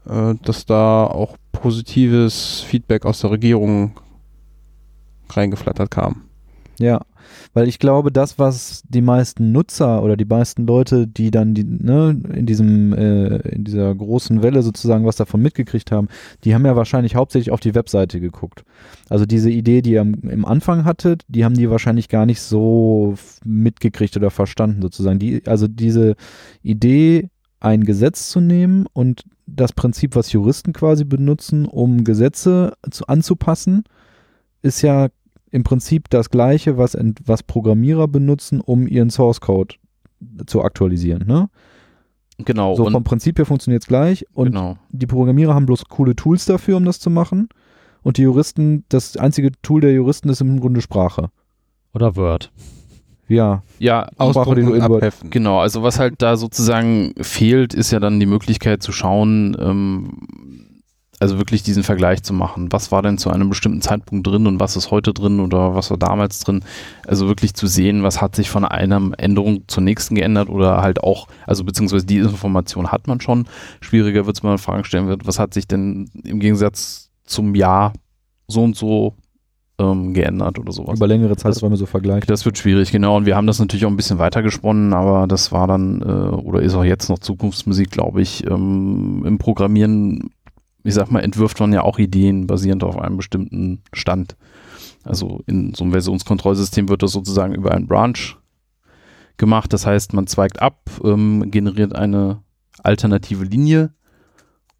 [0.08, 3.92] äh, dass da auch positives Feedback aus der Regierung
[5.36, 6.22] reingeflattert kam.
[6.78, 7.02] Ja,
[7.52, 11.64] weil ich glaube, das, was die meisten Nutzer oder die meisten Leute, die dann die,
[11.64, 16.08] ne, in diesem, äh, in dieser großen Welle sozusagen was davon mitgekriegt haben,
[16.42, 18.64] die haben ja wahrscheinlich hauptsächlich auf die Webseite geguckt.
[19.10, 22.40] Also diese Idee, die ihr am, im Anfang hattet, die haben die wahrscheinlich gar nicht
[22.40, 25.18] so mitgekriegt oder verstanden sozusagen.
[25.18, 26.16] Die, also diese
[26.62, 27.28] Idee,
[27.60, 33.84] ein Gesetz zu nehmen und das Prinzip, was Juristen quasi benutzen, um Gesetze zu, anzupassen,
[34.62, 35.08] ist ja
[35.50, 39.74] im Prinzip das gleiche, was, ent, was Programmierer benutzen, um ihren Source Code
[40.46, 41.26] zu aktualisieren.
[41.26, 41.48] Ne?
[42.38, 42.74] Genau.
[42.74, 44.76] So und, vom Prinzip her funktioniert es gleich und genau.
[44.90, 47.48] die Programmierer haben bloß coole Tools dafür, um das zu machen.
[48.02, 51.30] Und die Juristen, das einzige Tool der Juristen ist im Grunde Sprache.
[51.92, 52.50] Oder Word.
[53.28, 55.30] Ja, Ja, Sprache, die Ausdrucken du und in Word- abheften.
[55.30, 60.10] Genau, also was halt da sozusagen fehlt, ist ja dann die Möglichkeit zu schauen, ähm,
[61.20, 62.72] also wirklich diesen Vergleich zu machen.
[62.72, 65.90] Was war denn zu einem bestimmten Zeitpunkt drin und was ist heute drin oder was
[65.90, 66.64] war damals drin?
[67.06, 71.04] Also wirklich zu sehen, was hat sich von einer Änderung zur nächsten geändert oder halt
[71.04, 73.44] auch, also beziehungsweise die Information hat man schon.
[73.82, 77.54] Schwieriger wird es, wenn man Fragen stellen wird, was hat sich denn im Gegensatz zum
[77.54, 77.92] Jahr
[78.48, 79.14] so und so
[79.78, 80.96] ähm, geändert oder sowas.
[80.96, 82.26] über längere Zeiträume so vergleichen.
[82.26, 83.16] Das wird schwierig, genau.
[83.16, 86.60] Und wir haben das natürlich auch ein bisschen weitergesponnen, aber das war dann, äh, oder
[86.60, 88.46] ist auch jetzt noch Zukunftsmusik, glaube ich.
[88.46, 90.30] Ähm, Im Programmieren,
[90.84, 94.36] ich sag mal, entwirft man ja auch Ideen basierend auf einem bestimmten Stand.
[95.04, 98.36] Also in so einem Versionskontrollsystem wird das sozusagen über einen Branch
[99.36, 99.72] gemacht.
[99.72, 102.42] Das heißt, man zweigt ab, ähm, generiert eine
[102.82, 103.92] alternative Linie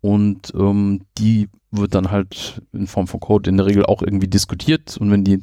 [0.01, 4.29] und ähm, die wird dann halt in Form von Code in der Regel auch irgendwie
[4.29, 5.43] diskutiert und wenn die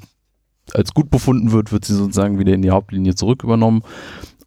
[0.73, 3.84] als gut befunden wird, wird sie sozusagen wieder in die Hauptlinie zurück übernommen.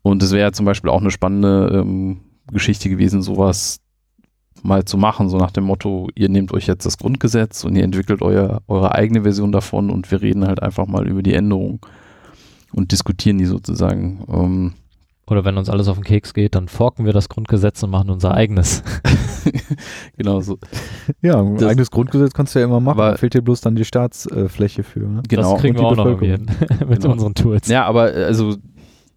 [0.02, 2.20] Und es wäre ja zum Beispiel auch eine spannende ähm,
[2.52, 3.80] Geschichte gewesen, sowas
[4.62, 7.84] mal zu machen, so nach dem Motto, ihr nehmt euch jetzt das Grundgesetz und ihr
[7.84, 11.80] entwickelt euer, eure eigene Version davon und wir reden halt einfach mal über die Änderungen
[12.72, 14.24] und diskutieren die sozusagen.
[14.32, 14.72] Ähm,
[15.26, 18.10] Oder wenn uns alles auf den Keks geht, dann forken wir das Grundgesetz und machen
[18.10, 18.82] unser eigenes.
[20.16, 20.58] genau so.
[21.22, 22.98] Ja, ein Das- eigenes Grundgesetz kannst du ja immer machen.
[22.98, 25.00] Aber- Da fehlt dir bloß dann die Staatsfläche für.
[25.00, 25.22] Ne?
[25.28, 25.52] Genau.
[25.52, 26.46] das kriegen Und wir die auch noch irgendwie hin
[26.88, 27.12] mit Genau.
[27.12, 27.68] unseren Tools.
[27.68, 28.56] Ja, aber äh, also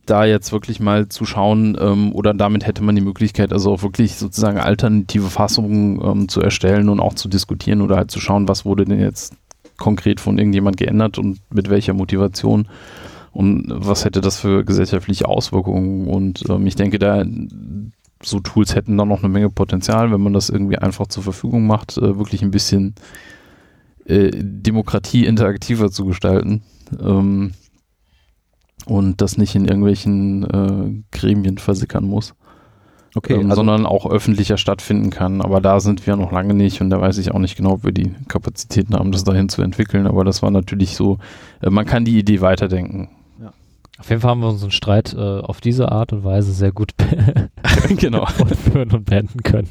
[0.05, 3.83] da jetzt wirklich mal zu schauen ähm, oder damit hätte man die Möglichkeit, also auch
[3.83, 8.47] wirklich sozusagen alternative Fassungen ähm, zu erstellen und auch zu diskutieren oder halt zu schauen,
[8.47, 9.33] was wurde denn jetzt
[9.77, 12.67] konkret von irgendjemand geändert und mit welcher Motivation
[13.31, 17.23] und was hätte das für gesellschaftliche Auswirkungen und ähm, ich denke, da
[18.21, 21.65] so Tools hätten da noch eine Menge Potenzial, wenn man das irgendwie einfach zur Verfügung
[21.65, 22.95] macht, äh, wirklich ein bisschen
[24.05, 26.61] äh, Demokratie interaktiver zu gestalten.
[27.01, 27.51] Ähm,
[28.85, 32.33] und das nicht in irgendwelchen äh, Gremien versickern muss,
[33.15, 35.41] Okay, ähm, also sondern auch öffentlicher stattfinden kann.
[35.41, 37.83] Aber da sind wir noch lange nicht und da weiß ich auch nicht genau, ob
[37.83, 40.07] wir die Kapazitäten haben, das dahin zu entwickeln.
[40.07, 41.19] Aber das war natürlich so,
[41.61, 43.09] äh, man kann die Idee weiterdenken.
[43.99, 46.93] Auf jeden Fall haben wir unseren Streit äh, auf diese Art und Weise sehr gut
[47.97, 48.25] genau.
[48.25, 49.69] fortführen und beenden können.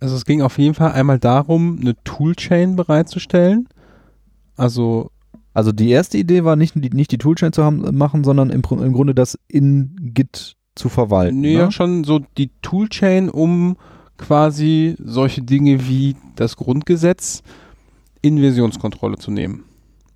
[0.00, 3.68] Also es ging auf jeden Fall einmal darum, eine Toolchain bereitzustellen.
[4.56, 5.10] Also
[5.54, 8.62] Also die erste Idee war nicht die, nicht die Toolchain zu haben, machen, sondern im,
[8.70, 11.40] im Grunde das in Git zu verwalten.
[11.40, 11.72] nee, ja, ne?
[11.72, 13.76] schon so die Toolchain, um
[14.18, 17.42] quasi solche Dinge wie das Grundgesetz
[18.22, 19.64] in Versionskontrolle zu nehmen.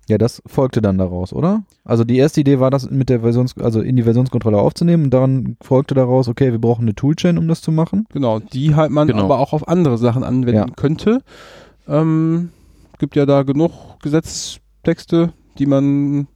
[0.09, 1.63] ja, das folgte dann daraus, oder?
[1.85, 5.09] Also die erste Idee war, das mit der Versions, also in die Versionskontrolle aufzunehmen und
[5.13, 8.05] dann folgte daraus, okay, wir brauchen eine Toolchain, um das zu machen.
[8.11, 9.25] Genau, die halt man Genau.
[9.25, 10.73] aber auch auf andere Sachen anwenden Ja.
[10.75, 11.21] könnte.
[11.87, 12.49] Ähm,
[12.97, 13.71] gibt ja da genug
[14.83, 16.27] Gesetztexte, die man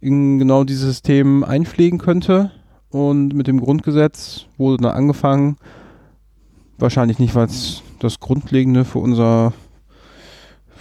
[0.00, 2.50] in genau dieses System einpflegen könnte.
[2.90, 5.56] Und mit dem Grundgesetz wurde dann angefangen,
[6.78, 9.52] wahrscheinlich nicht, weil es das Grundlegende für unser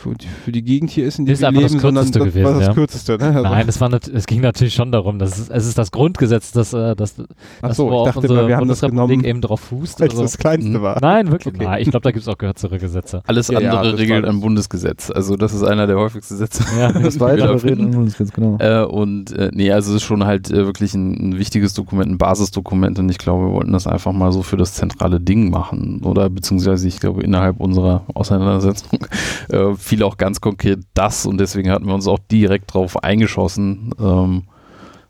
[0.04, 2.04] für die, für die Gegend hier ist, in der Ist wir einfach das leben, sondern
[2.06, 2.74] Kürzeste das gewesen, war das ja.
[2.74, 3.18] Kürzeste.
[3.18, 3.26] Ne?
[3.26, 6.52] Also, Nein, es, war es ging natürlich schon darum, dass es, es ist das Grundgesetz,
[6.52, 7.16] das, äh, das,
[7.62, 10.00] ach das so, ich dachte unsere wir haben das Bundesrepublik genommen, eben drauf fußt.
[10.00, 10.82] weil es Also, das Kleinste Mhm.
[10.82, 11.00] war.
[11.02, 11.54] nein, wirklich.
[11.56, 11.64] Okay.
[11.66, 13.22] Nein, ich glaube, da gibt es auch kürzere Gesetze.
[13.28, 15.12] Alles Ja, ja, andere das regelt ein Bundesgesetz.
[15.12, 16.64] Also das ist einer der häufigsten Sätze.
[16.80, 16.92] Ja.
[17.04, 17.96] Das die wir weitere finden.
[17.96, 18.58] und ganz genau.
[18.60, 22.10] Äh, und äh, nee, also es ist schon halt äh, wirklich ein, ein wichtiges Dokument,
[22.12, 25.50] ein Basisdokument und ich glaube, wir wollten das einfach mal so für das zentrale Ding
[25.50, 29.00] machen oder beziehungsweise ich glaube innerhalb unserer Auseinandersetzung
[29.50, 33.92] äh, fiel auch ganz konkret das und deswegen hatten wir uns auch direkt drauf eingeschossen
[34.00, 34.44] ähm,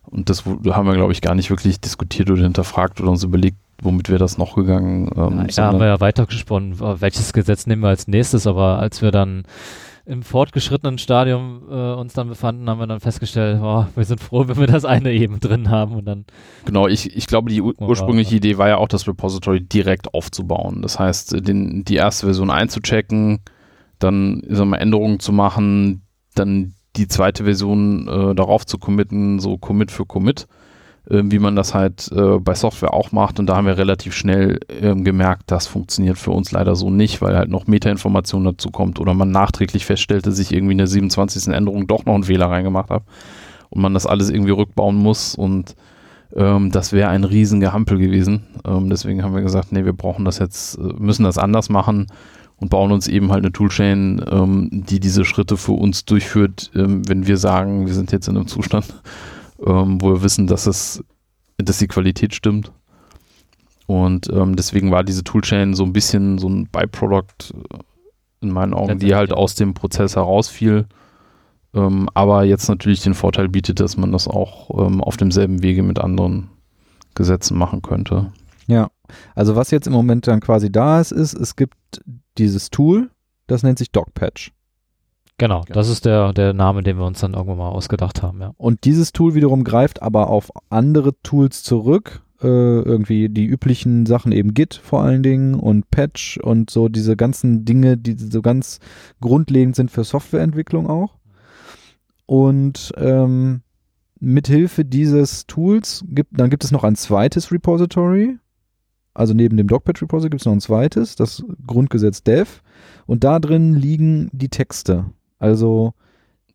[0.04, 3.58] und das haben wir glaube ich gar nicht wirklich diskutiert oder hinterfragt oder uns überlegt,
[3.82, 5.10] womit wäre das noch gegangen.
[5.16, 8.80] Ähm, Ja, da haben wir ja weitergesponnen, äh, welches Gesetz nehmen wir als nächstes, aber
[8.80, 9.44] als wir dann
[10.06, 14.46] im fortgeschrittenen Stadium äh, uns dann befanden, haben wir dann festgestellt, oh, wir sind froh,
[14.50, 16.26] wenn wir das eine eben drin haben und dann
[16.66, 18.38] Genau, ich, ich glaube, die ur wir ursprüngliche mal.
[18.38, 20.82] Idee war ja auch, das Repository direkt aufzubauen.
[20.82, 23.40] Das heißt, den, die erste Version einzuchecken,
[24.04, 26.04] dann ich sag mal, Änderungen zu machen,
[26.36, 30.48] dann die zweite Version äh, darauf zu committen, so Commit für Commit,
[31.10, 33.40] äh, wie man das halt äh, bei Software auch macht.
[33.40, 37.22] Und da haben wir relativ schnell ähm, gemerkt, das funktioniert für uns leider so nicht,
[37.22, 41.54] weil halt noch Metainformation dazu kommt oder man nachträglich feststellte, sich irgendwie in der 27.
[41.54, 43.04] Änderung doch noch einen Fehler reingemacht hat
[43.70, 45.76] und man das alles irgendwie rückbauen muss und
[46.36, 48.44] ähm, das wäre ein riesen Gehampel gewesen.
[48.66, 52.08] Ähm, deswegen haben wir gesagt, nee, wir brauchen das jetzt, äh, müssen das anders machen
[52.64, 57.06] und bauen uns eben halt eine Toolchain, ähm, die diese Schritte für uns durchführt, ähm,
[57.10, 59.02] wenn wir sagen, wir sind jetzt in einem Zustand,
[59.66, 61.04] ähm, wo wir wissen, dass es,
[61.58, 62.72] dass die Qualität stimmt.
[63.86, 67.80] Und ähm, deswegen war diese Toolchain so ein bisschen so ein Byproduct äh,
[68.40, 70.86] in meinen Augen, die halt aus dem Prozess herausfiel.
[71.74, 75.84] Ähm, aber jetzt natürlich den Vorteil bietet, dass man das auch ähm, auf demselben Wege
[75.84, 76.48] mit anderen
[77.14, 78.32] Gesetzen machen könnte.
[78.68, 78.90] Ja,
[79.36, 81.76] also was jetzt im Moment dann quasi da ist, ist, es gibt
[82.38, 83.10] dieses Tool,
[83.48, 84.52] das nennt sich DocPatch.
[85.38, 88.54] Genau, das ist der, der Name, den wir uns dann irgendwann mal ausgedacht haben, ja.
[88.58, 94.32] Und dieses Tool wiederum greift aber auf andere Tools zurück, äh, irgendwie die üblichen Sachen
[94.32, 98.80] eben Git vor allen Dingen und Patch und so diese ganzen Dinge, die so ganz
[99.22, 101.18] grundlegend sind für Softwareentwicklung auch.
[102.26, 103.62] Und ähm,
[104.20, 108.38] mithilfe dieses Tools gibt, dann gibt es noch ein zweites Repository.
[109.14, 112.62] Also neben dem DocPatch Repository gibt es noch ein zweites, das Grundgesetz Dev.
[113.06, 115.06] Und da drin liegen die Texte.
[115.40, 115.94] Also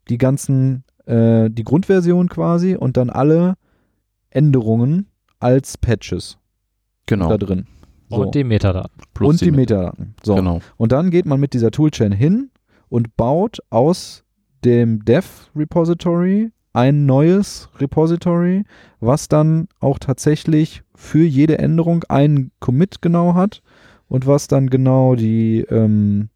[0.08, 3.54] die ganzen, äh, die Grundversion quasi und dann alle
[4.30, 5.06] Änderungen
[5.40, 6.38] als Patches
[7.06, 7.28] Genau.
[7.28, 7.66] da drin.
[8.10, 8.22] So.
[8.22, 9.02] Und die Metadaten.
[9.14, 10.14] Plus und die, Met- Metadaten.
[10.22, 10.34] So.
[10.34, 10.60] Genau.
[10.76, 12.50] Und dann geht man mit dieser Toolchain hin
[12.88, 14.24] und baut aus
[14.64, 18.64] dem Dev-Repository ein neues Repository,
[19.00, 23.62] was dann auch tatsächlich für jede Änderung einen Commit genau hat
[24.08, 26.28] und was dann genau die, ähm,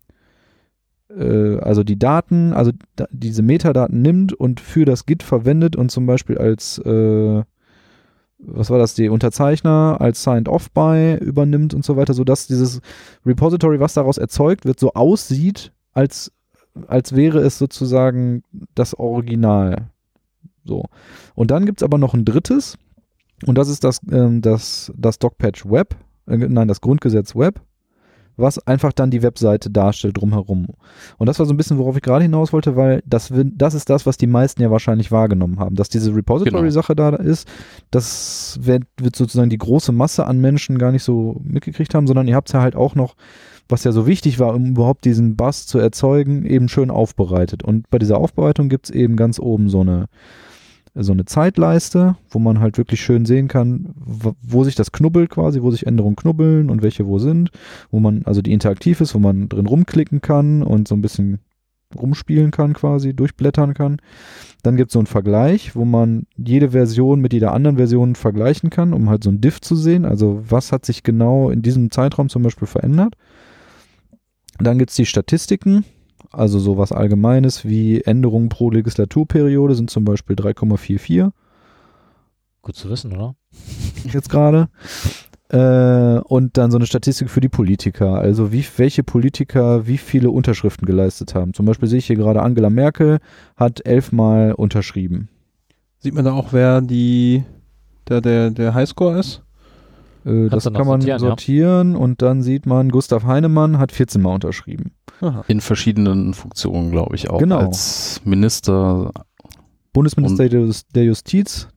[1.11, 5.91] äh, also die Daten, also da, diese Metadaten nimmt und für das Git verwendet und
[5.91, 7.43] zum Beispiel als, äh,
[8.39, 12.81] was war das, die Unterzeichner als Signed Off by übernimmt und so weiter, sodass dieses
[13.27, 16.31] Repository, was daraus erzeugt wird, so aussieht, als,
[16.87, 18.45] als wäre es sozusagen
[18.77, 19.89] das Original.
[20.65, 20.85] So.
[21.35, 22.79] Und dann gibt es aber noch ein drittes,
[23.47, 25.97] und das ist das, ähm, das, das DocPatch Web,
[26.27, 27.61] äh, nein, das Grundgesetz Web,
[28.37, 30.67] was einfach dann die Webseite darstellt drumherum.
[31.19, 33.91] Und das war so ein bisschen, worauf ich gerade hinaus wollte, weil das, das ist
[33.91, 37.47] das, was die meisten ja wahrscheinlich wahrgenommen haben, dass diese Repository-Sache da ist.
[37.91, 42.27] Das wird, wird sozusagen die große Masse an Menschen gar nicht so mitgekriegt haben, sondern
[42.27, 43.17] ihr habt es ja halt auch noch,
[43.69, 47.63] was ja so wichtig war, um überhaupt diesen Bass zu erzeugen, eben schön aufbereitet.
[47.63, 50.07] Und bei dieser Aufbereitung gibt es eben ganz oben so eine
[50.95, 55.63] so eine Zeitleiste, wo man halt wirklich schön sehen kann, wo, sich das knubbelt quasi,
[55.63, 57.51] wo sich Änderungen knubbeln und welche wo sind,
[57.91, 61.39] wo man, also die interaktiv ist, wo man drin rumklicken kann und so ein bisschen
[61.99, 63.99] rumspielen kann quasi, durchblättern kann.
[64.63, 68.71] Dann gibt es so einen Vergleich, wo man jede Version mit jeder anderen Version vergleichen
[68.71, 71.91] kann, um halt so ein Diff zu sehen, also was hat sich genau in diesem
[71.91, 73.15] Zeitraum zum Beispiel verändert.
[74.59, 75.85] Dann gibt es die Statistiken,
[76.33, 81.31] also sowas Allgemeines wie Änderungen pro Legislaturperiode sind zum Beispiel 3,44
[82.63, 83.35] Gut zu wissen, oder?
[84.05, 84.69] jetzt gerade.
[85.49, 90.31] Äh, und dann so eine Statistik für die Politiker, also wie, welche Politiker wie viele
[90.31, 91.55] Unterschriften geleistet haben.
[91.55, 93.19] Zum Beispiel sehe ich hier gerade Angela Merkel
[93.57, 95.29] hat elfmal unterschrieben.
[95.99, 97.45] Sieht man da auch, wer die,
[98.09, 99.43] der, der, der Highscore ist?
[100.25, 101.19] Äh, das kann man sortieren, ja.
[101.19, 104.93] sortieren und dann sieht man, Gustav Heinemann hat 14 Mal unterschrieben.
[105.21, 105.45] Aha.
[105.49, 107.39] In verschiedenen Funktionen, glaube ich, auch.
[107.39, 107.59] Genau.
[107.59, 109.13] Als Minister.
[109.93, 111.69] Bundesminister der Jus- der Justiz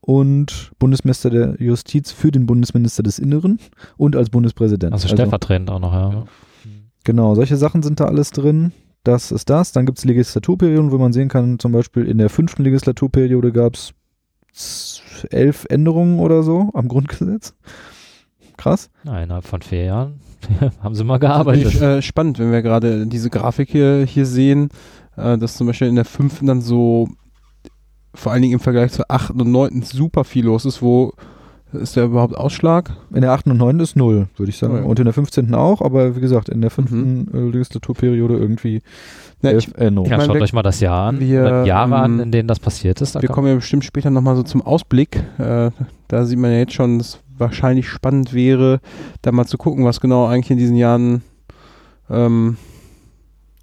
[0.00, 3.58] und Bundesminister der Justiz für den Bundesminister des Inneren
[3.96, 4.92] und als Bundespräsident.
[4.92, 6.10] Also stellvertretend auch noch, ja.
[6.12, 6.24] Ja.
[7.04, 8.72] Genau, solche Sachen sind da alles drin.
[9.04, 9.72] Das ist das.
[9.72, 13.74] Dann gibt es Legislaturperioden, wo man sehen kann, zum Beispiel in der fünften Legislaturperiode gab
[13.74, 17.54] es elf Änderungen oder so am Grundgesetz.
[18.62, 18.90] Krass.
[19.02, 20.20] Ja, innerhalb von vier Jahren
[20.82, 21.74] haben sie mal gearbeitet.
[21.74, 24.68] ich, äh, spannend, wenn wir gerade diese Grafik hier, hier sehen,
[25.16, 27.08] äh, dass zum Beispiel in der fünften dann so
[28.14, 30.80] vor allen Dingen im Vergleich zur achten und neunten super viel los ist.
[30.80, 31.12] Wo
[31.72, 32.90] ist der überhaupt Ausschlag?
[33.12, 34.74] In der achten und neunten ist null, würde ich sagen.
[34.74, 34.82] Oh ja.
[34.84, 35.54] Und in der 15.
[35.54, 38.80] auch, aber wie gesagt, in der fünften äh, Legislaturperiode irgendwie
[39.42, 40.10] Ja, elf ich, Änderungen.
[40.10, 41.18] ja, meine, schaut euch mal das Jahr an.
[41.18, 43.16] wir, Jahre an, ähm, in denen das passiert ist.
[43.16, 45.16] Da wir kommen ja bestimmt später nochmal so zum Ausblick.
[45.38, 45.70] Äh,
[46.08, 48.80] da sieht man ja jetzt schon, dass es wahrscheinlich spannend wäre,
[49.20, 51.22] da mal zu gucken, was genau eigentlich in diesen Jahren
[52.10, 52.56] ähm,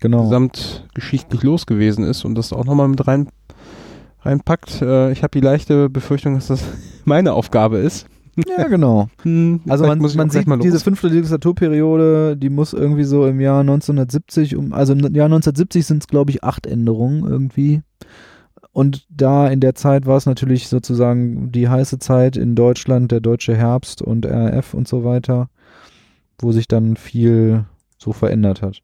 [0.01, 0.23] Genau.
[0.23, 3.27] gesamtgeschichtlich los gewesen ist und das auch nochmal mit rein,
[4.21, 4.81] reinpackt.
[4.81, 6.63] Äh, ich habe die leichte Befürchtung, dass das
[7.05, 8.07] meine Aufgabe ist.
[8.57, 9.09] Ja, genau.
[9.23, 13.41] Hm, Also man, muss man sieht, mal diese fünfte Legislaturperiode, die muss irgendwie so im
[13.41, 17.81] Jahr 1970, um, also im Jahr 1970 sind es, glaube ich, acht Änderungen irgendwie
[18.71, 23.19] Und da in der Zeit war es natürlich sozusagen die heiße Zeit in Deutschland, der
[23.19, 25.49] deutsche Herbst und RAF und so weiter,
[26.39, 27.65] wo sich dann viel
[27.97, 28.81] so verändert hat.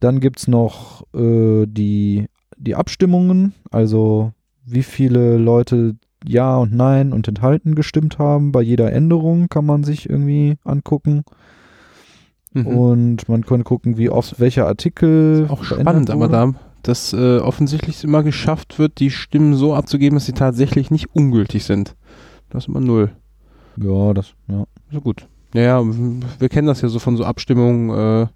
[0.00, 2.26] Dann gibt's noch äh, die,
[2.56, 4.32] die Abstimmungen, also
[4.64, 8.52] wie viele Leute Ja und Nein und Enthalten gestimmt haben.
[8.52, 11.22] Bei jeder Änderung kann man sich irgendwie angucken.
[12.52, 12.66] Mhm.
[12.66, 15.46] Und man kann gucken, wie oft welcher Artikel.
[15.48, 16.32] auch spannend, aber wurde.
[16.32, 21.14] da das äh, offensichtlich immer geschafft wird, die Stimmen so abzugeben, dass sie tatsächlich nicht
[21.14, 21.94] ungültig sind.
[22.50, 23.12] Das ist immer null.
[23.76, 24.64] Ja, das, ja.
[24.90, 25.26] So gut.
[25.54, 25.82] Naja,
[26.38, 28.26] wir kennen das ja so von so Abstimmungen, äh,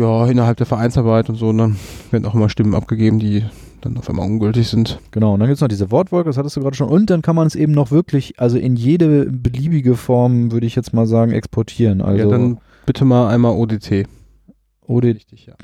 [0.00, 1.76] ja, innerhalb der Vereinsarbeit und so, und dann
[2.10, 3.44] werden auch immer Stimmen abgegeben, die
[3.80, 4.98] dann auf einmal ungültig sind.
[5.10, 6.88] Genau, und dann gibt's noch diese Wortwolke, das hattest du gerade schon.
[6.88, 10.74] Und dann kann man es eben noch wirklich, also in jede beliebige Form, würde ich
[10.74, 12.00] jetzt mal sagen, exportieren.
[12.00, 14.06] Also ja, dann bitte mal einmal ODT.
[14.86, 15.54] OD, Richtig, ja.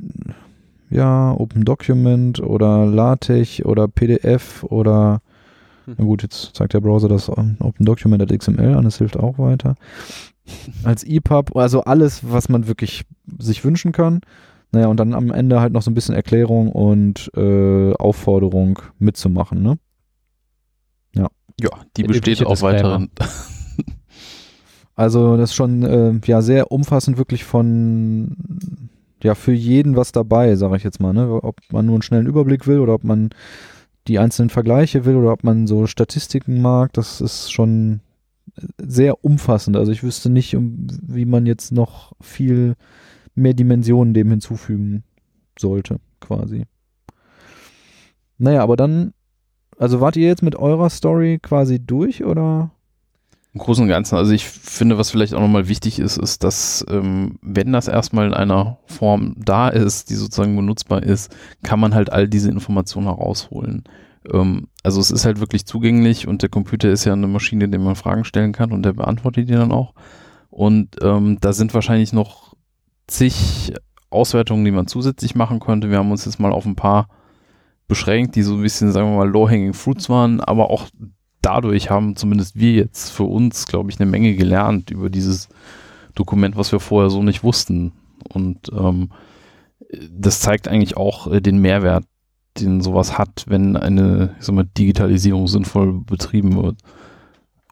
[0.93, 5.21] Ja, Open Document oder LaTeX oder PDF oder
[5.85, 5.95] Hm.
[5.99, 9.17] na gut, jetzt zeigt der Browser das ähm, Open Document als XML an, das hilft
[9.17, 9.75] auch weiter.
[10.85, 13.05] Als EPUB, also alles, was man wirklich
[13.39, 14.21] sich wünschen kann.
[14.73, 19.63] Naja, und dann am Ende halt noch so ein bisschen Erklärung und äh, Aufforderung mitzumachen,
[19.63, 19.79] ne?
[21.61, 23.11] Ja, die Der besteht aus weiteren.
[24.95, 28.37] Also das ist schon äh, ja sehr umfassend wirklich von
[29.25, 31.43] ja für jeden was dabei, sage ich jetzt mal, ne?
[31.43, 33.31] Ob man nur einen schnellen Überblick will oder ob man
[34.09, 38.01] die einzelnen Vergleiche will oder ob man so Statistiken mag, das ist schon
[38.79, 39.77] sehr umfassend.
[39.77, 42.75] Also ich wüsste nicht, wie man jetzt noch viel
[43.35, 45.05] mehr Dimensionen dem hinzufügen
[45.59, 46.65] sollte, quasi.
[48.39, 49.15] Naja, aber dann,
[49.79, 52.73] also wart ihr jetzt mit eurer Story quasi durch oder?
[53.55, 56.85] Im Großen und Ganzen, also ich finde, was vielleicht auch nochmal wichtig ist, ist, dass
[56.89, 61.95] ähm, wenn das erstmal in einer Form da ist, die sozusagen benutzbar ist, kann man
[61.95, 63.85] halt all diese Informationen herausholen.
[64.33, 67.79] Ähm, also es ist halt wirklich zugänglich und der Computer ist ja eine Maschine, der
[67.79, 69.93] man Fragen stellen kann und der beantwortet die dann auch.
[70.49, 72.55] Und ähm, da sind wahrscheinlich noch
[73.07, 73.75] zig
[74.11, 75.91] Auswertungen, die man zusätzlich machen könnte.
[75.91, 77.09] Wir haben uns jetzt mal auf ein paar
[77.89, 80.89] beschränkt, die so ein bisschen, sagen wir mal, low-hanging fruits waren, aber auch
[81.43, 85.49] dadurch haben zumindest wir jetzt für uns, glaube ich, eine Menge gelernt über dieses
[86.15, 87.93] Dokument, was wir vorher so nicht wussten.
[88.29, 89.11] Und ähm,
[90.11, 92.05] das zeigt eigentlich auch äh, den Mehrwert,
[92.59, 96.79] den sowas hat, wenn eine ich sag mal, Digitalisierung sinnvoll betrieben wird.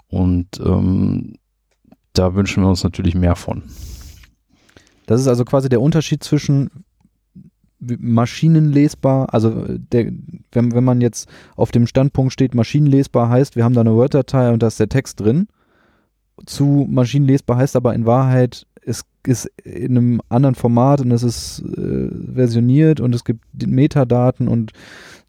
[0.08, 1.36] Und ähm,
[2.12, 3.62] da wünschen wir uns natürlich mehr von.
[5.06, 6.70] Das ist also quasi der Unterschied zwischen
[7.80, 10.12] maschinenlesbar, also äh, der,
[10.52, 14.52] wenn, wenn man jetzt auf dem Standpunkt steht, maschinenlesbar heißt, wir haben da eine Word-Datei
[14.52, 15.48] und da ist der Text drin,
[16.46, 21.62] zu maschinenlesbar heißt aber in Wahrheit, es ist in einem anderen Format und es ist
[21.76, 24.72] äh, versioniert und es gibt Metadaten und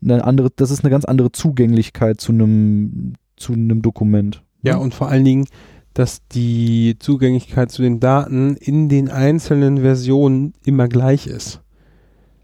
[0.01, 4.43] eine andere, das ist eine ganz andere Zugänglichkeit zu einem, zu einem Dokument.
[4.63, 5.47] Ja, und vor allen Dingen,
[5.93, 11.61] dass die Zugänglichkeit zu den Daten in den einzelnen Versionen immer gleich ist.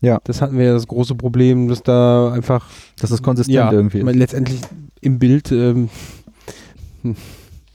[0.01, 0.19] Ja.
[0.25, 2.65] Das hatten wir ja das große Problem, dass da einfach
[2.99, 4.15] Dass es konsistent ja, irgendwie ist.
[4.15, 4.59] letztendlich
[5.01, 5.89] im Bild ähm,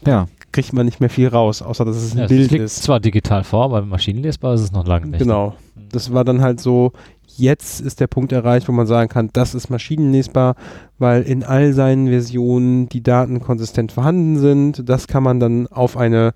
[0.06, 0.26] Ja.
[0.52, 2.82] kriegt man nicht mehr viel raus, außer dass es ein Ja, es Bild liegt ist.
[2.82, 5.18] zwar digital vor, aber maschinenlesbar ist es noch lange nicht.
[5.20, 5.54] Genau.
[5.90, 6.92] Das war dann halt so,
[7.36, 10.54] jetzt ist der Punkt erreicht, wo man sagen kann, das ist maschinenlesbar,
[10.98, 14.88] weil in all seinen Versionen die Daten konsistent vorhanden sind.
[14.88, 16.34] Das kann man dann auf eine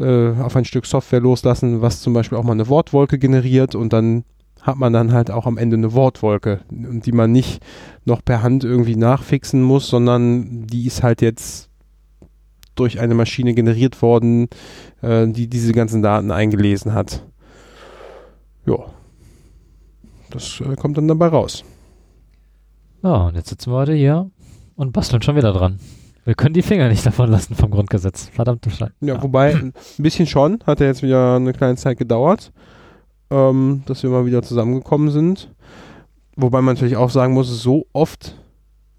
[0.00, 3.92] äh, auf ein Stück Software loslassen, was zum Beispiel auch mal eine Wortwolke generiert und
[3.92, 4.24] dann
[4.62, 7.62] hat man dann halt auch am Ende eine Wortwolke, die man nicht
[8.04, 11.68] noch per Hand irgendwie nachfixen muss, sondern die ist halt jetzt
[12.74, 14.48] durch eine Maschine generiert worden,
[15.02, 17.24] äh, die diese ganzen Daten eingelesen hat.
[18.66, 18.76] Ja.
[20.30, 21.64] Das äh, kommt dann dabei raus.
[23.02, 24.30] Ja, und jetzt sitzen wir heute hier
[24.76, 25.78] und basteln schon wieder dran.
[26.24, 28.28] Wir können die Finger nicht davon lassen vom Grundgesetz.
[28.28, 28.92] Verdammte Scheiße.
[29.00, 32.52] Ja, wobei, ein bisschen schon, hat ja jetzt wieder eine kleine Zeit gedauert,
[33.30, 35.52] ähm, dass wir mal wieder zusammengekommen sind.
[36.36, 38.36] Wobei man natürlich auch sagen muss, so oft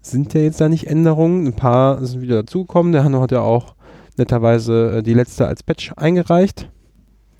[0.02, 1.46] sind ja jetzt da nicht Änderungen.
[1.46, 2.92] Ein paar sind wieder dazugekommen.
[2.92, 3.74] Der Hanno hat ja auch
[4.16, 6.70] netterweise äh, die letzte als Patch eingereicht.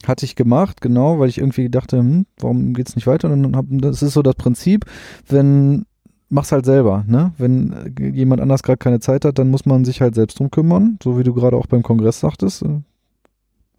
[0.07, 3.31] Hatte ich gemacht, genau, weil ich irgendwie dachte, hm, warum geht's nicht weiter?
[3.31, 4.87] Und dann hab, das ist so das Prinzip,
[5.29, 5.85] wenn
[6.31, 7.33] mach's halt selber, ne?
[7.37, 10.51] Wenn äh, jemand anders gerade keine Zeit hat, dann muss man sich halt selbst drum
[10.51, 12.65] kümmern, so wie du gerade auch beim Kongress sagtest.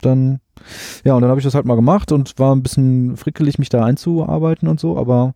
[0.02, 0.40] Dann
[1.04, 3.70] ja, und dann habe ich das halt mal gemacht und war ein bisschen frickelig, mich
[3.70, 5.34] da einzuarbeiten und so, aber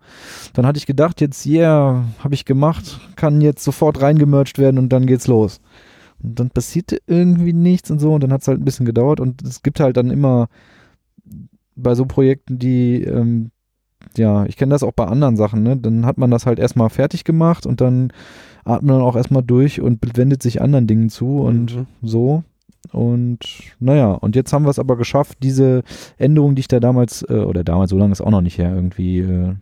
[0.53, 4.89] dann hatte ich gedacht, jetzt yeah, habe ich gemacht, kann jetzt sofort reingemerged werden und
[4.89, 5.61] dann geht's los.
[6.21, 9.19] Und dann passierte irgendwie nichts und so und dann hat es halt ein bisschen gedauert
[9.19, 10.47] und es gibt halt dann immer
[11.75, 13.51] bei so Projekten, die ähm,
[14.17, 15.75] ja, ich kenne das auch bei anderen Sachen, ne?
[15.75, 18.13] Dann hat man das halt erstmal fertig gemacht und dann
[18.63, 21.87] atmet man auch erstmal durch und wendet sich anderen Dingen zu und Mhm.
[22.01, 22.43] so.
[22.91, 23.39] Und
[23.79, 25.83] naja, und jetzt haben wir es aber geschafft, diese
[26.17, 28.73] Änderung, die ich da damals, äh, oder damals, so lange ist auch noch nicht her,
[28.73, 29.55] irgendwie äh,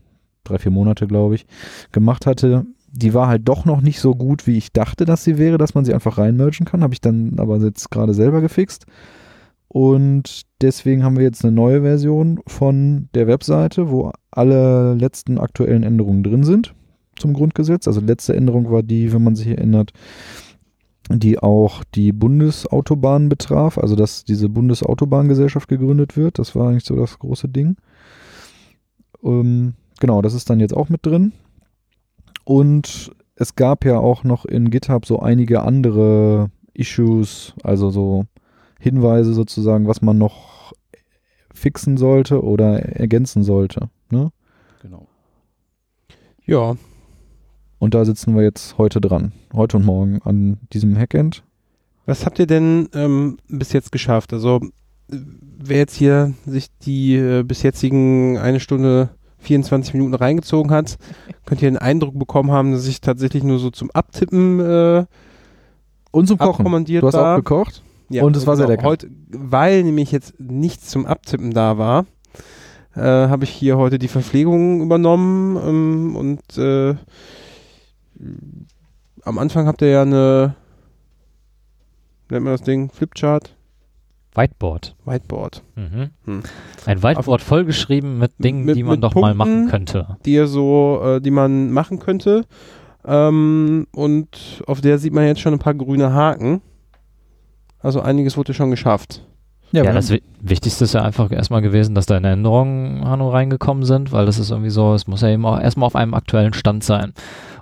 [0.44, 1.46] drei, vier Monate, glaube ich,
[1.92, 5.38] gemacht hatte, die war halt doch noch nicht so gut, wie ich dachte, dass sie
[5.38, 6.84] wäre, dass man sie einfach reinmergen kann.
[6.84, 8.86] Habe ich dann aber jetzt gerade selber gefixt.
[9.68, 15.82] Und deswegen haben wir jetzt eine neue Version von der Webseite, wo alle letzten aktuellen
[15.82, 16.76] Änderungen drin sind
[17.18, 17.88] zum Grundgesetz.
[17.88, 19.92] Also letzte Änderung war die, wenn man sich erinnert,
[21.10, 26.40] die auch die Bundesautobahn betraf, also dass diese Bundesautobahngesellschaft gegründet wird.
[26.40, 27.76] Das war eigentlich so das große Ding.
[29.24, 31.34] Ähm, genau, das ist dann jetzt auch mit drin.
[32.46, 38.26] Und es gab ja auch noch in GitHub so einige andere Issues, also so
[38.80, 40.74] Hinweise sozusagen, was man noch
[41.54, 43.90] fixen sollte oder ergänzen sollte.
[44.10, 44.32] Ne?
[44.82, 45.08] Genau.
[46.46, 46.76] Ja,
[47.84, 51.44] Und da sitzen wir jetzt heute dran, heute und morgen an diesem Hackend.
[52.06, 54.32] Was habt ihr denn ähm, bis jetzt geschafft?
[54.32, 54.62] Also,
[55.10, 60.98] wer jetzt hier sich die äh, bis jetzigen eine Stunde 24 Minuten reingezogen hat,
[61.46, 65.06] könnte hier den Eindruck bekommen haben, dass ich tatsächlich nur so zum Abtippen äh,
[66.12, 66.86] Und zum Kochen.
[66.86, 67.34] Du hast war.
[67.34, 67.84] auch gekocht?
[68.08, 68.84] Ja, Und es war sehr lecker.
[68.84, 72.06] Heute, weil nämlich jetzt nichts zum Abtippen da war,
[72.96, 76.96] äh, habe ich hier heute die Verpflegung übernommen ähm, und äh,
[79.24, 80.56] am Anfang habt ihr ja eine,
[82.30, 83.56] nennt man das Ding, Flipchart,
[84.36, 84.96] Whiteboard.
[85.06, 86.10] Whiteboard, Mhm.
[86.26, 86.44] Hm.
[86.88, 89.70] Ein Whiteboard vollgeschrieben mit Dingen, Mit- die man doch mal machen Punkten.
[89.70, 90.18] könnte.
[90.26, 92.46] die ihr so, äh, die man machen könnte.
[93.06, 96.62] Ähm, und auf der sieht man jetzt schon ein paar grüne Haken.
[97.80, 99.24] Also einiges wurde schon geschafft.
[99.72, 103.84] Ja, wir das Wi- Wichtigste ist ja einfach erstmal gewesen, dass deine Änderungen, Hanno, reingekommen
[103.86, 106.54] sind, weil das ist irgendwie so, es muss ja eben auch erstmal auf einem aktuellen
[106.54, 107.14] Stand sein.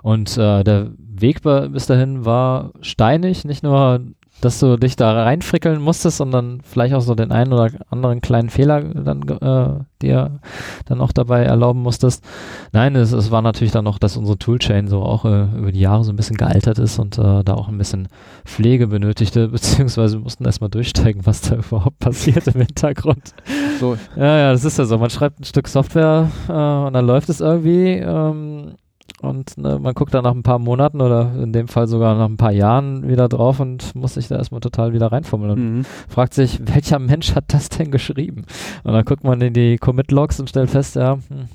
[0.02, 4.00] Und äh, der Weg bis dahin war steinig, nicht nur,
[4.40, 8.50] dass du dich da reinfrickeln musstest, sondern vielleicht auch so den einen oder anderen kleinen
[8.50, 10.40] Fehler dann äh, dir
[10.86, 12.24] dann auch dabei erlauben musstest.
[12.72, 15.78] Nein, es, es war natürlich dann noch, dass unsere Toolchain so auch äh, über die
[15.78, 18.08] Jahre so ein bisschen gealtert ist und äh, da auch ein bisschen
[18.44, 23.34] Pflege benötigte, beziehungsweise wir mussten erstmal durchsteigen, was da überhaupt passiert im Hintergrund.
[23.78, 24.98] So, Ja, ja, das ist ja so.
[24.98, 26.52] Man schreibt ein Stück Software äh,
[26.86, 27.92] und dann läuft es irgendwie.
[27.92, 28.74] Ähm,
[29.22, 32.28] und ne, man guckt dann nach ein paar Monaten oder in dem Fall sogar nach
[32.28, 35.84] ein paar Jahren wieder drauf und muss sich da erstmal total wieder reinfummeln und mhm.
[36.08, 38.44] fragt sich, welcher Mensch hat das denn geschrieben?
[38.82, 41.48] Und dann guckt man in die Commit-Logs und stellt fest, ja, hm,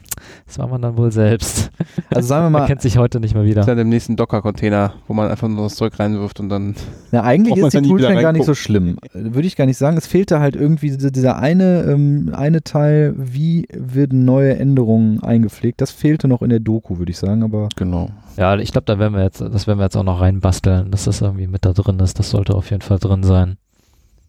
[0.46, 1.72] das war man dann wohl selbst.
[2.10, 3.64] Also sagen wir Man mal, kennt sich heute nicht mehr ist wieder.
[3.64, 6.76] dann im nächsten Docker-Container, wo man einfach nur das Zeug reinwirft und dann.
[7.12, 8.98] na, eigentlich man ist die Toolchain gar nicht so schlimm.
[9.14, 9.98] Würde ich gar nicht sagen.
[9.98, 15.82] Es fehlte halt irgendwie diese- dieser eine, ähm, eine Teil, wie werden neue Änderungen eingepflegt.
[15.82, 18.10] Das fehlte noch in der Doku, würde ich sagen, aber Genau.
[18.38, 21.06] Ja, ich glaube, da werden wir jetzt, das werden wir jetzt auch noch reinbasteln, dass
[21.06, 22.20] das irgendwie mit da drin ist.
[22.20, 23.58] Das sollte auf jeden Fall drin sein.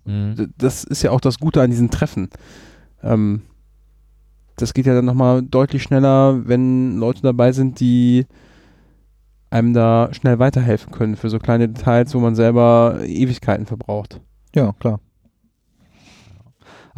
[0.07, 0.53] Mhm.
[0.57, 2.31] Das ist ja auch das Gute an diesen Treffen.
[3.03, 3.43] Ähm,
[4.61, 8.27] das geht ja dann nochmal deutlich schneller, wenn Leute dabei sind, die
[9.51, 14.21] einem da schnell weiterhelfen können für so kleine Details, wo man selber Ewigkeiten verbraucht.
[14.55, 15.01] ja, klar.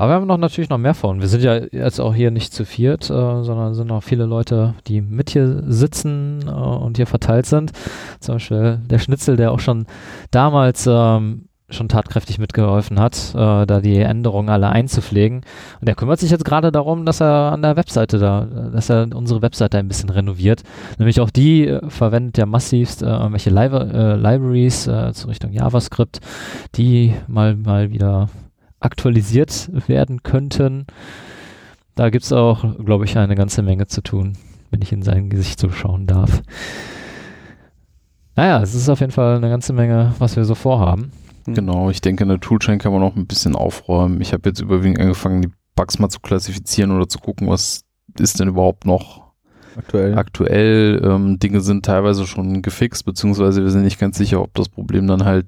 [0.00, 1.20] Aber wir haben noch natürlich noch mehr von.
[1.20, 4.74] Wir sind ja jetzt auch hier nicht zu viert, äh, sondern sind noch viele Leute,
[4.86, 7.72] die mit hier sitzen äh, und hier verteilt sind.
[8.18, 9.84] Zum Beispiel der Schnitzel, der auch schon
[10.30, 15.42] damals ähm, schon tatkräftig mitgeholfen hat, äh, da die Änderungen alle einzupflegen.
[15.80, 19.08] Und der kümmert sich jetzt gerade darum, dass er an der Webseite da, dass er
[19.14, 20.62] unsere Webseite ein bisschen renoviert.
[20.98, 25.52] Nämlich auch die äh, verwendet ja massivst äh, irgendwelche Li äh, Libraries äh, zur Richtung
[25.52, 26.20] JavaScript,
[26.76, 28.28] die mal, mal wieder
[28.80, 30.86] aktualisiert werden könnten.
[31.94, 34.34] Da gibt es auch, glaube ich, eine ganze Menge zu tun,
[34.70, 36.42] wenn ich in sein Gesicht so schauen darf.
[38.36, 41.12] Naja, es ist auf jeden Fall eine ganze Menge, was wir so vorhaben.
[41.54, 44.20] Genau, ich denke, in der Toolchain kann man auch ein bisschen aufräumen.
[44.20, 47.84] Ich habe jetzt überwiegend angefangen, die Bugs mal zu klassifizieren oder zu gucken, was
[48.18, 49.32] ist denn überhaupt noch
[49.76, 50.16] Aktuell.
[50.16, 51.00] aktuell.
[51.04, 55.06] Ähm, Dinge sind teilweise schon gefixt, beziehungsweise wir sind nicht ganz sicher, ob das Problem
[55.06, 55.46] dann halt,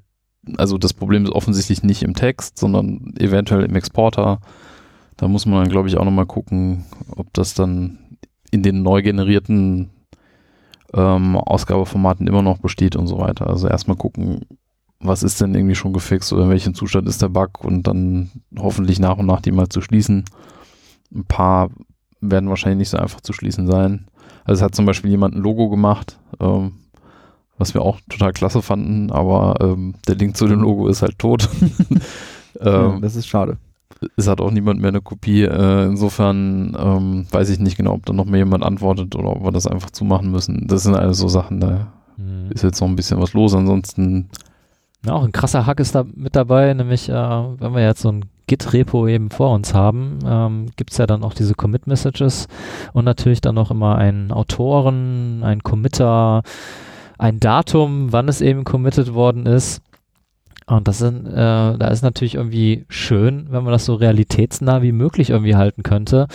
[0.56, 4.40] also das Problem ist offensichtlich nicht im Text, sondern eventuell im Exporter.
[5.16, 6.84] Da muss man dann, glaube ich, auch nochmal gucken,
[7.14, 7.98] ob das dann
[8.50, 9.90] in den neu generierten
[10.94, 13.46] ähm, Ausgabeformaten immer noch besteht und so weiter.
[13.48, 14.46] Also erstmal gucken,
[15.02, 18.30] was ist denn irgendwie schon gefixt oder in welchem Zustand ist der Bug und dann
[18.58, 20.24] hoffentlich nach und nach die mal zu schließen.
[21.14, 21.70] Ein paar
[22.20, 24.06] werden wahrscheinlich nicht so einfach zu schließen sein.
[24.44, 26.72] Also es hat zum Beispiel jemand ein Logo gemacht, ähm,
[27.58, 31.18] was wir auch total klasse fanden, aber ähm, der Link zu dem Logo ist halt
[31.18, 31.48] tot.
[32.64, 33.58] ja, ähm, das ist schade.
[34.16, 35.42] es hat auch niemand mehr eine Kopie.
[35.42, 39.44] Äh, insofern ähm, weiß ich nicht genau, ob da noch mehr jemand antwortet oder ob
[39.44, 40.66] wir das einfach zumachen müssen.
[40.66, 42.50] Das sind alles so Sachen, da Mhm.
[42.50, 43.54] ist jetzt noch ein bisschen was los.
[43.54, 44.28] Ansonsten,
[45.04, 48.10] Ja, auch ein krasser Hack ist da mit dabei, nämlich äh, wenn wir jetzt so
[48.10, 52.48] ein Git-Repo eben vor uns haben, ähm, gibt es ja dann auch diese Commit-Messages
[52.92, 56.42] und natürlich dann noch immer einen Autoren, einen Committer,
[57.18, 59.80] ein Datum, wann es eben committed worden ist.
[60.66, 64.92] Und das sind, äh, da ist natürlich irgendwie schön, wenn man das so realitätsnah wie
[64.92, 66.28] möglich irgendwie halten könnte,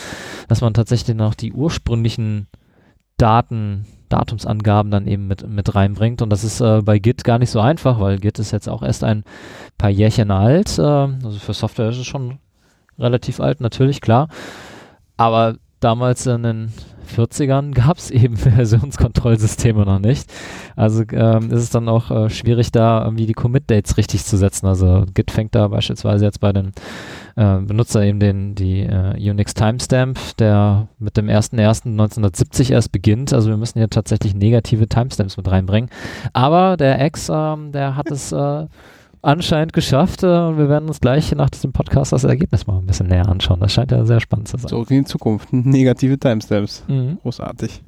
[0.47, 2.47] dass man tatsächlich noch die ursprünglichen
[3.17, 6.21] Daten, Datumsangaben dann eben mit, mit reinbringt.
[6.21, 8.83] Und das ist äh, bei Git gar nicht so einfach, weil Git ist jetzt auch
[8.83, 9.23] erst ein
[9.77, 10.77] paar Jährchen alt.
[10.77, 12.39] Äh, also für Software ist es schon
[12.99, 14.27] relativ alt, natürlich, klar.
[15.17, 16.73] Aber damals in den
[17.07, 20.31] 40ern gab es eben Versionskontrollsysteme noch nicht.
[20.75, 24.67] Also ähm, ist es dann auch äh, schwierig, da irgendwie die Commit-Dates richtig zu setzen.
[24.67, 26.71] Also Git fängt da beispielsweise jetzt bei den
[27.35, 33.33] äh, Benutzer eben den, die äh, Unix Timestamp, der mit dem 01.01.1970 erst beginnt.
[33.33, 35.89] Also wir müssen hier tatsächlich negative Timestamps mit reinbringen.
[36.33, 38.65] Aber der Ex, ähm, der hat es äh,
[39.21, 42.85] anscheinend geschafft äh, und wir werden uns gleich nach diesem Podcast das Ergebnis mal ein
[42.85, 43.59] bisschen näher anschauen.
[43.59, 44.69] Das scheint ja sehr spannend zu sein.
[44.69, 45.51] Zurück in die Zukunft.
[45.53, 46.83] Negative Timestamps.
[46.87, 47.17] Mhm.
[47.23, 47.81] Großartig.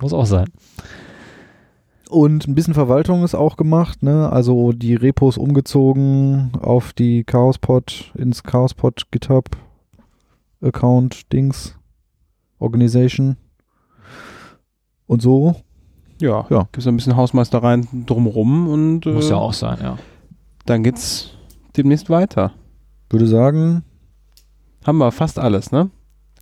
[0.00, 0.46] Muss auch sein.
[2.10, 4.28] Und ein bisschen Verwaltung ist auch gemacht, ne?
[4.30, 9.46] Also die Repos umgezogen auf die Chaospod, ins Chaospod GitHub
[10.60, 11.76] Account, Dings,
[12.58, 13.36] Organization.
[15.06, 15.56] Und so.
[16.20, 16.60] Ja, Ja.
[16.64, 19.98] gibt es ein bisschen Hausmeistereien drumrum und äh, Muss ja auch sein, ja.
[20.66, 21.30] Dann geht's
[21.76, 22.52] demnächst weiter.
[23.10, 23.82] Würde sagen,
[24.84, 25.90] Haben wir fast alles, ne?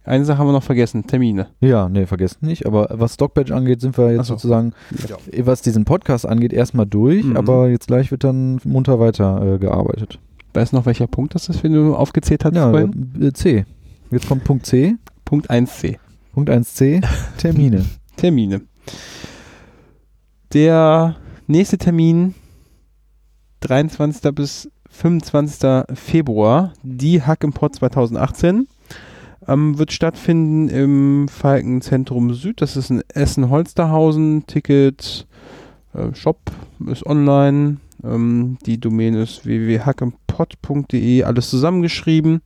[0.03, 1.49] Eine Sache haben wir noch vergessen, Termine.
[1.61, 2.65] ja, nee, vergessen nicht.
[2.67, 4.35] Aber was Stockbatch angeht, sind wir jetzt so.
[4.35, 4.73] sozusagen,
[5.43, 7.23] was diesen Podcast angeht, erstmal durch.
[7.25, 7.37] Mhm.
[7.37, 10.19] Aber jetzt gleich wird dann munter weiter äh, gearbeitet.
[10.55, 13.13] Weißt du noch, welcher Punkt das ist, den du aufgezählt hast Ja, vorhin?
[13.21, 13.67] äh, C.
[14.11, 14.95] Jetzt kommt Punkt C.
[15.25, 15.97] Punkt 1c.
[16.33, 17.05] Punkt 1c,
[17.37, 17.85] Termine.
[18.17, 18.63] Termine.
[20.53, 21.17] Der
[21.47, 22.35] nächste Termin,
[23.61, 24.35] 23.
[24.35, 25.85] bis 25.
[25.95, 28.67] Februar, die Hack im Pod 2018,
[29.47, 32.61] ähm, wird stattfinden im Falkenzentrum Süd.
[32.61, 34.47] Das ist in Essen-Holsterhausen.
[34.47, 35.27] Ticket,
[35.95, 36.39] äh, Shop
[36.87, 37.79] ist online.
[38.03, 42.43] Ähm, die Domäne ist www.hackimpod.de, alles zusammengeschrieben.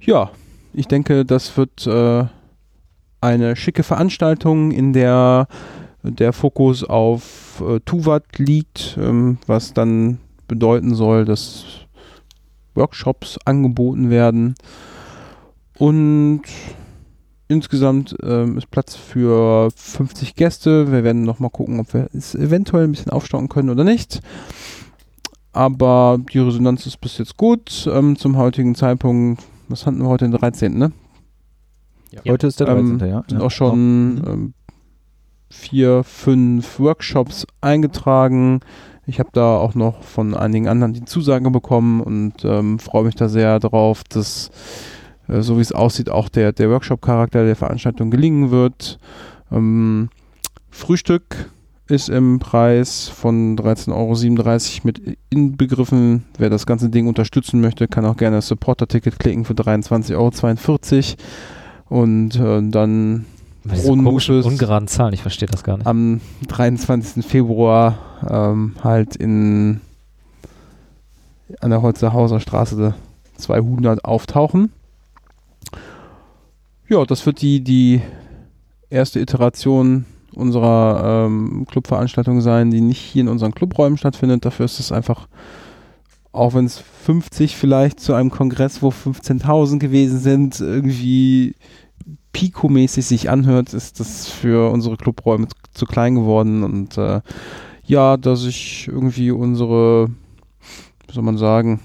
[0.00, 0.30] Ja,
[0.72, 2.24] ich denke, das wird äh,
[3.20, 5.48] eine schicke Veranstaltung, in der
[6.02, 11.64] der Fokus auf äh, Tuvat liegt, ähm, was dann bedeuten soll, dass
[12.74, 14.54] Workshops angeboten werden.
[15.78, 16.42] Und
[17.48, 20.90] insgesamt ähm, ist Platz für 50 Gäste.
[20.92, 24.20] Wir werden nochmal gucken, ob wir es eventuell ein bisschen aufstocken können oder nicht.
[25.52, 27.88] Aber die Resonanz ist bis jetzt gut.
[27.92, 30.92] Ähm, zum heutigen Zeitpunkt, was hatten wir heute, den 13., ne?
[32.26, 33.08] Heute ist der Ähm, 13.
[33.08, 33.24] ja.
[33.28, 33.46] sind ja.
[33.46, 34.24] auch schon Mhm.
[34.26, 34.54] ähm,
[35.50, 38.60] vier, fünf Workshops eingetragen.
[39.06, 43.14] Ich habe da auch noch von einigen anderen die Zusage bekommen und ähm, freue mich
[43.14, 44.50] da sehr drauf, dass
[45.28, 48.98] äh, so wie es aussieht auch der, der Workshop-Charakter der Veranstaltung gelingen wird.
[49.50, 50.10] Ähm,
[50.70, 51.50] Frühstück
[51.88, 56.24] ist im Preis von 13,37 Euro mit inbegriffen.
[56.36, 61.16] Wer das ganze Ding unterstützen möchte, kann auch gerne das Supporter-Ticket klicken für 23,42
[61.88, 62.02] Euro.
[62.02, 63.24] Und äh, dann
[63.66, 64.46] Komischen, Mutes.
[64.46, 65.86] ungeraden Zahlen, ich verstehe das gar nicht.
[65.86, 67.24] am 23.
[67.24, 67.98] Februar
[68.28, 69.80] ähm, halt in
[71.60, 72.94] an der Holzerhauser Straße
[73.36, 74.72] 200 auftauchen.
[76.88, 78.00] Ja, das wird die, die
[78.90, 80.04] erste Iteration
[80.34, 84.44] unserer ähm, Clubveranstaltung sein, die nicht hier in unseren Clubräumen stattfindet.
[84.44, 85.26] Dafür ist es einfach,
[86.32, 91.54] auch wenn es 50 vielleicht zu einem Kongress, wo 15.000 gewesen sind, irgendwie
[92.32, 96.62] Pico-mäßig sich anhört, ist das für unsere Clubräume zu klein geworden.
[96.62, 97.20] Und äh,
[97.84, 100.08] ja, dass sich irgendwie unsere,
[101.06, 101.80] wie soll man sagen,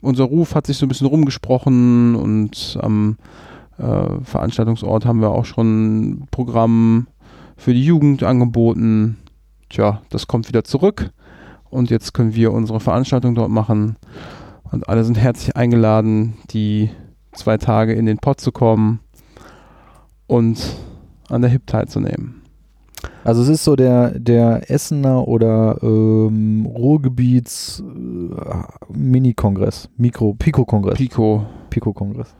[0.00, 3.16] unser Ruf hat sich so ein bisschen rumgesprochen und am
[3.78, 7.08] äh, Veranstaltungsort haben wir auch schon Programm
[7.56, 9.16] für die Jugend angeboten.
[9.68, 11.10] Tja, das kommt wieder zurück.
[11.70, 13.96] Und jetzt können wir unsere Veranstaltung dort machen.
[14.70, 16.90] Und alle sind herzlich eingeladen, die
[17.32, 19.00] zwei Tage in den Pod zu kommen
[20.28, 20.76] und
[21.28, 22.42] an der HIP teilzunehmen.
[23.24, 30.96] Also es ist so der, der Essener oder ähm, Ruhrgebiets äh, Mini-Kongress, Mikro, Pico-Kongress.
[30.96, 31.46] Pico.
[31.70, 32.34] Pico-Kongress.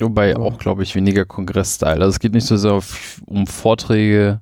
[0.00, 2.00] Wobei auch, glaube ich, weniger Kongress-Style.
[2.00, 4.40] Also es geht nicht so sehr auf, um Vorträge,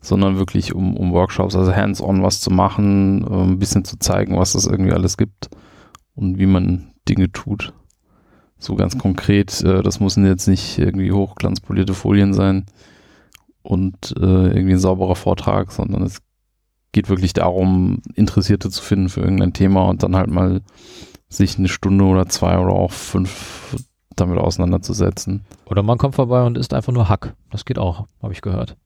[0.00, 4.36] sondern wirklich um, um Workshops, also hands-on was zu machen, äh, ein bisschen zu zeigen,
[4.36, 5.48] was es irgendwie alles gibt
[6.14, 7.72] und wie man Dinge tut.
[8.58, 12.66] So ganz konkret, äh, das müssen jetzt nicht irgendwie hochglanzpolierte Folien sein
[13.62, 16.20] und äh, irgendwie ein sauberer Vortrag, sondern es
[16.92, 20.62] geht wirklich darum, Interessierte zu finden für irgendein Thema und dann halt mal
[21.28, 23.76] sich eine Stunde oder zwei oder auch fünf
[24.16, 25.44] damit auseinanderzusetzen.
[25.66, 27.34] Oder man kommt vorbei und isst einfach nur Hack.
[27.50, 28.76] Das geht auch, habe ich gehört.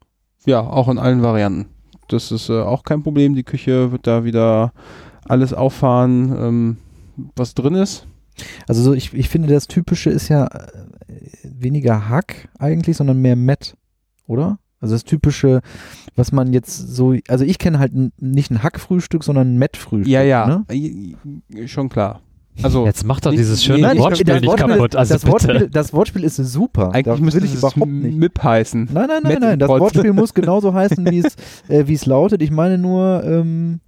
[0.45, 1.67] Ja, auch in allen Varianten.
[2.09, 3.35] Das ist äh, auch kein Problem.
[3.35, 4.73] Die Küche wird da wieder
[5.25, 6.77] alles auffahren, ähm,
[7.37, 8.07] was drin ist.
[8.69, 10.51] Also so, ich, ich finde, das Typische ist ja äh,
[11.45, 13.77] weniger Hack eigentlich, sondern mehr Met,
[14.27, 14.59] oder?
[14.81, 15.61] Also das Typische,
[16.17, 20.13] was man jetzt so, also ich kenne halt nicht ein Hackfrühstück, sondern ein Met-Frühstück.
[20.13, 21.69] Ja, ja, Ne?
[21.69, 22.21] schon klar.
[22.63, 24.97] Also Jetzt macht doch dieses schöne Nein, Wortspiel das nicht Wortspiel, kaputt.
[24.97, 25.27] Also das.
[25.27, 26.93] Wortspiel, das Wortspiel ist super.
[26.93, 28.19] eigentlich müsste will ich es überhaupt nicht.
[28.19, 28.89] MIP heißen.
[28.93, 29.59] Nein, nein, nein, nein.
[29.59, 29.69] Das.
[29.69, 31.37] Wortspiel muss genauso heißen, wie es
[31.69, 32.43] äh, wie es lautet.
[32.43, 33.81] Ich meine nur, ähm,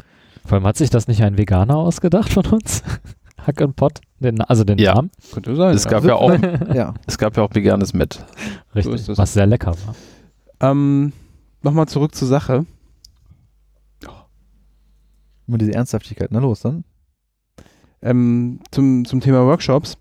[0.47, 2.83] Vor allem hat sich das nicht ein Veganer ausgedacht von uns?
[3.47, 4.95] Hack und Pot, den, also den Ja.
[4.95, 5.11] Namen.
[5.33, 5.75] Könnte sein.
[5.75, 5.91] Es ja.
[5.91, 6.33] gab ja auch,
[6.75, 6.95] ja.
[7.07, 8.25] es gab ja auch veganes Met.
[8.75, 9.19] Richtig, das.
[9.19, 10.71] was sehr lecker war.
[10.71, 11.13] Ähm,
[11.63, 12.67] Nochmal zurück zur Sache.
[15.47, 16.31] Immer diese Ernsthaftigkeit.
[16.33, 16.85] Na los, dann.
[18.03, 19.97] ähm, zum, zum Thema Workshops.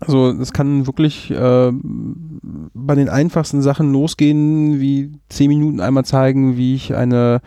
[0.00, 6.56] Also es kann wirklich äh, bei den einfachsten Sachen losgehen, wie zehn Minuten einmal zeigen,
[6.56, 7.40] wie ich eine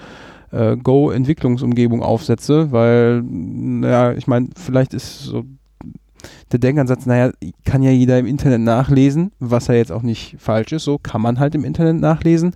[0.51, 5.43] äh, Go-Entwicklungsumgebung aufsetze, weil, naja, ich meine, vielleicht ist so
[6.51, 7.31] der Denkansatz, naja,
[7.63, 11.21] kann ja jeder im Internet nachlesen, was ja jetzt auch nicht falsch ist, so kann
[11.21, 12.53] man halt im Internet nachlesen.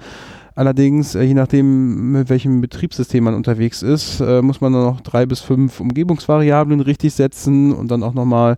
[0.55, 5.01] Allerdings, äh, je nachdem, mit welchem Betriebssystem man unterwegs ist, äh, muss man dann noch
[5.01, 8.57] drei bis fünf Umgebungsvariablen richtig setzen und dann auch nochmal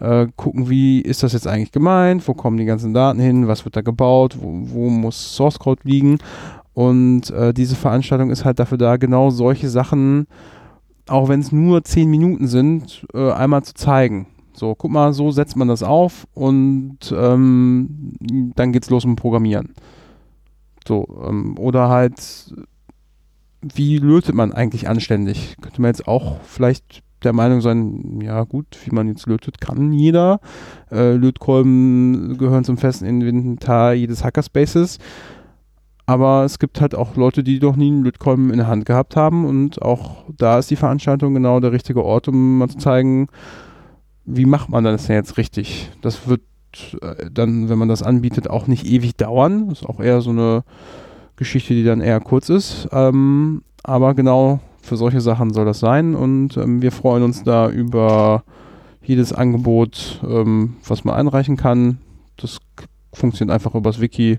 [0.00, 3.64] äh, gucken, wie ist das jetzt eigentlich gemeint, wo kommen die ganzen Daten hin, was
[3.64, 6.18] wird da gebaut, wo, wo muss Source Code liegen.
[6.74, 10.26] Und äh, diese Veranstaltung ist halt dafür da, genau solche Sachen,
[11.08, 14.26] auch wenn es nur zehn Minuten sind, äh, einmal zu zeigen.
[14.52, 18.12] So, guck mal, so setzt man das auf und ähm,
[18.54, 19.74] dann geht's los mit Programmieren.
[20.86, 22.54] So, ähm, oder halt,
[23.62, 25.56] wie lötet man eigentlich anständig?
[25.60, 29.92] Könnte man jetzt auch vielleicht der Meinung sein, ja gut, wie man jetzt lötet, kann
[29.92, 30.40] jeder.
[30.90, 34.98] Äh, Lötkolben gehören zum festen Inventar jedes Hackerspaces.
[36.06, 39.16] Aber es gibt halt auch Leute, die doch nie einen Lötkolben in der Hand gehabt
[39.16, 43.28] haben und auch da ist die Veranstaltung genau der richtige Ort, um mal zu zeigen,
[44.26, 45.90] wie macht man das denn jetzt richtig?
[46.02, 46.42] Das wird
[47.00, 49.68] äh, dann, wenn man das anbietet, auch nicht ewig dauern.
[49.68, 50.64] Das ist auch eher so eine
[51.36, 52.88] Geschichte, die dann eher kurz ist.
[52.92, 57.70] Ähm, aber genau für solche Sachen soll das sein und ähm, wir freuen uns da
[57.70, 58.44] über
[59.02, 61.98] jedes Angebot, ähm, was man einreichen kann.
[62.36, 62.58] Das
[63.12, 64.38] funktioniert einfach übers Wiki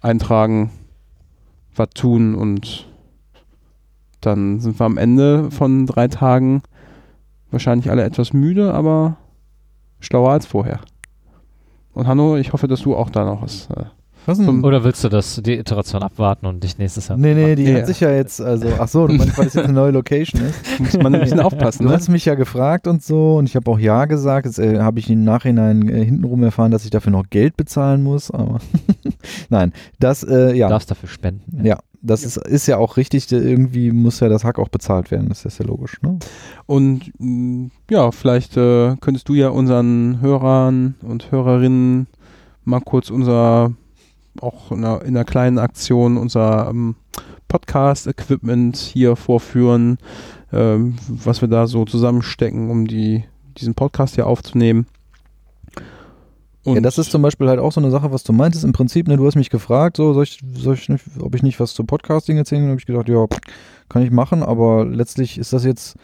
[0.00, 0.70] eintragen,
[1.76, 2.86] was tun und
[4.20, 6.62] dann sind wir am Ende von drei Tagen
[7.50, 9.16] wahrscheinlich alle etwas müde, aber
[10.00, 10.80] schlauer als vorher.
[11.92, 13.68] Und Hanno, ich hoffe, dass du auch da noch was.
[13.70, 13.84] Äh,
[14.26, 17.78] Oder willst du das, die Iteration abwarten und dich nächstes Jahr Nee, nee, die Ja.
[17.78, 20.40] hat sich ja jetzt, also, ach so, du meinst, weil das jetzt eine neue Location
[20.42, 20.56] ist.
[20.80, 21.82] muss man ein bisschen aufpassen.
[21.84, 21.94] Du Ne?
[21.94, 24.46] hast mich ja gefragt und so und ich habe auch Ja gesagt.
[24.46, 28.02] Jetzt äh, habe ich im Nachhinein äh, hintenrum erfahren, dass ich dafür noch Geld bezahlen
[28.02, 28.30] muss.
[28.30, 28.60] Aber
[29.50, 31.64] nein, das, äh, Du ja, darfst dafür spenden.
[31.64, 33.30] ja, das Ist, ist ja auch richtig.
[33.32, 35.28] Irgendwie muss ja das Hack auch bezahlt werden.
[35.28, 36.00] Das ist ja logisch.
[36.02, 36.18] Ne?
[36.66, 42.06] Und mh, ja, vielleicht äh, könntest du ja unseren Hörern und Hörerinnen
[42.64, 43.72] mal kurz unser,
[44.40, 46.96] auch in einer, in einer kleinen Aktion, unser ähm,
[47.48, 49.98] Podcast-Equipment hier vorführen,
[50.52, 53.24] ähm, was wir da so zusammenstecken, um die,
[53.56, 54.86] diesen Podcast hier aufzunehmen.
[56.64, 58.64] ja, das ist zum Beispiel halt auch so eine Sache, was du meintest.
[58.64, 61.42] Im Prinzip, ne, du hast mich gefragt, so, soll ich, soll ich nicht, ob ich
[61.42, 62.70] nicht was zu Podcasting erzählen kann.
[62.70, 63.26] habe ich gedacht, ja,
[63.88, 65.96] kann ich machen, aber letztlich ist das jetzt,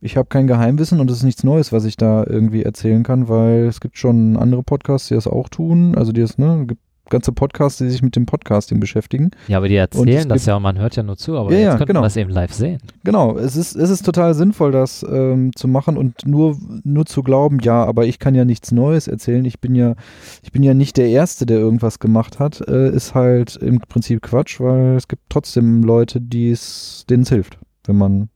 [0.00, 3.28] ich habe kein Geheimwissen und es ist nichts Neues, was ich da irgendwie erzählen kann,
[3.28, 5.96] weil es gibt schon andere Podcasts, die das auch tun.
[5.96, 9.30] Also die es, ne, gibt ganze Podcasts, die sich mit dem Podcasting beschäftigen.
[9.48, 11.64] Ja, aber die erzählen das ja und man hört ja nur zu, aber Ja, jetzt
[11.64, 12.00] ja, könnte genau.
[12.00, 12.78] man das eben live sehen.
[13.04, 17.22] Genau, es ist, es ist total sinnvoll, das ähm, zu machen und nur, nur zu
[17.22, 19.44] glauben, ja, aber ich kann ja nichts Neues erzählen.
[19.44, 19.94] Ich bin ja,
[20.42, 24.22] ich bin ja nicht der Erste, der irgendwas gemacht hat, äh, ist halt im Prinzip
[24.22, 28.28] Quatsch, weil es gibt trotzdem Leute, die es, denen es hilft, wenn man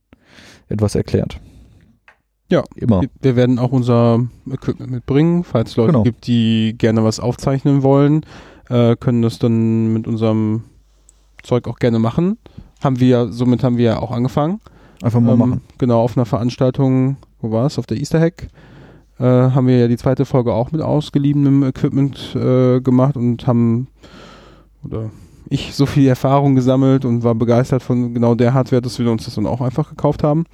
[0.68, 1.40] etwas erklärt.
[2.50, 3.00] Ja, Immer.
[3.02, 6.02] Wir- Wir werden auch unser Equipment mitbringen, falls es Leute Genau.
[6.02, 8.26] gibt, die gerne was aufzeichnen wollen,
[8.72, 10.64] äh, können das dann mit unserem
[11.42, 12.38] Zeug auch gerne machen.
[12.82, 14.60] Haben wir, somit haben wir ja auch angefangen.
[15.02, 15.60] Einfach mal Ähm, machen.
[15.78, 17.78] Genau, auf einer Veranstaltung, wo war es?
[17.78, 18.48] Auf der Easter Hack.
[19.18, 23.88] Äh, haben wir ja die zweite Folge auch mit ausgeliebenem Equipment äh, gemacht und haben,
[24.84, 25.10] oder
[25.50, 29.26] ich, so viel Erfahrung gesammelt und war begeistert von genau der Hardware, dass wir uns
[29.26, 30.46] das dann auch einfach gekauft haben.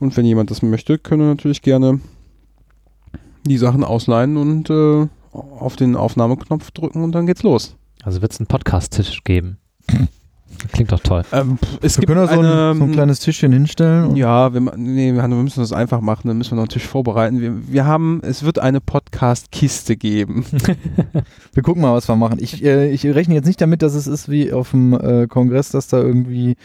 [0.00, 2.00] Und wenn jemand das möchte, können wir natürlich gerne
[3.46, 7.76] die Sachen ausleihen und äh, auf den Aufnahmeknopf drücken und dann geht's los.
[8.02, 9.58] Also wird es einen Podcast-Tisch geben.
[10.72, 11.22] Klingt doch toll.
[11.32, 14.10] Ähm, es Wir gibt können da so ein, eine, so ein kleines Tischchen hinstellen.
[14.10, 16.68] und- Ja, wir, nee, wir wir müssen das einfach machen, dann müssen wir noch einen
[16.68, 17.40] Tisch vorbereiten.
[17.40, 20.44] Wir, wir haben, es wird eine Podcast-Kiste geben.
[21.54, 22.38] Wir gucken mal, was wir machen.
[22.40, 25.70] Ich, äh, ich rechne jetzt nicht damit, dass es ist wie auf dem äh, Kongress,
[25.70, 26.56] dass da irgendwie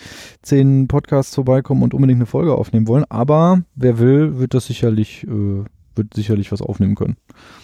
[0.41, 3.05] zehn Podcasts vorbeikommen und unbedingt eine Folge aufnehmen wollen.
[3.09, 5.63] Aber wer will, wird das sicherlich, äh,
[5.95, 7.17] wird sicherlich was aufnehmen können.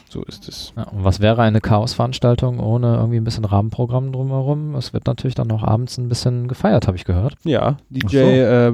[0.09, 0.73] So ist es.
[0.77, 4.75] Ja, und was wäre eine Chaos-Veranstaltung ohne irgendwie ein bisschen Rahmenprogramm drumherum?
[4.75, 7.35] Es wird natürlich dann noch abends ein bisschen gefeiert, habe ich gehört.
[7.43, 8.17] Ja, DJ, so.
[8.17, 8.73] äh,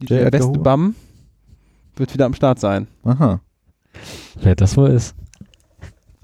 [0.00, 0.58] DJ Edgar Beste.
[0.58, 0.94] Bam
[1.96, 2.88] wird wieder am Start sein.
[3.04, 3.40] Aha.
[4.40, 5.14] Wer das wohl ist.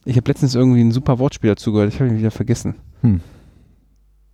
[0.04, 2.74] Ich habe letztens irgendwie ein super Wortspiel dazu gehört, ich habe ihn wieder vergessen.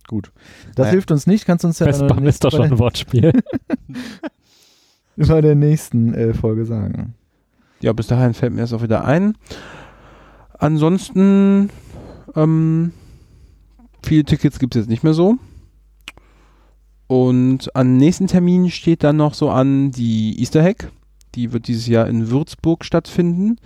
[0.07, 0.31] Gut.
[0.75, 0.91] Das Naja.
[0.91, 1.45] hilft uns nicht.
[1.45, 3.33] Kannst uns ja Festbam ist doch schon ein Wortspiel.
[5.17, 7.13] bei der nächsten äh, Folge sagen.
[7.81, 9.37] Ja, bis dahin fällt mir das auch wieder ein.
[10.57, 11.69] Ansonsten,
[12.35, 12.91] ähm,
[14.03, 15.37] viele Tickets gibt es jetzt nicht mehr so.
[17.07, 20.91] Und am nächsten Termin steht dann noch so an die Easter Hack.
[21.35, 23.57] Die wird dieses Jahr in Würzburg stattfinden.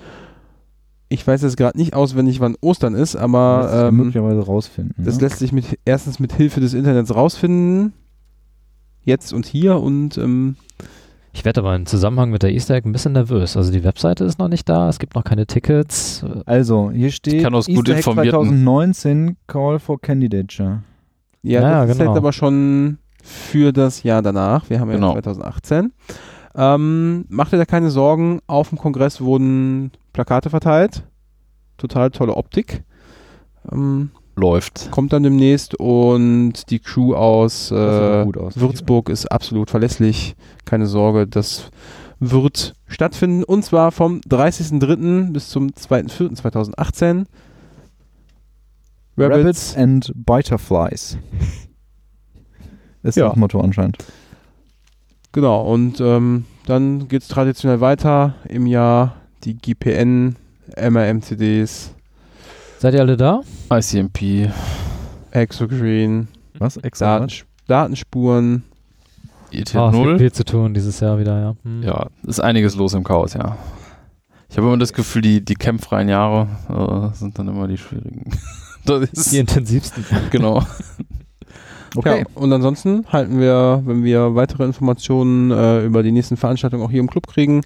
[1.10, 5.04] Ich weiß jetzt gerade nicht auswendig, wann Ostern ist, das aber wir ähm, möglicherweise rausfinden.
[5.04, 5.24] das ne?
[5.24, 7.94] lässt sich mit, erstens mit Hilfe des Internets rausfinden.
[9.04, 10.56] Jetzt und hier und ähm,
[11.34, 13.56] Ich werde aber im Zusammenhang mit der Easter Egg ein bisschen nervös.
[13.56, 16.26] Also die Webseite ist noch nicht da, es gibt noch keine Tickets.
[16.46, 18.32] Also, hier steht kann aus gut Easter informierten-
[18.64, 20.84] 2019 Call for Candidature.
[21.42, 22.12] Ja, Ja, das ist genau.
[22.12, 24.70] jetzt aber schon für das Jahr danach.
[24.70, 25.14] Wir haben ja Genau.
[25.14, 25.94] 2018.
[26.54, 28.42] Ähm, macht ihr da keine Sorgen.
[28.48, 31.04] Auf dem Kongress wurden Plakate verteilt.
[31.78, 32.84] Total tolle Optik.
[33.72, 34.90] Ähm, Läuft.
[34.92, 38.58] kommt dann demnächst und die Crew aus äh, aus.
[38.60, 40.36] Würzburg ist absolut verlässlich.
[40.66, 41.70] Keine Sorge, das
[42.20, 43.44] wird stattfinden.
[43.44, 45.32] Und zwar vom 30.03.
[45.34, 47.26] bis zum 2.04.2018.
[49.18, 51.18] Rabbits and Butterflies.
[53.04, 53.28] Ist Ja.
[53.30, 53.98] das Motto anscheinend.
[55.34, 60.36] Genau, und ähm, dann geht es traditionell weiter im Jahr die GPN,
[60.78, 61.94] MRM-CDs,
[62.80, 63.42] seid ihr alle da?
[63.72, 64.52] ICMP.
[65.32, 66.28] Exogreen,
[66.60, 66.76] Was?
[66.78, 67.20] Extra?
[67.20, 68.64] Datens Datenspuren.
[69.52, 70.18] ET Ah, es gibt 0.
[70.18, 71.56] viel zu tun dieses Jahr wieder, ja.
[71.64, 71.84] Hm.
[71.84, 73.58] Ja, ist einiges los im Chaos, ja.
[74.50, 78.32] Ich habe immer das Gefühl, die, die campfreien Jahre äh, sind dann immer die schwierigen.
[78.86, 80.04] das ist, Die intensivsten.
[80.32, 80.66] genau.
[81.96, 82.20] Okay.
[82.20, 86.92] Ja, und ansonsten halten wir, wenn wir weitere Informationen äh, über die nächsten Veranstaltungen auch
[86.92, 87.62] hier im Club kriegen,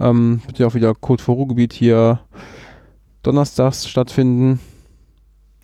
[0.00, 2.20] ähm, wird ja auch wieder Code for Ruhrgebiet hier
[3.22, 4.60] donnerstags stattfinden.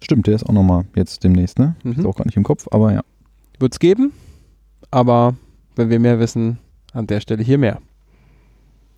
[0.02, 1.74] Stimmt, der ist auch nochmal jetzt demnächst, ne?
[1.84, 2.06] Ist Mhm.
[2.06, 3.02] auch gar nicht im Kopf, aber ja.
[3.58, 4.12] Wird es geben,
[4.90, 5.34] aber
[5.76, 6.58] wenn wir mehr wissen,
[6.92, 7.80] an der Stelle hier mehr.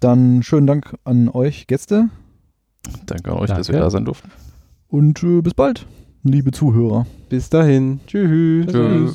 [0.00, 2.08] Dann schönen Dank an euch Gäste
[3.06, 3.84] Danke an euch, dass wir Danke.
[3.84, 4.30] da sein durften.
[4.88, 5.86] und äh, bis bald,
[6.22, 7.06] liebe Zuhörer.
[7.28, 8.00] Bis dahin.
[8.06, 8.66] Tschüss.
[8.66, 9.14] Tschüss.